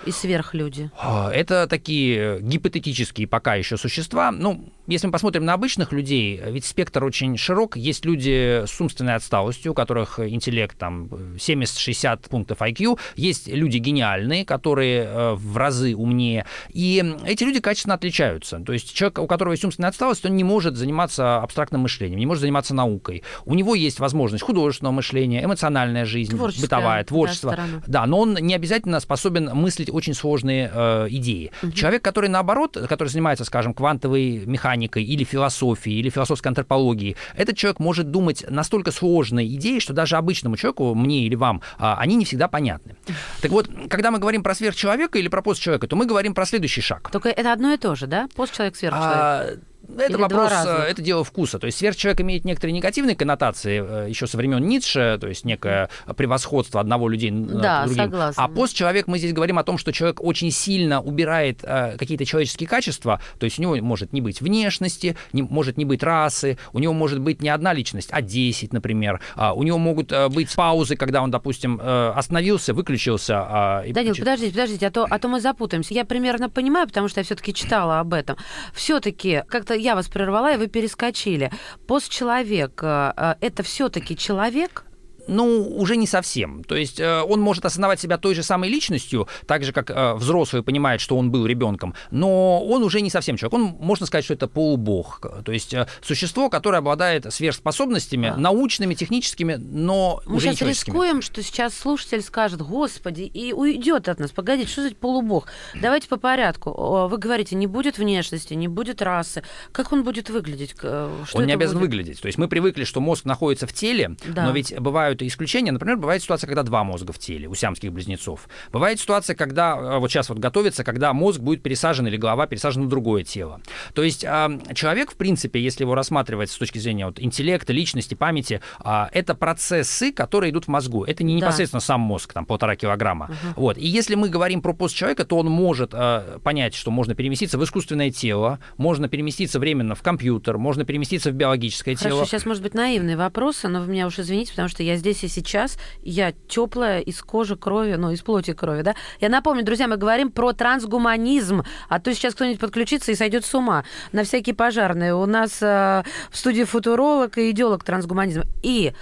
и 0.06 0.10
сверхлюди? 0.10 0.90
Это 1.32 1.66
такие 1.68 2.40
гипотетические 2.40 3.26
пока 3.26 3.54
еще 3.54 3.76
существа. 3.76 4.30
Ну, 4.32 4.72
если 4.86 5.06
мы 5.06 5.12
посмотрим 5.12 5.44
на 5.44 5.52
обычных 5.52 5.92
людей, 5.92 6.40
ведь 6.44 6.64
спектр 6.64 7.04
очень 7.04 7.36
широк. 7.36 7.76
Есть 7.76 8.04
люди 8.04 8.64
с 8.66 8.80
умственной 8.80 9.14
отсталостью, 9.14 9.72
у 9.72 9.74
которых 9.74 10.18
интеллект 10.18 10.76
там 10.76 11.04
70-60 11.06 12.28
пунктов 12.28 12.60
IQ. 12.60 12.98
Есть 13.14 13.48
люди 13.48 13.78
гениальные, 13.78 14.44
которые 14.44 15.04
э, 15.04 15.32
в 15.34 15.56
разы 15.56 15.94
умнее. 15.94 16.46
И 16.70 17.02
эти 17.24 17.44
люди 17.44 17.60
качественно 17.60 17.94
отличаются. 17.94 18.58
То 18.58 18.72
есть 18.72 18.92
человек, 18.92 19.20
у 19.20 19.26
которого 19.26 19.52
есть 19.52 19.64
умственная 19.64 19.90
отсталость, 19.90 20.26
он 20.26 20.36
не 20.36 20.44
может 20.44 20.76
заниматься 20.76 21.38
абстрактным 21.38 21.82
мышлением, 21.82 22.18
не 22.18 22.26
может 22.26 22.40
заниматься 22.40 22.74
наукой. 22.74 23.22
У 23.44 23.54
него 23.54 23.74
есть 23.74 24.00
возможность 24.00 24.42
художественного 24.42 24.94
мышления, 24.94 25.44
эмоциональная 25.44 26.04
жизнь, 26.04 26.36
Творческая, 26.36 26.62
бытовая, 26.62 27.04
творчество. 27.04 27.56
Да, 27.56 27.66
да, 27.86 28.06
но 28.06 28.20
он 28.20 28.34
не 28.34 28.54
обязательно 28.54 28.98
способен 28.98 29.50
мыслить 29.54 29.90
очень 29.92 30.14
сложные 30.14 30.70
э, 30.72 31.06
идеи. 31.10 31.52
Угу. 31.62 31.72
Человек, 31.72 32.02
который 32.02 32.28
наоборот, 32.28 32.76
который 32.88 33.08
занимается, 33.08 33.44
скажем, 33.44 33.74
квантовой 33.74 34.42
механикой, 34.44 34.71
механикой 34.72 35.04
или 35.04 35.24
философией, 35.24 36.00
или 36.00 36.10
философской 36.10 36.48
антропологией, 36.48 37.16
этот 37.36 37.56
человек 37.56 37.80
может 37.80 38.10
думать 38.10 38.44
настолько 38.48 38.90
сложные 38.90 39.46
идеи, 39.54 39.78
что 39.78 39.92
даже 39.92 40.16
обычному 40.16 40.56
человеку, 40.56 40.94
мне 40.94 41.26
или 41.26 41.34
вам, 41.34 41.60
а, 41.78 41.96
они 41.98 42.16
не 42.16 42.24
всегда 42.24 42.48
понятны. 42.48 42.96
Так 43.40 43.50
вот, 43.50 43.68
когда 43.88 44.10
мы 44.10 44.18
говорим 44.18 44.42
про 44.42 44.54
сверхчеловека 44.54 45.18
или 45.18 45.28
про 45.28 45.42
постчеловека, 45.42 45.86
то 45.86 45.96
мы 45.96 46.06
говорим 46.06 46.34
про 46.34 46.46
следующий 46.46 46.80
шаг. 46.80 47.10
Только 47.10 47.28
это 47.28 47.52
одно 47.52 47.72
и 47.72 47.76
то 47.76 47.94
же, 47.94 48.06
да? 48.06 48.28
Постчеловек, 48.34 48.76
сверхчеловек. 48.76 49.16
А, 49.16 49.46
это 49.88 50.12
Или 50.12 50.16
вопрос, 50.16 50.52
э, 50.66 50.86
это 50.88 51.02
дело 51.02 51.24
вкуса. 51.24 51.58
То 51.58 51.66
есть 51.66 51.78
сверхчеловек 51.78 52.20
имеет 52.20 52.44
некоторые 52.44 52.72
негативные 52.72 53.16
коннотации 53.16 53.82
э, 53.82 54.08
еще 54.08 54.26
со 54.26 54.36
времен 54.36 54.66
Ницше, 54.66 55.18
то 55.20 55.28
есть 55.28 55.44
некое 55.44 55.88
превосходство 56.16 56.80
одного 56.80 57.08
людей 57.08 57.30
да, 57.30 57.80
над 57.80 57.86
другим. 57.86 58.04
Согласна. 58.04 58.44
А 58.44 58.48
постчеловек 58.48 59.06
мы 59.06 59.18
здесь 59.18 59.32
говорим 59.32 59.58
о 59.58 59.64
том, 59.64 59.78
что 59.78 59.92
человек 59.92 60.22
очень 60.22 60.50
сильно 60.50 61.00
убирает 61.00 61.60
э, 61.62 61.96
какие-то 61.98 62.24
человеческие 62.24 62.68
качества, 62.68 63.20
то 63.38 63.44
есть 63.44 63.58
у 63.58 63.62
него 63.62 63.76
может 63.76 64.12
не 64.12 64.20
быть 64.20 64.40
внешности, 64.40 65.16
не, 65.32 65.42
может 65.42 65.76
не 65.76 65.84
быть 65.84 66.02
расы, 66.02 66.58
у 66.72 66.78
него 66.78 66.92
может 66.92 67.20
быть 67.20 67.42
не 67.42 67.48
одна 67.48 67.72
личность, 67.72 68.08
а 68.12 68.22
10, 68.22 68.72
например. 68.72 69.20
А, 69.36 69.52
у 69.52 69.62
него 69.62 69.78
могут 69.78 70.12
быть 70.30 70.54
паузы, 70.54 70.96
когда 70.96 71.22
он, 71.22 71.30
допустим, 71.30 71.80
остановился, 71.82 72.74
выключился. 72.74 73.34
А, 73.38 73.82
и... 73.82 73.92
Данил, 73.92 74.14
подождите, 74.14 74.52
подождите, 74.52 74.86
а 74.86 74.90
то, 74.90 75.06
а 75.08 75.18
то 75.18 75.28
мы 75.28 75.40
запутаемся. 75.40 75.94
Я 75.94 76.04
примерно 76.04 76.48
понимаю, 76.48 76.86
потому 76.86 77.08
что 77.08 77.20
я 77.20 77.24
все-таки 77.24 77.52
читала 77.52 78.00
об 78.00 78.14
этом. 78.14 78.36
Все-таки 78.74 79.42
как-то 79.48 79.71
я 79.74 79.94
вас 79.94 80.08
прервала, 80.08 80.54
и 80.54 80.56
вы 80.56 80.68
перескочили. 80.68 81.50
Постчеловек 81.86 82.82
э, 82.82 83.12
э, 83.16 83.34
это 83.40 83.62
все-таки 83.62 84.16
человек? 84.16 84.84
Ну, 85.28 85.68
уже 85.76 85.96
не 85.96 86.06
совсем. 86.06 86.64
То 86.64 86.74
есть 86.74 86.98
э, 86.98 87.22
он 87.22 87.40
может 87.40 87.64
осознавать 87.64 88.00
себя 88.00 88.18
той 88.18 88.34
же 88.34 88.42
самой 88.42 88.68
личностью, 88.68 89.28
так 89.46 89.64
же, 89.64 89.72
как 89.72 89.90
э, 89.90 90.14
взрослый 90.14 90.62
понимает, 90.62 91.00
что 91.00 91.16
он 91.16 91.30
был 91.30 91.46
ребенком, 91.46 91.94
но 92.10 92.64
он 92.64 92.82
уже 92.82 93.00
не 93.00 93.10
совсем 93.10 93.36
человек. 93.36 93.54
Он, 93.54 93.76
можно 93.80 94.06
сказать, 94.06 94.24
что 94.24 94.34
это 94.34 94.48
полубог. 94.48 95.20
То 95.44 95.52
есть 95.52 95.74
э, 95.74 95.86
существо, 96.02 96.50
которое 96.50 96.78
обладает 96.78 97.32
сверхспособностями, 97.32 98.28
а. 98.28 98.36
научными, 98.36 98.94
техническими, 98.94 99.54
но 99.54 100.20
Мы 100.26 100.36
уже 100.36 100.52
сейчас 100.52 100.68
рискуем, 100.68 101.22
что 101.22 101.42
сейчас 101.42 101.74
слушатель 101.74 102.22
скажет, 102.22 102.60
господи, 102.60 103.22
и 103.22 103.52
уйдет 103.52 104.08
от 104.08 104.18
нас. 104.18 104.30
Погодите, 104.30 104.70
что 104.70 104.88
за 104.88 104.94
полубог? 104.94 105.46
Давайте 105.74 106.08
по 106.08 106.16
порядку. 106.16 107.06
Вы 107.08 107.18
говорите, 107.18 107.54
не 107.54 107.66
будет 107.66 107.98
внешности, 107.98 108.54
не 108.54 108.68
будет 108.68 109.02
расы. 109.02 109.42
Как 109.72 109.92
он 109.92 110.02
будет 110.02 110.30
выглядеть? 110.30 110.74
Что 110.76 111.10
он 111.34 111.46
не 111.46 111.52
обязан 111.52 111.78
будет? 111.78 111.90
выглядеть. 111.90 112.20
То 112.20 112.26
есть 112.26 112.38
мы 112.38 112.48
привыкли, 112.48 112.84
что 112.84 113.00
мозг 113.00 113.24
находится 113.24 113.66
в 113.66 113.72
теле, 113.72 114.16
да. 114.26 114.44
но 114.46 114.52
ведь 114.52 114.78
бывают 114.78 115.11
бывают 115.12 115.22
исключения. 115.22 115.72
Например, 115.72 115.96
бывает 115.96 116.22
ситуация, 116.22 116.46
когда 116.46 116.62
два 116.62 116.84
мозга 116.84 117.12
в 117.12 117.18
теле 117.18 117.48
у 117.48 117.54
сиамских 117.54 117.92
близнецов. 117.92 118.48
Бывает 118.72 119.00
ситуация, 119.00 119.36
когда 119.36 119.76
э, 119.76 119.98
вот 119.98 120.10
сейчас 120.10 120.28
вот 120.28 120.38
готовится, 120.38 120.84
когда 120.84 121.12
мозг 121.12 121.40
будет 121.40 121.62
пересажен 121.62 122.06
или 122.06 122.16
голова 122.16 122.46
пересажена 122.46 122.86
в 122.86 122.88
другое 122.88 123.24
тело. 123.24 123.60
То 123.94 124.02
есть 124.02 124.22
человек, 124.22 125.12
в 125.12 125.16
принципе, 125.16 125.60
если 125.60 125.84
его 125.84 125.94
рассматривать 125.94 126.50
с 126.50 126.56
точки 126.56 126.78
зрения 126.78 127.06
вот, 127.06 127.20
интеллекта, 127.20 127.72
личности, 127.72 128.14
памяти, 128.14 128.60
а, 128.78 129.08
это 129.12 129.34
процессы, 129.34 130.12
которые 130.12 130.50
идут 130.50 130.64
в 130.64 130.68
мозгу. 130.68 131.04
Это 131.04 131.24
не 131.24 131.34
непосредственно 131.34 131.80
да. 131.80 131.86
сам 131.86 132.00
мозг, 132.00 132.32
там 132.32 132.46
полтора 132.46 132.76
килограмма. 132.76 133.26
Угу. 133.26 133.60
Вот. 133.62 133.78
И 133.78 133.86
если 133.86 134.14
мы 134.14 134.28
говорим 134.28 134.62
про 134.62 134.72
пост 134.72 134.94
человека, 134.94 135.24
то 135.24 135.36
он 135.38 135.46
может 135.46 135.90
э, 135.92 136.38
понять, 136.42 136.74
что 136.74 136.90
можно 136.90 137.14
переместиться 137.14 137.58
в 137.58 137.64
искусственное 137.64 138.10
тело, 138.10 138.58
можно 138.76 139.08
переместиться 139.08 139.58
временно 139.58 139.94
в 139.94 140.02
компьютер, 140.02 140.58
можно 140.58 140.84
переместиться 140.84 141.30
в 141.30 141.34
биологическое 141.34 141.96
Хорошо, 141.96 142.16
тело. 142.16 142.26
сейчас, 142.26 142.46
может 142.46 142.62
быть, 142.62 142.74
наивные 142.74 143.16
вопросы, 143.16 143.68
но 143.68 143.80
вы 143.80 143.92
меня 143.92 144.06
уж 144.06 144.18
извините, 144.18 144.50
потому 144.52 144.68
что 144.68 144.82
я 144.82 144.96
здесь 145.02 145.24
и 145.24 145.28
сейчас, 145.28 145.78
я 146.02 146.32
теплая 146.48 147.00
из 147.00 147.20
кожи, 147.22 147.56
крови, 147.56 147.94
ну, 147.94 148.12
из 148.12 148.22
плоти 148.22 148.52
крови, 148.52 148.82
да. 148.82 148.94
Я 149.20 149.28
напомню, 149.28 149.64
друзья, 149.64 149.88
мы 149.88 149.96
говорим 149.96 150.30
про 150.30 150.52
трансгуманизм, 150.52 151.64
а 151.88 151.98
то 151.98 152.14
сейчас 152.14 152.34
кто-нибудь 152.34 152.60
подключится 152.60 153.10
и 153.10 153.16
сойдет 153.16 153.44
с 153.44 153.52
ума 153.54 153.84
на 154.12 154.22
всякие 154.22 154.54
пожарные. 154.54 155.14
У 155.14 155.26
нас 155.26 155.60
э, 155.60 156.04
в 156.30 156.36
студии 156.36 156.62
футуролог 156.62 157.36
и 157.36 157.50
идеолог 157.50 157.82
трансгуманизма. 157.82 158.44
И 158.62 158.92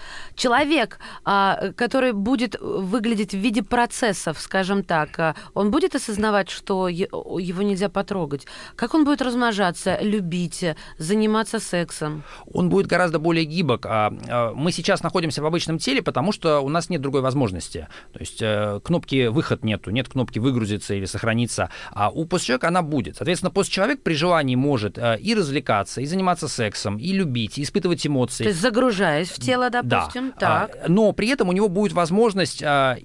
человек, 0.40 0.98
э, 1.26 1.72
который 1.76 2.12
будет 2.12 2.56
выглядеть 2.60 3.32
в 3.32 3.38
виде 3.38 3.62
процессов, 3.62 4.40
скажем 4.40 4.82
так, 4.84 5.18
э, 5.18 5.34
он 5.54 5.70
будет 5.70 5.94
осознавать, 5.94 6.50
что 6.50 6.88
его 6.88 7.62
нельзя 7.62 7.88
потрогать? 7.88 8.46
Как 8.76 8.94
он 8.94 9.04
будет 9.04 9.22
размножаться, 9.22 9.98
любить, 10.00 10.64
заниматься 10.98 11.58
сексом? 11.60 12.22
Он 12.52 12.68
будет 12.70 12.86
гораздо 12.86 13.18
более 13.18 13.44
гибок. 13.44 13.86
А, 13.86 14.12
а, 14.28 14.52
Мы 14.54 14.72
сейчас 14.72 15.02
находимся 15.02 15.42
в 15.42 15.46
обычном 15.46 15.78
теле, 15.78 16.02
потому 16.02 16.32
что 16.32 16.60
у 16.60 16.68
нас 16.68 16.90
нет 16.90 17.00
другой 17.02 17.20
возможности. 17.20 17.88
То 18.12 18.20
есть 18.20 18.40
э, 18.42 18.80
кнопки 18.82 19.26
выход 19.28 19.64
нету, 19.64 19.90
нет 19.90 20.08
кнопки 20.08 20.38
выгрузиться 20.38 20.94
или 20.94 21.04
сохраниться. 21.06 21.68
А 21.92 22.10
у 22.10 22.24
постчеловека 22.24 22.68
она 22.68 22.82
будет. 22.82 23.16
Соответственно, 23.16 23.50
постчеловек 23.50 24.02
при 24.02 24.14
желании 24.14 24.56
может 24.56 24.96
э, 24.98 25.18
и 25.20 25.34
развлекаться, 25.34 26.00
и 26.00 26.06
заниматься 26.06 26.48
сексом, 26.48 26.96
и 26.96 27.12
любить, 27.12 27.58
и 27.58 27.62
испытывать 27.62 28.06
эмоции. 28.06 28.44
То 28.44 28.50
есть 28.50 28.60
загружаясь 28.60 29.28
в 29.28 29.40
тело, 29.40 29.68
допустим, 29.70 30.28
Да. 30.28 30.29
Так. 30.38 30.76
А, 30.84 30.88
Но 30.88 31.12
при 31.12 31.28
этом 31.28 31.48
у 31.48 31.52
него 31.52 31.68
будет 31.68 31.92
возможность 31.92 32.62
а, 32.62 32.98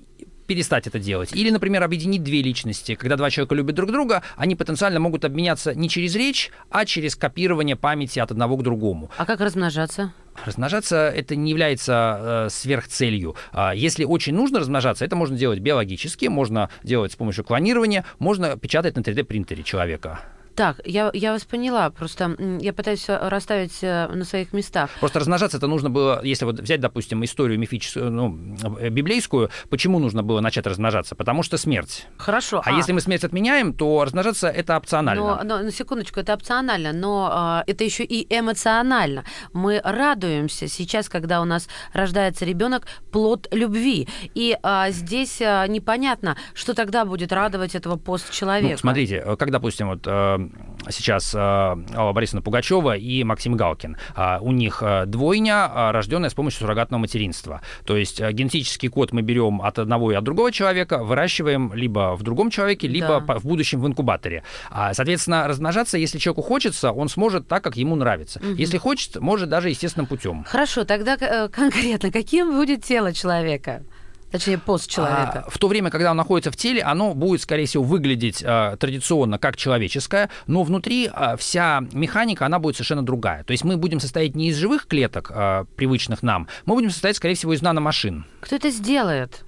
перестать 0.45 0.87
это 0.87 0.99
делать. 0.99 1.33
Или, 1.33 1.49
например, 1.49 1.83
объединить 1.83 2.23
две 2.23 2.41
личности. 2.41 2.95
Когда 2.95 3.17
два 3.17 3.29
человека 3.29 3.55
любят 3.55 3.75
друг 3.75 3.91
друга, 3.91 4.21
они 4.37 4.55
потенциально 4.55 4.99
могут 4.99 5.25
обменяться 5.25 5.73
не 5.73 5.89
через 5.89 6.15
речь, 6.15 6.51
а 6.69 6.85
через 6.85 7.15
копирование 7.15 7.75
памяти 7.75 8.19
от 8.19 8.31
одного 8.31 8.57
к 8.57 8.63
другому. 8.63 9.09
А 9.17 9.25
как 9.25 9.39
размножаться? 9.39 10.13
Размножаться 10.45 11.09
это 11.09 11.35
не 11.35 11.51
является 11.51 12.19
э, 12.19 12.49
сверхцелью. 12.49 13.35
А 13.51 13.73
Если 13.73 14.03
очень 14.03 14.35
нужно 14.35 14.59
размножаться, 14.59 15.05
это 15.05 15.15
можно 15.15 15.37
делать 15.37 15.59
биологически, 15.59 16.25
можно 16.25 16.69
делать 16.83 17.13
с 17.13 17.15
помощью 17.15 17.45
клонирования, 17.45 18.05
можно 18.19 18.57
печатать 18.57 18.95
на 18.95 19.01
3D 19.01 19.23
принтере 19.23 19.63
человека. 19.63 20.19
Так, 20.55 20.79
я, 20.85 21.11
я 21.13 21.33
вас 21.33 21.43
поняла, 21.43 21.89
просто 21.89 22.35
я 22.61 22.71
пытаюсь 22.71 23.05
расставить 23.07 23.79
э, 23.81 24.07
на 24.07 24.23
своих 24.23 24.53
местах. 24.53 24.89
Просто 25.01 25.19
размножаться 25.19 25.57
это 25.57 25.67
нужно 25.67 25.89
было, 25.89 26.21
если 26.23 26.45
вот 26.45 26.59
взять, 26.61 26.79
допустим, 26.79 27.23
историю 27.25 27.59
мифическую, 27.59 28.09
ну, 28.09 28.39
э, 28.79 28.89
библейскую, 28.89 29.49
почему 29.69 29.99
нужно 29.99 30.23
было 30.23 30.39
начать 30.39 30.65
размножаться? 30.65 31.13
Потому 31.15 31.43
что 31.43 31.57
смерть. 31.57 32.07
Хорошо. 32.17 32.61
А, 32.63 32.71
если 32.71 32.93
мы 32.93 33.01
смерть 33.01 33.25
отменяем, 33.25 33.73
то 33.73 34.05
размножаться 34.05 34.47
это 34.47 34.77
опционально. 34.77 35.21
Но, 35.21 35.43
но, 35.43 35.63
на 35.63 35.71
секундочку, 35.71 36.21
это 36.21 36.33
опционально, 36.33 36.93
но 36.93 37.63
э, 37.67 37.71
это 37.71 37.83
еще 37.83 38.05
и 38.05 38.25
эмоционально. 38.29 39.25
Мы 39.51 39.81
радуемся 39.83 40.69
сейчас, 40.69 41.09
когда 41.09 41.41
у 41.41 41.45
нас 41.45 41.67
рождается 41.91 42.45
ребенок, 42.45 42.87
плод 43.11 43.49
любви. 43.51 44.07
И 44.33 44.57
э, 44.61 44.85
здесь 44.91 45.41
э, 45.41 45.65
непонятно, 45.67 46.37
что 46.53 46.73
тогда 46.73 47.03
будет 47.03 47.33
радовать 47.33 47.75
этого 47.75 47.97
постчеловека. 47.97 48.71
Ну, 48.71 48.77
смотрите, 48.77 49.21
э, 49.25 49.35
как, 49.35 49.51
допустим, 49.51 49.89
вот 49.89 50.07
э, 50.07 50.44
сейчас 50.89 51.33
э, 51.33 51.37
Алла 51.37 52.13
Борисовна 52.13 52.41
Пугачева 52.41 52.95
и 52.95 53.23
Максим 53.23 53.55
Галкин. 53.55 53.97
А, 54.15 54.39
У 54.41 54.51
них 54.51 54.79
э, 54.81 55.05
двойня, 55.05 55.65
а, 55.71 55.91
рожденная 55.91 56.29
с 56.29 56.33
помощью 56.33 56.59
суррогатного 56.59 57.01
материнства. 57.01 57.61
То 57.85 57.97
есть 57.97 58.19
э, 58.21 58.31
генетический 58.31 58.89
код 58.89 59.11
мы 59.11 59.21
берем 59.21 59.61
от 59.61 59.79
одного 59.79 60.11
и 60.11 60.15
от 60.15 60.23
другого 60.23 60.51
человека, 60.51 61.03
выращиваем 61.03 61.73
либо 61.73 62.15
в 62.15 62.23
другом 62.23 62.49
человеке, 62.49 62.87
либо 62.87 63.23
Да. 63.27 63.39
в 63.39 63.45
будущем 63.45 63.81
в 63.81 63.87
инкубаторе. 63.87 64.43
А, 64.69 64.93
Соответственно, 64.93 65.47
размножаться, 65.47 65.97
если 65.97 66.17
человеку 66.17 66.41
хочется, 66.41 66.91
он 66.91 67.09
сможет 67.09 67.47
так, 67.47 67.63
как 67.63 67.77
ему 67.77 67.95
нравится. 67.95 68.41
Если 68.57 68.77
хочет, 68.77 69.15
может 69.19 69.49
даже 69.49 69.69
естественным 69.69 70.05
путем. 70.07 70.43
Хорошо, 70.47 70.83
тогда 70.85 71.17
конкретно, 71.49 72.11
каким 72.11 72.55
будет 72.55 72.83
тело 72.83 73.13
человека? 73.13 73.83
Точнее, 74.31 74.57
постчеловека. 74.57 75.43
А, 75.45 75.49
в 75.49 75.57
то 75.57 75.67
время, 75.67 75.89
когда 75.89 76.11
он 76.11 76.17
находится 76.17 76.51
в 76.51 76.57
теле, 76.57 76.81
оно 76.81 77.13
будет, 77.13 77.41
скорее 77.41 77.65
всего, 77.67 77.83
выглядеть 77.83 78.43
а, 78.45 78.75
традиционно 78.75 79.37
как 79.37 79.55
человеческое, 79.55 80.29
но 80.47 80.63
внутри 80.63 81.09
а, 81.13 81.37
вся 81.37 81.81
механика, 81.93 82.45
она 82.45 82.59
будет 82.59 82.75
совершенно 82.75 83.03
другая. 83.05 83.43
То 83.43 83.51
есть 83.51 83.63
мы 83.63 83.77
будем 83.77 83.99
состоять 83.99 84.35
не 84.35 84.49
из 84.49 84.57
живых 84.57 84.87
клеток, 84.87 85.31
а, 85.33 85.65
привычных 85.75 86.21
нам, 86.23 86.47
мы 86.65 86.75
будем 86.75 86.89
состоять, 86.89 87.15
скорее 87.17 87.35
всего, 87.35 87.53
из 87.53 87.61
наномашин. 87.61 88.25
Кто 88.41 88.55
это 88.55 88.69
сделает? 88.71 89.45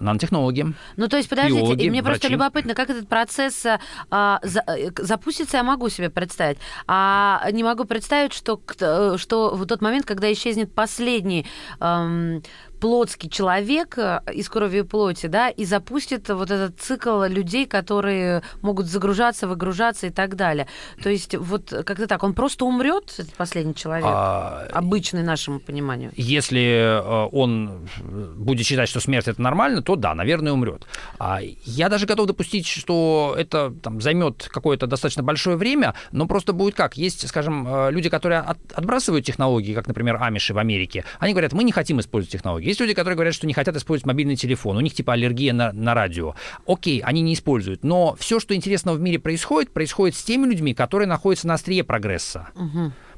Нанотехнологи. 0.00 0.74
Ну, 0.96 1.08
то 1.08 1.16
есть, 1.16 1.28
подождите, 1.28 1.60
Биологи, 1.60 1.84
и 1.84 1.90
мне 1.90 2.02
просто 2.02 2.22
врачи. 2.26 2.32
любопытно, 2.34 2.74
как 2.74 2.90
этот 2.90 3.08
процесс 3.08 3.64
а, 4.10 4.40
за- 4.42 4.64
э, 4.66 4.90
запустится, 4.98 5.58
я 5.58 5.62
могу 5.62 5.88
себе 5.88 6.10
представить. 6.10 6.58
А 6.88 7.48
не 7.52 7.62
могу 7.62 7.84
представить, 7.84 8.32
что, 8.32 8.60
э, 8.80 9.14
что 9.18 9.54
в 9.54 9.64
тот 9.66 9.82
момент, 9.82 10.04
когда 10.04 10.32
исчезнет 10.32 10.74
последний 10.74 11.46
эм, 11.80 12.42
плотский 12.84 13.30
человек 13.30 13.96
э, 13.96 14.20
из 14.34 14.46
крови 14.50 14.80
и 14.80 14.82
плоти, 14.82 15.26
да, 15.26 15.48
и 15.48 15.64
запустит 15.64 16.28
вот 16.28 16.50
этот 16.50 16.78
цикл 16.78 17.22
людей, 17.22 17.64
которые 17.66 18.42
могут 18.60 18.84
загружаться, 18.88 19.48
выгружаться 19.48 20.08
и 20.08 20.10
так 20.10 20.36
далее. 20.36 20.66
То 21.02 21.08
есть, 21.08 21.34
вот 21.34 21.70
как-то 21.70 22.06
так, 22.06 22.22
он 22.22 22.34
просто 22.34 22.66
умрет, 22.66 23.14
этот 23.16 23.32
последний 23.36 23.74
человек, 23.74 24.04
А, 24.06 24.66
обычный 24.70 25.22
нашему 25.22 25.60
пониманию. 25.60 26.12
Если 26.14 26.60
э, 26.62 27.28
он 27.32 27.88
будет 28.36 28.66
считать, 28.66 28.90
что 28.90 29.00
смерть 29.00 29.28
это 29.28 29.40
нормально, 29.40 29.80
то 29.80 29.96
да, 29.96 30.14
наверное, 30.14 30.52
умрет. 30.52 30.86
А 31.18 31.40
я 31.64 31.88
даже 31.88 32.04
готов 32.04 32.26
допустить, 32.26 32.66
что 32.66 33.34
это 33.38 33.72
там, 33.82 34.02
займет 34.02 34.46
какое-то 34.52 34.86
достаточно 34.86 35.22
большое 35.22 35.56
время, 35.56 35.94
но 36.12 36.26
просто 36.26 36.52
будет 36.52 36.74
как? 36.74 36.98
Есть, 36.98 37.26
скажем, 37.26 37.66
э, 37.66 37.90
люди, 37.92 38.10
которые 38.10 38.40
от- 38.40 38.72
отбрасывают 38.74 39.24
технологии, 39.24 39.72
как, 39.72 39.88
например, 39.88 40.22
амиши 40.22 40.52
в 40.52 40.58
Америке. 40.58 41.06
Они 41.18 41.32
говорят, 41.32 41.54
мы 41.54 41.64
не 41.64 41.72
хотим 41.72 41.98
использовать 42.00 42.32
технологии. 42.32 42.73
Есть 42.74 42.80
люди, 42.80 42.92
которые 42.92 43.14
говорят, 43.14 43.34
что 43.34 43.46
не 43.46 43.52
хотят 43.52 43.76
использовать 43.76 44.04
мобильный 44.04 44.34
телефон, 44.34 44.76
у 44.76 44.80
них 44.80 44.94
типа 44.94 45.12
аллергия 45.12 45.52
на, 45.52 45.70
на 45.72 45.94
радио. 45.94 46.34
Окей, 46.66 46.98
они 46.98 47.20
не 47.20 47.34
используют. 47.34 47.84
Но 47.84 48.16
все, 48.18 48.40
что 48.40 48.52
интересного 48.52 48.96
в 48.96 49.00
мире 49.00 49.20
происходит, 49.20 49.70
происходит 49.70 50.16
с 50.16 50.24
теми 50.24 50.48
людьми, 50.48 50.74
которые 50.74 51.06
находятся 51.06 51.46
на 51.46 51.54
острие 51.54 51.84
прогресса. 51.84 52.48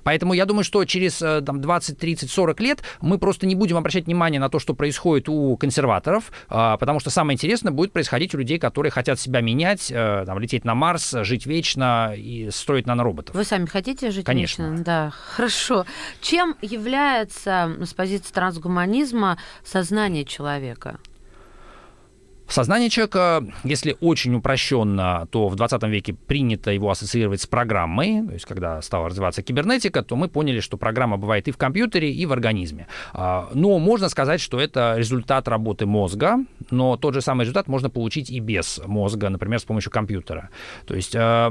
Поэтому 0.06 0.34
я 0.34 0.46
думаю, 0.46 0.62
что 0.62 0.84
через 0.84 1.20
э, 1.20 1.40
там, 1.40 1.60
20, 1.60 1.98
30, 1.98 2.30
40 2.30 2.60
лет 2.60 2.82
мы 3.00 3.18
просто 3.18 3.44
не 3.44 3.56
будем 3.56 3.76
обращать 3.76 4.06
внимание 4.06 4.38
на 4.40 4.48
то, 4.48 4.60
что 4.60 4.72
происходит 4.72 5.28
у 5.28 5.56
консерваторов, 5.56 6.30
а, 6.48 6.76
потому 6.76 7.00
что 7.00 7.10
самое 7.10 7.34
интересное 7.34 7.72
будет 7.72 7.90
происходить 7.90 8.32
у 8.32 8.38
людей, 8.38 8.60
которые 8.60 8.92
хотят 8.92 9.18
себя 9.18 9.40
менять, 9.40 9.90
э, 9.90 10.22
там, 10.24 10.38
лететь 10.38 10.64
на 10.64 10.76
Марс, 10.76 11.10
жить 11.22 11.46
вечно 11.46 12.14
и 12.16 12.50
строить 12.52 12.86
нанороботов. 12.86 13.34
Вы 13.34 13.42
сами 13.42 13.66
хотите 13.66 14.12
жить 14.12 14.24
Конечно. 14.24 14.62
вечно? 14.62 14.84
Да, 14.84 15.10
хорошо. 15.10 15.84
Чем 16.20 16.54
является 16.62 17.76
с 17.82 17.92
позиции 17.92 18.32
трансгуманизма 18.32 19.38
сознание 19.64 20.24
человека? 20.24 21.00
Сознание 22.48 22.88
человека, 22.90 23.44
если 23.64 23.96
очень 24.00 24.34
упрощенно, 24.34 25.26
то 25.30 25.48
в 25.48 25.56
20 25.56 25.82
веке 25.84 26.14
принято 26.14 26.70
его 26.70 26.90
ассоциировать 26.90 27.40
с 27.40 27.46
программой. 27.46 28.24
То 28.24 28.32
есть, 28.34 28.44
когда 28.44 28.80
стала 28.82 29.08
развиваться 29.08 29.42
кибернетика, 29.42 30.02
то 30.02 30.14
мы 30.14 30.28
поняли, 30.28 30.60
что 30.60 30.76
программа 30.76 31.16
бывает 31.16 31.48
и 31.48 31.50
в 31.50 31.56
компьютере, 31.56 32.12
и 32.12 32.24
в 32.24 32.32
организме. 32.32 32.86
А, 33.12 33.48
Но 33.54 33.78
можно 33.78 34.08
сказать, 34.08 34.40
что 34.40 34.60
это 34.60 34.94
результат 34.96 35.48
работы 35.48 35.86
мозга, 35.86 36.38
но 36.70 36.96
тот 36.96 37.14
же 37.14 37.20
самый 37.20 37.42
результат 37.42 37.66
можно 37.66 37.90
получить 37.90 38.30
и 38.30 38.38
без 38.38 38.80
мозга, 38.86 39.28
например, 39.28 39.58
с 39.58 39.64
помощью 39.64 39.90
компьютера. 39.90 40.50
То 40.86 40.94
есть, 40.94 41.14
э, 41.14 41.50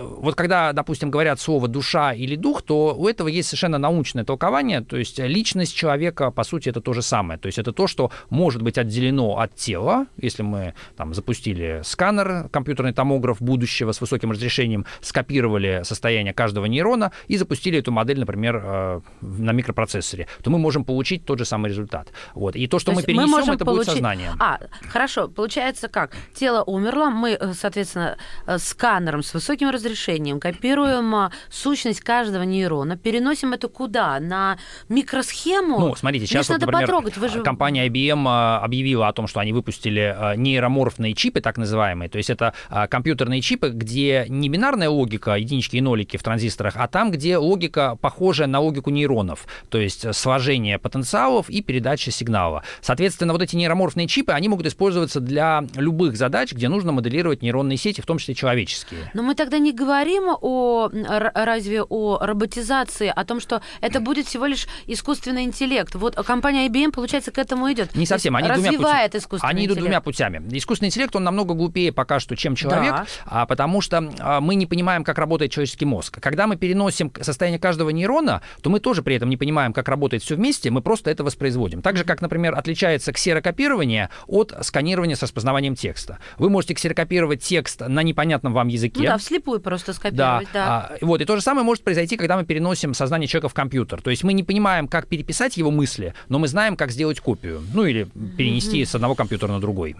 вот 0.00 0.34
когда, 0.34 0.72
допустим, 0.72 1.10
говорят 1.10 1.40
слово 1.40 1.68
душа 1.68 2.12
или 2.12 2.36
дух, 2.36 2.62
то 2.62 2.94
у 2.94 3.08
этого 3.08 3.28
есть 3.28 3.48
совершенно 3.48 3.78
научное 3.78 4.24
толкование. 4.24 4.82
То 4.82 4.98
есть, 4.98 5.18
личность 5.18 5.74
человека, 5.74 6.30
по 6.30 6.44
сути, 6.44 6.68
это 6.68 6.80
то 6.82 6.92
же 6.92 7.00
самое. 7.02 7.38
То 7.38 7.46
есть, 7.46 7.58
это 7.58 7.72
то, 7.72 7.86
что 7.86 8.10
может 8.28 8.62
быть 8.62 8.76
отделено 8.76 9.38
от 9.38 9.54
тела, 9.54 10.06
мы 10.42 10.74
там 10.96 11.14
запустили 11.14 11.80
сканер, 11.84 12.48
компьютерный 12.50 12.92
томограф 12.92 13.40
будущего 13.40 13.92
с 13.92 14.00
высоким 14.00 14.30
разрешением, 14.30 14.84
скопировали 15.00 15.82
состояние 15.84 16.32
каждого 16.34 16.66
нейрона 16.66 17.12
и 17.28 17.36
запустили 17.36 17.78
эту 17.78 17.92
модель, 17.92 18.18
например, 18.20 18.60
э, 18.64 19.00
на 19.20 19.52
микропроцессоре, 19.52 20.26
то 20.42 20.50
мы 20.50 20.58
можем 20.58 20.84
получить 20.84 21.24
тот 21.24 21.38
же 21.38 21.44
самый 21.44 21.68
результат. 21.70 22.08
Вот. 22.34 22.56
И 22.56 22.66
то, 22.66 22.78
что 22.78 22.90
То 22.92 22.96
мы 22.96 23.02
перенесем, 23.02 23.30
можем 23.30 23.54
это 23.54 23.64
будет 23.64 23.74
получить- 23.76 23.92
сознание. 23.94 24.32
А, 24.38 24.58
хорошо, 24.88 25.28
получается 25.28 25.88
как? 25.88 26.16
Тело 26.34 26.62
умерло, 26.62 27.10
мы, 27.10 27.30
э, 27.32 27.52
соответственно, 27.54 28.16
э, 28.46 28.58
сканером 28.58 29.22
с 29.22 29.32
высоким 29.34 29.70
разрешением 29.70 30.40
копируем 30.40 31.30
сущность 31.50 32.00
каждого 32.00 32.42
нейрона, 32.42 32.96
переносим 32.96 33.52
это 33.52 33.68
куда? 33.68 34.20
На 34.20 34.58
микросхему? 34.88 35.78
Ну, 35.78 35.94
смотрите, 35.94 36.26
сейчас, 36.26 36.48
Мне 36.48 36.54
вот, 36.56 36.60
надо 36.60 36.72
например, 36.72 36.86
потрогать, 36.86 37.16
вы 37.16 37.28
же... 37.28 37.42
компания 37.42 37.86
IBM 37.88 38.58
объявила 38.58 39.08
о 39.08 39.12
том, 39.12 39.26
что 39.26 39.40
они 39.40 39.52
выпустили 39.52 40.16
нейроморфные 40.36 41.14
чипы, 41.14 41.40
так 41.40 41.58
называемые. 41.58 42.08
То 42.08 42.18
есть 42.18 42.30
это 42.30 42.54
э, 42.70 42.86
компьютерные 42.88 43.40
чипы, 43.40 43.70
где 43.70 44.26
не 44.28 44.48
бинарная 44.48 44.88
логика, 44.88 45.34
единички 45.34 45.76
и 45.76 45.80
нолики 45.80 46.16
в 46.16 46.22
транзисторах, 46.22 46.74
а 46.76 46.88
там, 46.88 47.10
где 47.10 47.36
логика 47.36 47.96
похожая 48.00 48.48
на 48.48 48.60
логику 48.60 48.90
нейронов. 48.90 49.46
То 49.68 49.78
есть 49.78 50.14
сложение 50.14 50.78
потенциалов 50.78 51.50
и 51.50 51.62
передача 51.62 52.10
сигнала. 52.10 52.62
Соответственно, 52.80 53.32
вот 53.32 53.42
эти 53.42 53.56
нейроморфные 53.56 54.06
чипы, 54.06 54.32
они 54.32 54.48
могут 54.48 54.66
использоваться 54.66 55.20
для 55.20 55.64
любых 55.76 56.16
задач, 56.16 56.52
где 56.52 56.68
нужно 56.68 56.92
моделировать 56.92 57.42
нейронные 57.42 57.76
сети, 57.76 58.00
в 58.00 58.06
том 58.06 58.18
числе 58.18 58.34
человеческие. 58.34 59.10
Но 59.14 59.22
мы 59.22 59.34
тогда 59.34 59.58
не 59.58 59.72
говорим 59.72 60.24
о 60.40 60.88
разве 60.90 61.82
о 61.82 62.18
роботизации, 62.20 63.12
о 63.14 63.24
том, 63.24 63.40
что 63.40 63.62
это 63.80 64.00
будет 64.00 64.26
всего 64.26 64.46
лишь 64.46 64.66
искусственный 64.86 65.44
интеллект. 65.44 65.94
Вот 65.94 66.14
компания 66.14 66.68
IBM, 66.68 66.92
получается, 66.92 67.30
к 67.30 67.38
этому 67.38 67.70
идет. 67.72 67.94
Не 67.94 68.06
совсем. 68.06 68.36
Они 68.36 68.48
развивает 68.48 69.12
двумя 69.12 69.20
искусственный 69.20 69.50
Они 69.50 69.60
интеллект. 69.60 69.78
идут 69.78 69.84
двумя 69.84 70.00
путями. 70.00 70.13
Искусственный 70.50 70.88
интеллект, 70.88 71.14
он 71.16 71.24
намного 71.24 71.54
глупее 71.54 71.92
пока 71.92 72.20
что, 72.20 72.36
чем 72.36 72.54
человек, 72.54 72.92
Да. 72.92 73.06
а, 73.26 73.46
потому 73.46 73.80
что 73.80 74.12
а, 74.18 74.40
мы 74.40 74.54
не 74.54 74.66
понимаем, 74.66 75.04
как 75.04 75.18
работает 75.18 75.52
человеческий 75.52 75.84
мозг. 75.84 76.18
Когда 76.20 76.46
мы 76.46 76.56
переносим 76.56 77.12
состояние 77.20 77.58
каждого 77.58 77.90
нейрона, 77.90 78.42
то 78.62 78.70
мы 78.70 78.80
тоже 78.80 79.02
при 79.02 79.16
этом 79.16 79.28
не 79.30 79.36
понимаем, 79.36 79.72
как 79.72 79.88
работает 79.88 80.22
все 80.22 80.34
вместе, 80.36 80.70
мы 80.70 80.80
просто 80.82 81.10
это 81.10 81.24
воспроизводим. 81.24 81.82
Так 81.82 81.96
же, 81.96 82.04
как, 82.04 82.20
например, 82.20 82.54
отличается 82.56 83.12
ксерокопирование 83.12 84.10
от 84.26 84.54
сканирования 84.62 85.16
с 85.16 85.22
распознаванием 85.22 85.74
текста. 85.74 86.18
Вы 86.38 86.50
можете 86.50 86.74
ксерокопировать 86.74 87.42
текст 87.42 87.80
на 87.80 88.02
непонятном 88.02 88.52
вам 88.52 88.68
языке. 88.68 89.00
Ну 89.00 89.06
да, 89.06 89.18
вслепую 89.18 89.60
просто 89.60 89.92
Да, 89.92 89.94
скопировать, 89.94 90.48
да. 90.52 90.90
а, 90.92 90.96
вот, 91.00 91.20
и 91.20 91.24
то 91.24 91.36
же 91.36 91.42
самое 91.42 91.64
может 91.64 91.84
произойти, 91.84 92.16
когда 92.16 92.36
мы 92.36 92.44
переносим 92.44 92.94
сознание 92.94 93.26
человека 93.28 93.48
в 93.48 93.54
компьютер. 93.54 94.00
То 94.00 94.10
есть 94.10 94.24
мы 94.24 94.32
не 94.32 94.42
понимаем, 94.42 94.88
как 94.88 95.06
переписать 95.08 95.56
его 95.56 95.70
мысли, 95.70 96.14
но 96.28 96.38
мы 96.38 96.48
знаем, 96.48 96.76
как 96.76 96.90
сделать 96.90 97.20
копию. 97.20 97.62
Ну 97.72 97.84
или 97.84 98.08
перенести 98.36 98.84
с 98.84 98.94
одного 98.94 99.14
компьютера 99.14 99.52
на 99.52 99.60
другой. 99.60 99.96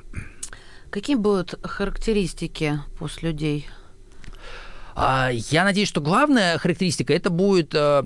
Какие 0.90 1.16
будут 1.16 1.54
характеристики 1.66 2.78
пусть 2.98 3.22
людей? 3.22 3.68
А, 4.94 5.30
Я 5.32 5.64
надеюсь, 5.64 5.88
что 5.88 6.00
главная 6.00 6.56
характеристика 6.58 7.12
это 7.12 7.30
будет 7.30 7.74
э, 7.74 8.04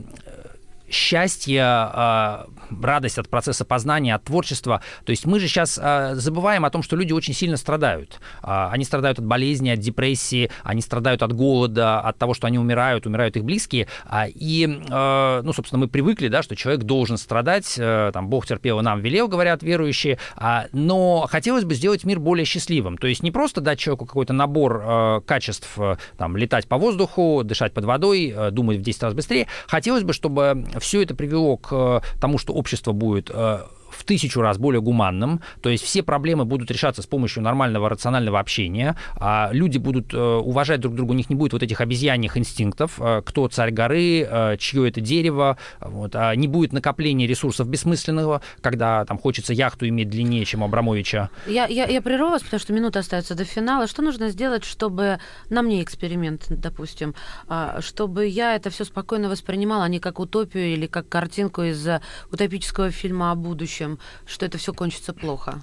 счастье, 0.90 1.60
э, 1.60 2.44
радость 2.82 3.18
от 3.18 3.28
процесса 3.28 3.64
познания, 3.64 4.14
от 4.14 4.24
творчества. 4.24 4.82
То 5.04 5.10
есть 5.10 5.26
мы 5.26 5.40
же 5.40 5.48
сейчас 5.48 5.78
э, 5.80 6.14
забываем 6.14 6.64
о 6.64 6.70
том, 6.70 6.82
что 6.82 6.96
люди 6.96 7.12
очень 7.12 7.34
сильно 7.34 7.56
страдают. 7.56 8.20
А, 8.42 8.70
Они 8.70 8.84
страдают 8.84 9.18
от 9.18 9.24
болезни, 9.24 9.70
от 9.70 9.80
депрессии, 9.80 10.50
они 10.62 10.80
страдают 10.80 11.22
от 11.22 11.32
голода, 11.32 12.00
от 12.00 12.18
того, 12.18 12.34
что 12.34 12.46
они 12.46 12.58
умирают, 12.58 13.06
умирают 13.06 13.36
их 13.36 13.44
близкие. 13.44 13.88
А, 14.06 14.26
И, 14.28 14.66
ну, 14.66 15.52
собственно, 15.52 15.80
мы 15.80 15.88
привыкли, 15.88 16.28
да, 16.28 16.42
что 16.42 16.56
человек 16.56 16.82
должен 16.82 17.16
страдать, 17.16 17.74
э, 17.78 18.10
там, 18.12 18.28
Бог 18.28 18.46
терпел 18.46 18.80
и 18.80 18.82
нам 18.82 19.00
велел, 19.00 19.28
говорят 19.28 19.62
верующие, 19.62 20.18
А, 20.36 20.66
но 20.72 21.26
хотелось 21.30 21.64
бы 21.64 21.74
сделать 21.74 22.04
мир 22.04 22.18
более 22.20 22.44
счастливым. 22.44 22.98
То 22.98 23.06
есть 23.06 23.22
не 23.22 23.30
просто 23.30 23.60
дать 23.60 23.78
человеку 23.78 24.06
какой-то 24.06 24.32
набор 24.32 24.82
э, 24.84 25.20
качеств, 25.26 25.78
э, 25.78 25.96
там, 26.16 26.36
летать 26.36 26.66
по 26.66 26.78
воздуху, 26.78 27.42
дышать 27.44 27.72
под 27.72 27.84
водой, 27.84 28.34
думать 28.50 28.78
в 28.78 28.82
10 28.82 29.02
раз 29.02 29.14
быстрее. 29.14 29.46
Хотелось 29.66 30.02
бы, 30.02 30.12
чтобы 30.12 30.66
все 30.78 31.02
это 31.02 31.14
привело 31.14 31.56
к 31.56 31.72
э, 31.72 32.00
тому, 32.20 32.38
что 32.38 32.52
общество 32.52 32.92
будет 32.92 33.30
э, 33.32 33.60
в 33.98 34.04
тысячу 34.04 34.40
раз 34.40 34.58
более 34.58 34.80
гуманным, 34.80 35.40
то 35.60 35.68
есть 35.68 35.84
все 35.84 36.02
проблемы 36.02 36.44
будут 36.44 36.70
решаться 36.70 37.02
с 37.02 37.06
помощью 37.06 37.42
нормального 37.42 37.88
рационального 37.88 38.38
общения, 38.38 38.96
а 39.16 39.50
люди 39.52 39.78
будут 39.78 40.14
э, 40.14 40.18
уважать 40.18 40.80
друг 40.80 40.94
друга, 40.94 41.10
у 41.10 41.14
них 41.14 41.30
не 41.30 41.36
будет 41.36 41.52
вот 41.52 41.62
этих 41.62 41.80
обезьяньих 41.80 42.36
инстинктов, 42.36 43.00
э, 43.00 43.22
кто 43.24 43.48
царь 43.48 43.72
горы, 43.72 44.22
э, 44.22 44.56
чье 44.58 44.88
это 44.88 45.00
дерево, 45.00 45.58
вот, 45.80 46.14
а 46.14 46.34
не 46.34 46.46
будет 46.46 46.72
накопления 46.72 47.26
ресурсов 47.26 47.68
бессмысленного, 47.68 48.42
когда 48.60 49.04
там 49.04 49.18
хочется 49.18 49.52
яхту 49.52 49.88
иметь 49.88 50.10
длиннее, 50.10 50.44
чем 50.44 50.62
Абрамовича. 50.62 51.30
Я, 51.46 51.66
я, 51.66 51.86
я 51.86 52.02
прерву 52.02 52.30
вас, 52.30 52.42
потому 52.42 52.60
что 52.60 52.72
минута 52.72 53.00
остается 53.00 53.34
до 53.34 53.44
финала. 53.44 53.86
Что 53.86 54.02
нужно 54.02 54.28
сделать, 54.28 54.64
чтобы 54.64 55.18
на 55.50 55.62
мне 55.62 55.82
эксперимент, 55.82 56.46
допустим, 56.48 57.14
а, 57.48 57.80
чтобы 57.80 58.26
я 58.26 58.54
это 58.54 58.70
все 58.70 58.84
спокойно 58.84 59.28
воспринимала, 59.28 59.84
а 59.84 59.88
не 59.88 59.98
как 59.98 60.20
утопию 60.20 60.72
или 60.72 60.86
как 60.86 61.08
картинку 61.08 61.62
из 61.62 61.88
утопического 62.30 62.90
фильма 62.90 63.32
о 63.32 63.34
будущем, 63.34 63.87
что 64.26 64.46
это 64.46 64.58
все 64.58 64.72
кончится 64.72 65.12
плохо? 65.12 65.62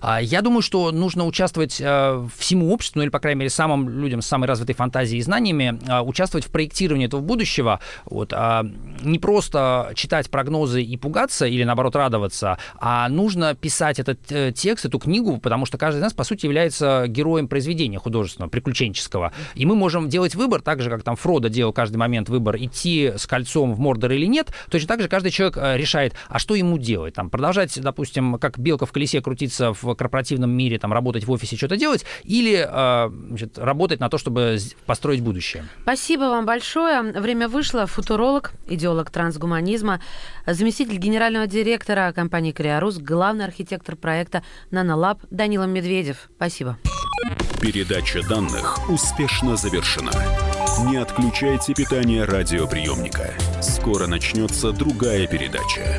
А, 0.00 0.20
Я 0.20 0.42
думаю, 0.42 0.62
что 0.62 0.92
нужно 0.92 1.24
участвовать 1.24 1.80
э, 1.80 2.28
всему 2.36 2.72
обществу, 2.72 2.98
ну 2.98 3.04
или, 3.04 3.10
по 3.10 3.20
крайней 3.20 3.38
мере, 3.38 3.50
самым 3.50 3.88
людям 3.88 4.20
с 4.20 4.26
самой 4.26 4.46
развитой 4.48 4.74
фантазией 4.74 5.20
и 5.20 5.22
знаниями, 5.22 5.80
э, 5.88 6.00
участвовать 6.00 6.46
в 6.46 6.50
проектировании 6.50 7.06
этого 7.06 7.20
будущего. 7.20 7.80
Вот, 8.04 8.32
а 8.34 8.66
не 9.02 9.18
просто 9.18 9.92
читать 9.94 10.28
прогнозы 10.30 10.82
и 10.82 10.96
пугаться 10.96 11.46
или, 11.46 11.64
наоборот, 11.64 11.96
радоваться, 11.96 12.58
а 12.78 13.08
нужно 13.08 13.54
писать 13.54 13.98
этот 13.98 14.20
э, 14.30 14.52
текст, 14.52 14.84
эту 14.84 14.98
книгу, 14.98 15.38
потому 15.38 15.64
что 15.66 15.78
каждый 15.78 15.98
из 15.98 16.02
нас, 16.02 16.12
по 16.12 16.24
сути, 16.24 16.46
является 16.46 17.06
героем 17.08 17.48
произведения 17.48 17.98
художественного, 17.98 18.50
приключенческого. 18.50 19.32
И 19.54 19.64
мы 19.64 19.74
можем 19.74 20.08
делать 20.08 20.34
выбор, 20.34 20.60
так 20.60 20.82
же, 20.82 20.90
как 20.90 21.02
там 21.02 21.16
Фродо 21.16 21.48
делал 21.48 21.72
каждый 21.72 21.96
момент 21.96 22.28
выбор, 22.28 22.56
идти 22.56 23.12
с 23.16 23.26
кольцом 23.26 23.74
в 23.74 23.80
Мордор 23.80 24.12
или 24.12 24.26
нет, 24.26 24.52
точно 24.70 24.88
так 24.88 25.00
же 25.00 25.08
каждый 25.08 25.30
человек 25.30 25.56
решает, 25.56 26.14
а 26.28 26.38
что 26.38 26.54
ему 26.54 26.78
делать. 26.78 27.14
Там, 27.14 27.30
продолжать, 27.30 27.53
допустим, 27.76 28.38
как 28.38 28.58
белка 28.58 28.86
в 28.86 28.92
колесе 28.92 29.20
крутиться 29.20 29.72
в 29.72 29.94
корпоративном 29.94 30.50
мире, 30.50 30.78
там, 30.78 30.92
работать 30.92 31.24
в 31.24 31.30
офисе, 31.30 31.56
что-то 31.56 31.76
делать, 31.76 32.04
или 32.24 32.66
э, 32.68 33.10
значит, 33.28 33.58
работать 33.58 34.00
на 34.00 34.08
то, 34.08 34.18
чтобы 34.18 34.58
построить 34.86 35.22
будущее. 35.22 35.64
Спасибо 35.82 36.22
вам 36.22 36.46
большое. 36.46 37.02
Время 37.02 37.48
вышло. 37.48 37.86
Футуролог, 37.86 38.52
идеолог 38.66 39.10
трансгуманизма, 39.10 40.00
заместитель 40.46 40.96
генерального 40.96 41.46
директора 41.46 42.12
компании 42.12 42.52
«Криорус», 42.52 42.98
главный 42.98 43.44
архитектор 43.44 43.96
проекта 43.96 44.42
«Нанолаб» 44.70 45.20
Данила 45.30 45.64
Медведев. 45.64 46.28
Спасибо. 46.36 46.78
Передача 47.60 48.22
данных 48.28 48.90
успешно 48.90 49.56
завершена. 49.56 50.12
Не 50.86 50.96
отключайте 50.96 51.72
питание 51.72 52.24
радиоприемника. 52.24 53.30
Скоро 53.62 54.06
начнется 54.06 54.72
другая 54.72 55.26
передача. 55.26 55.98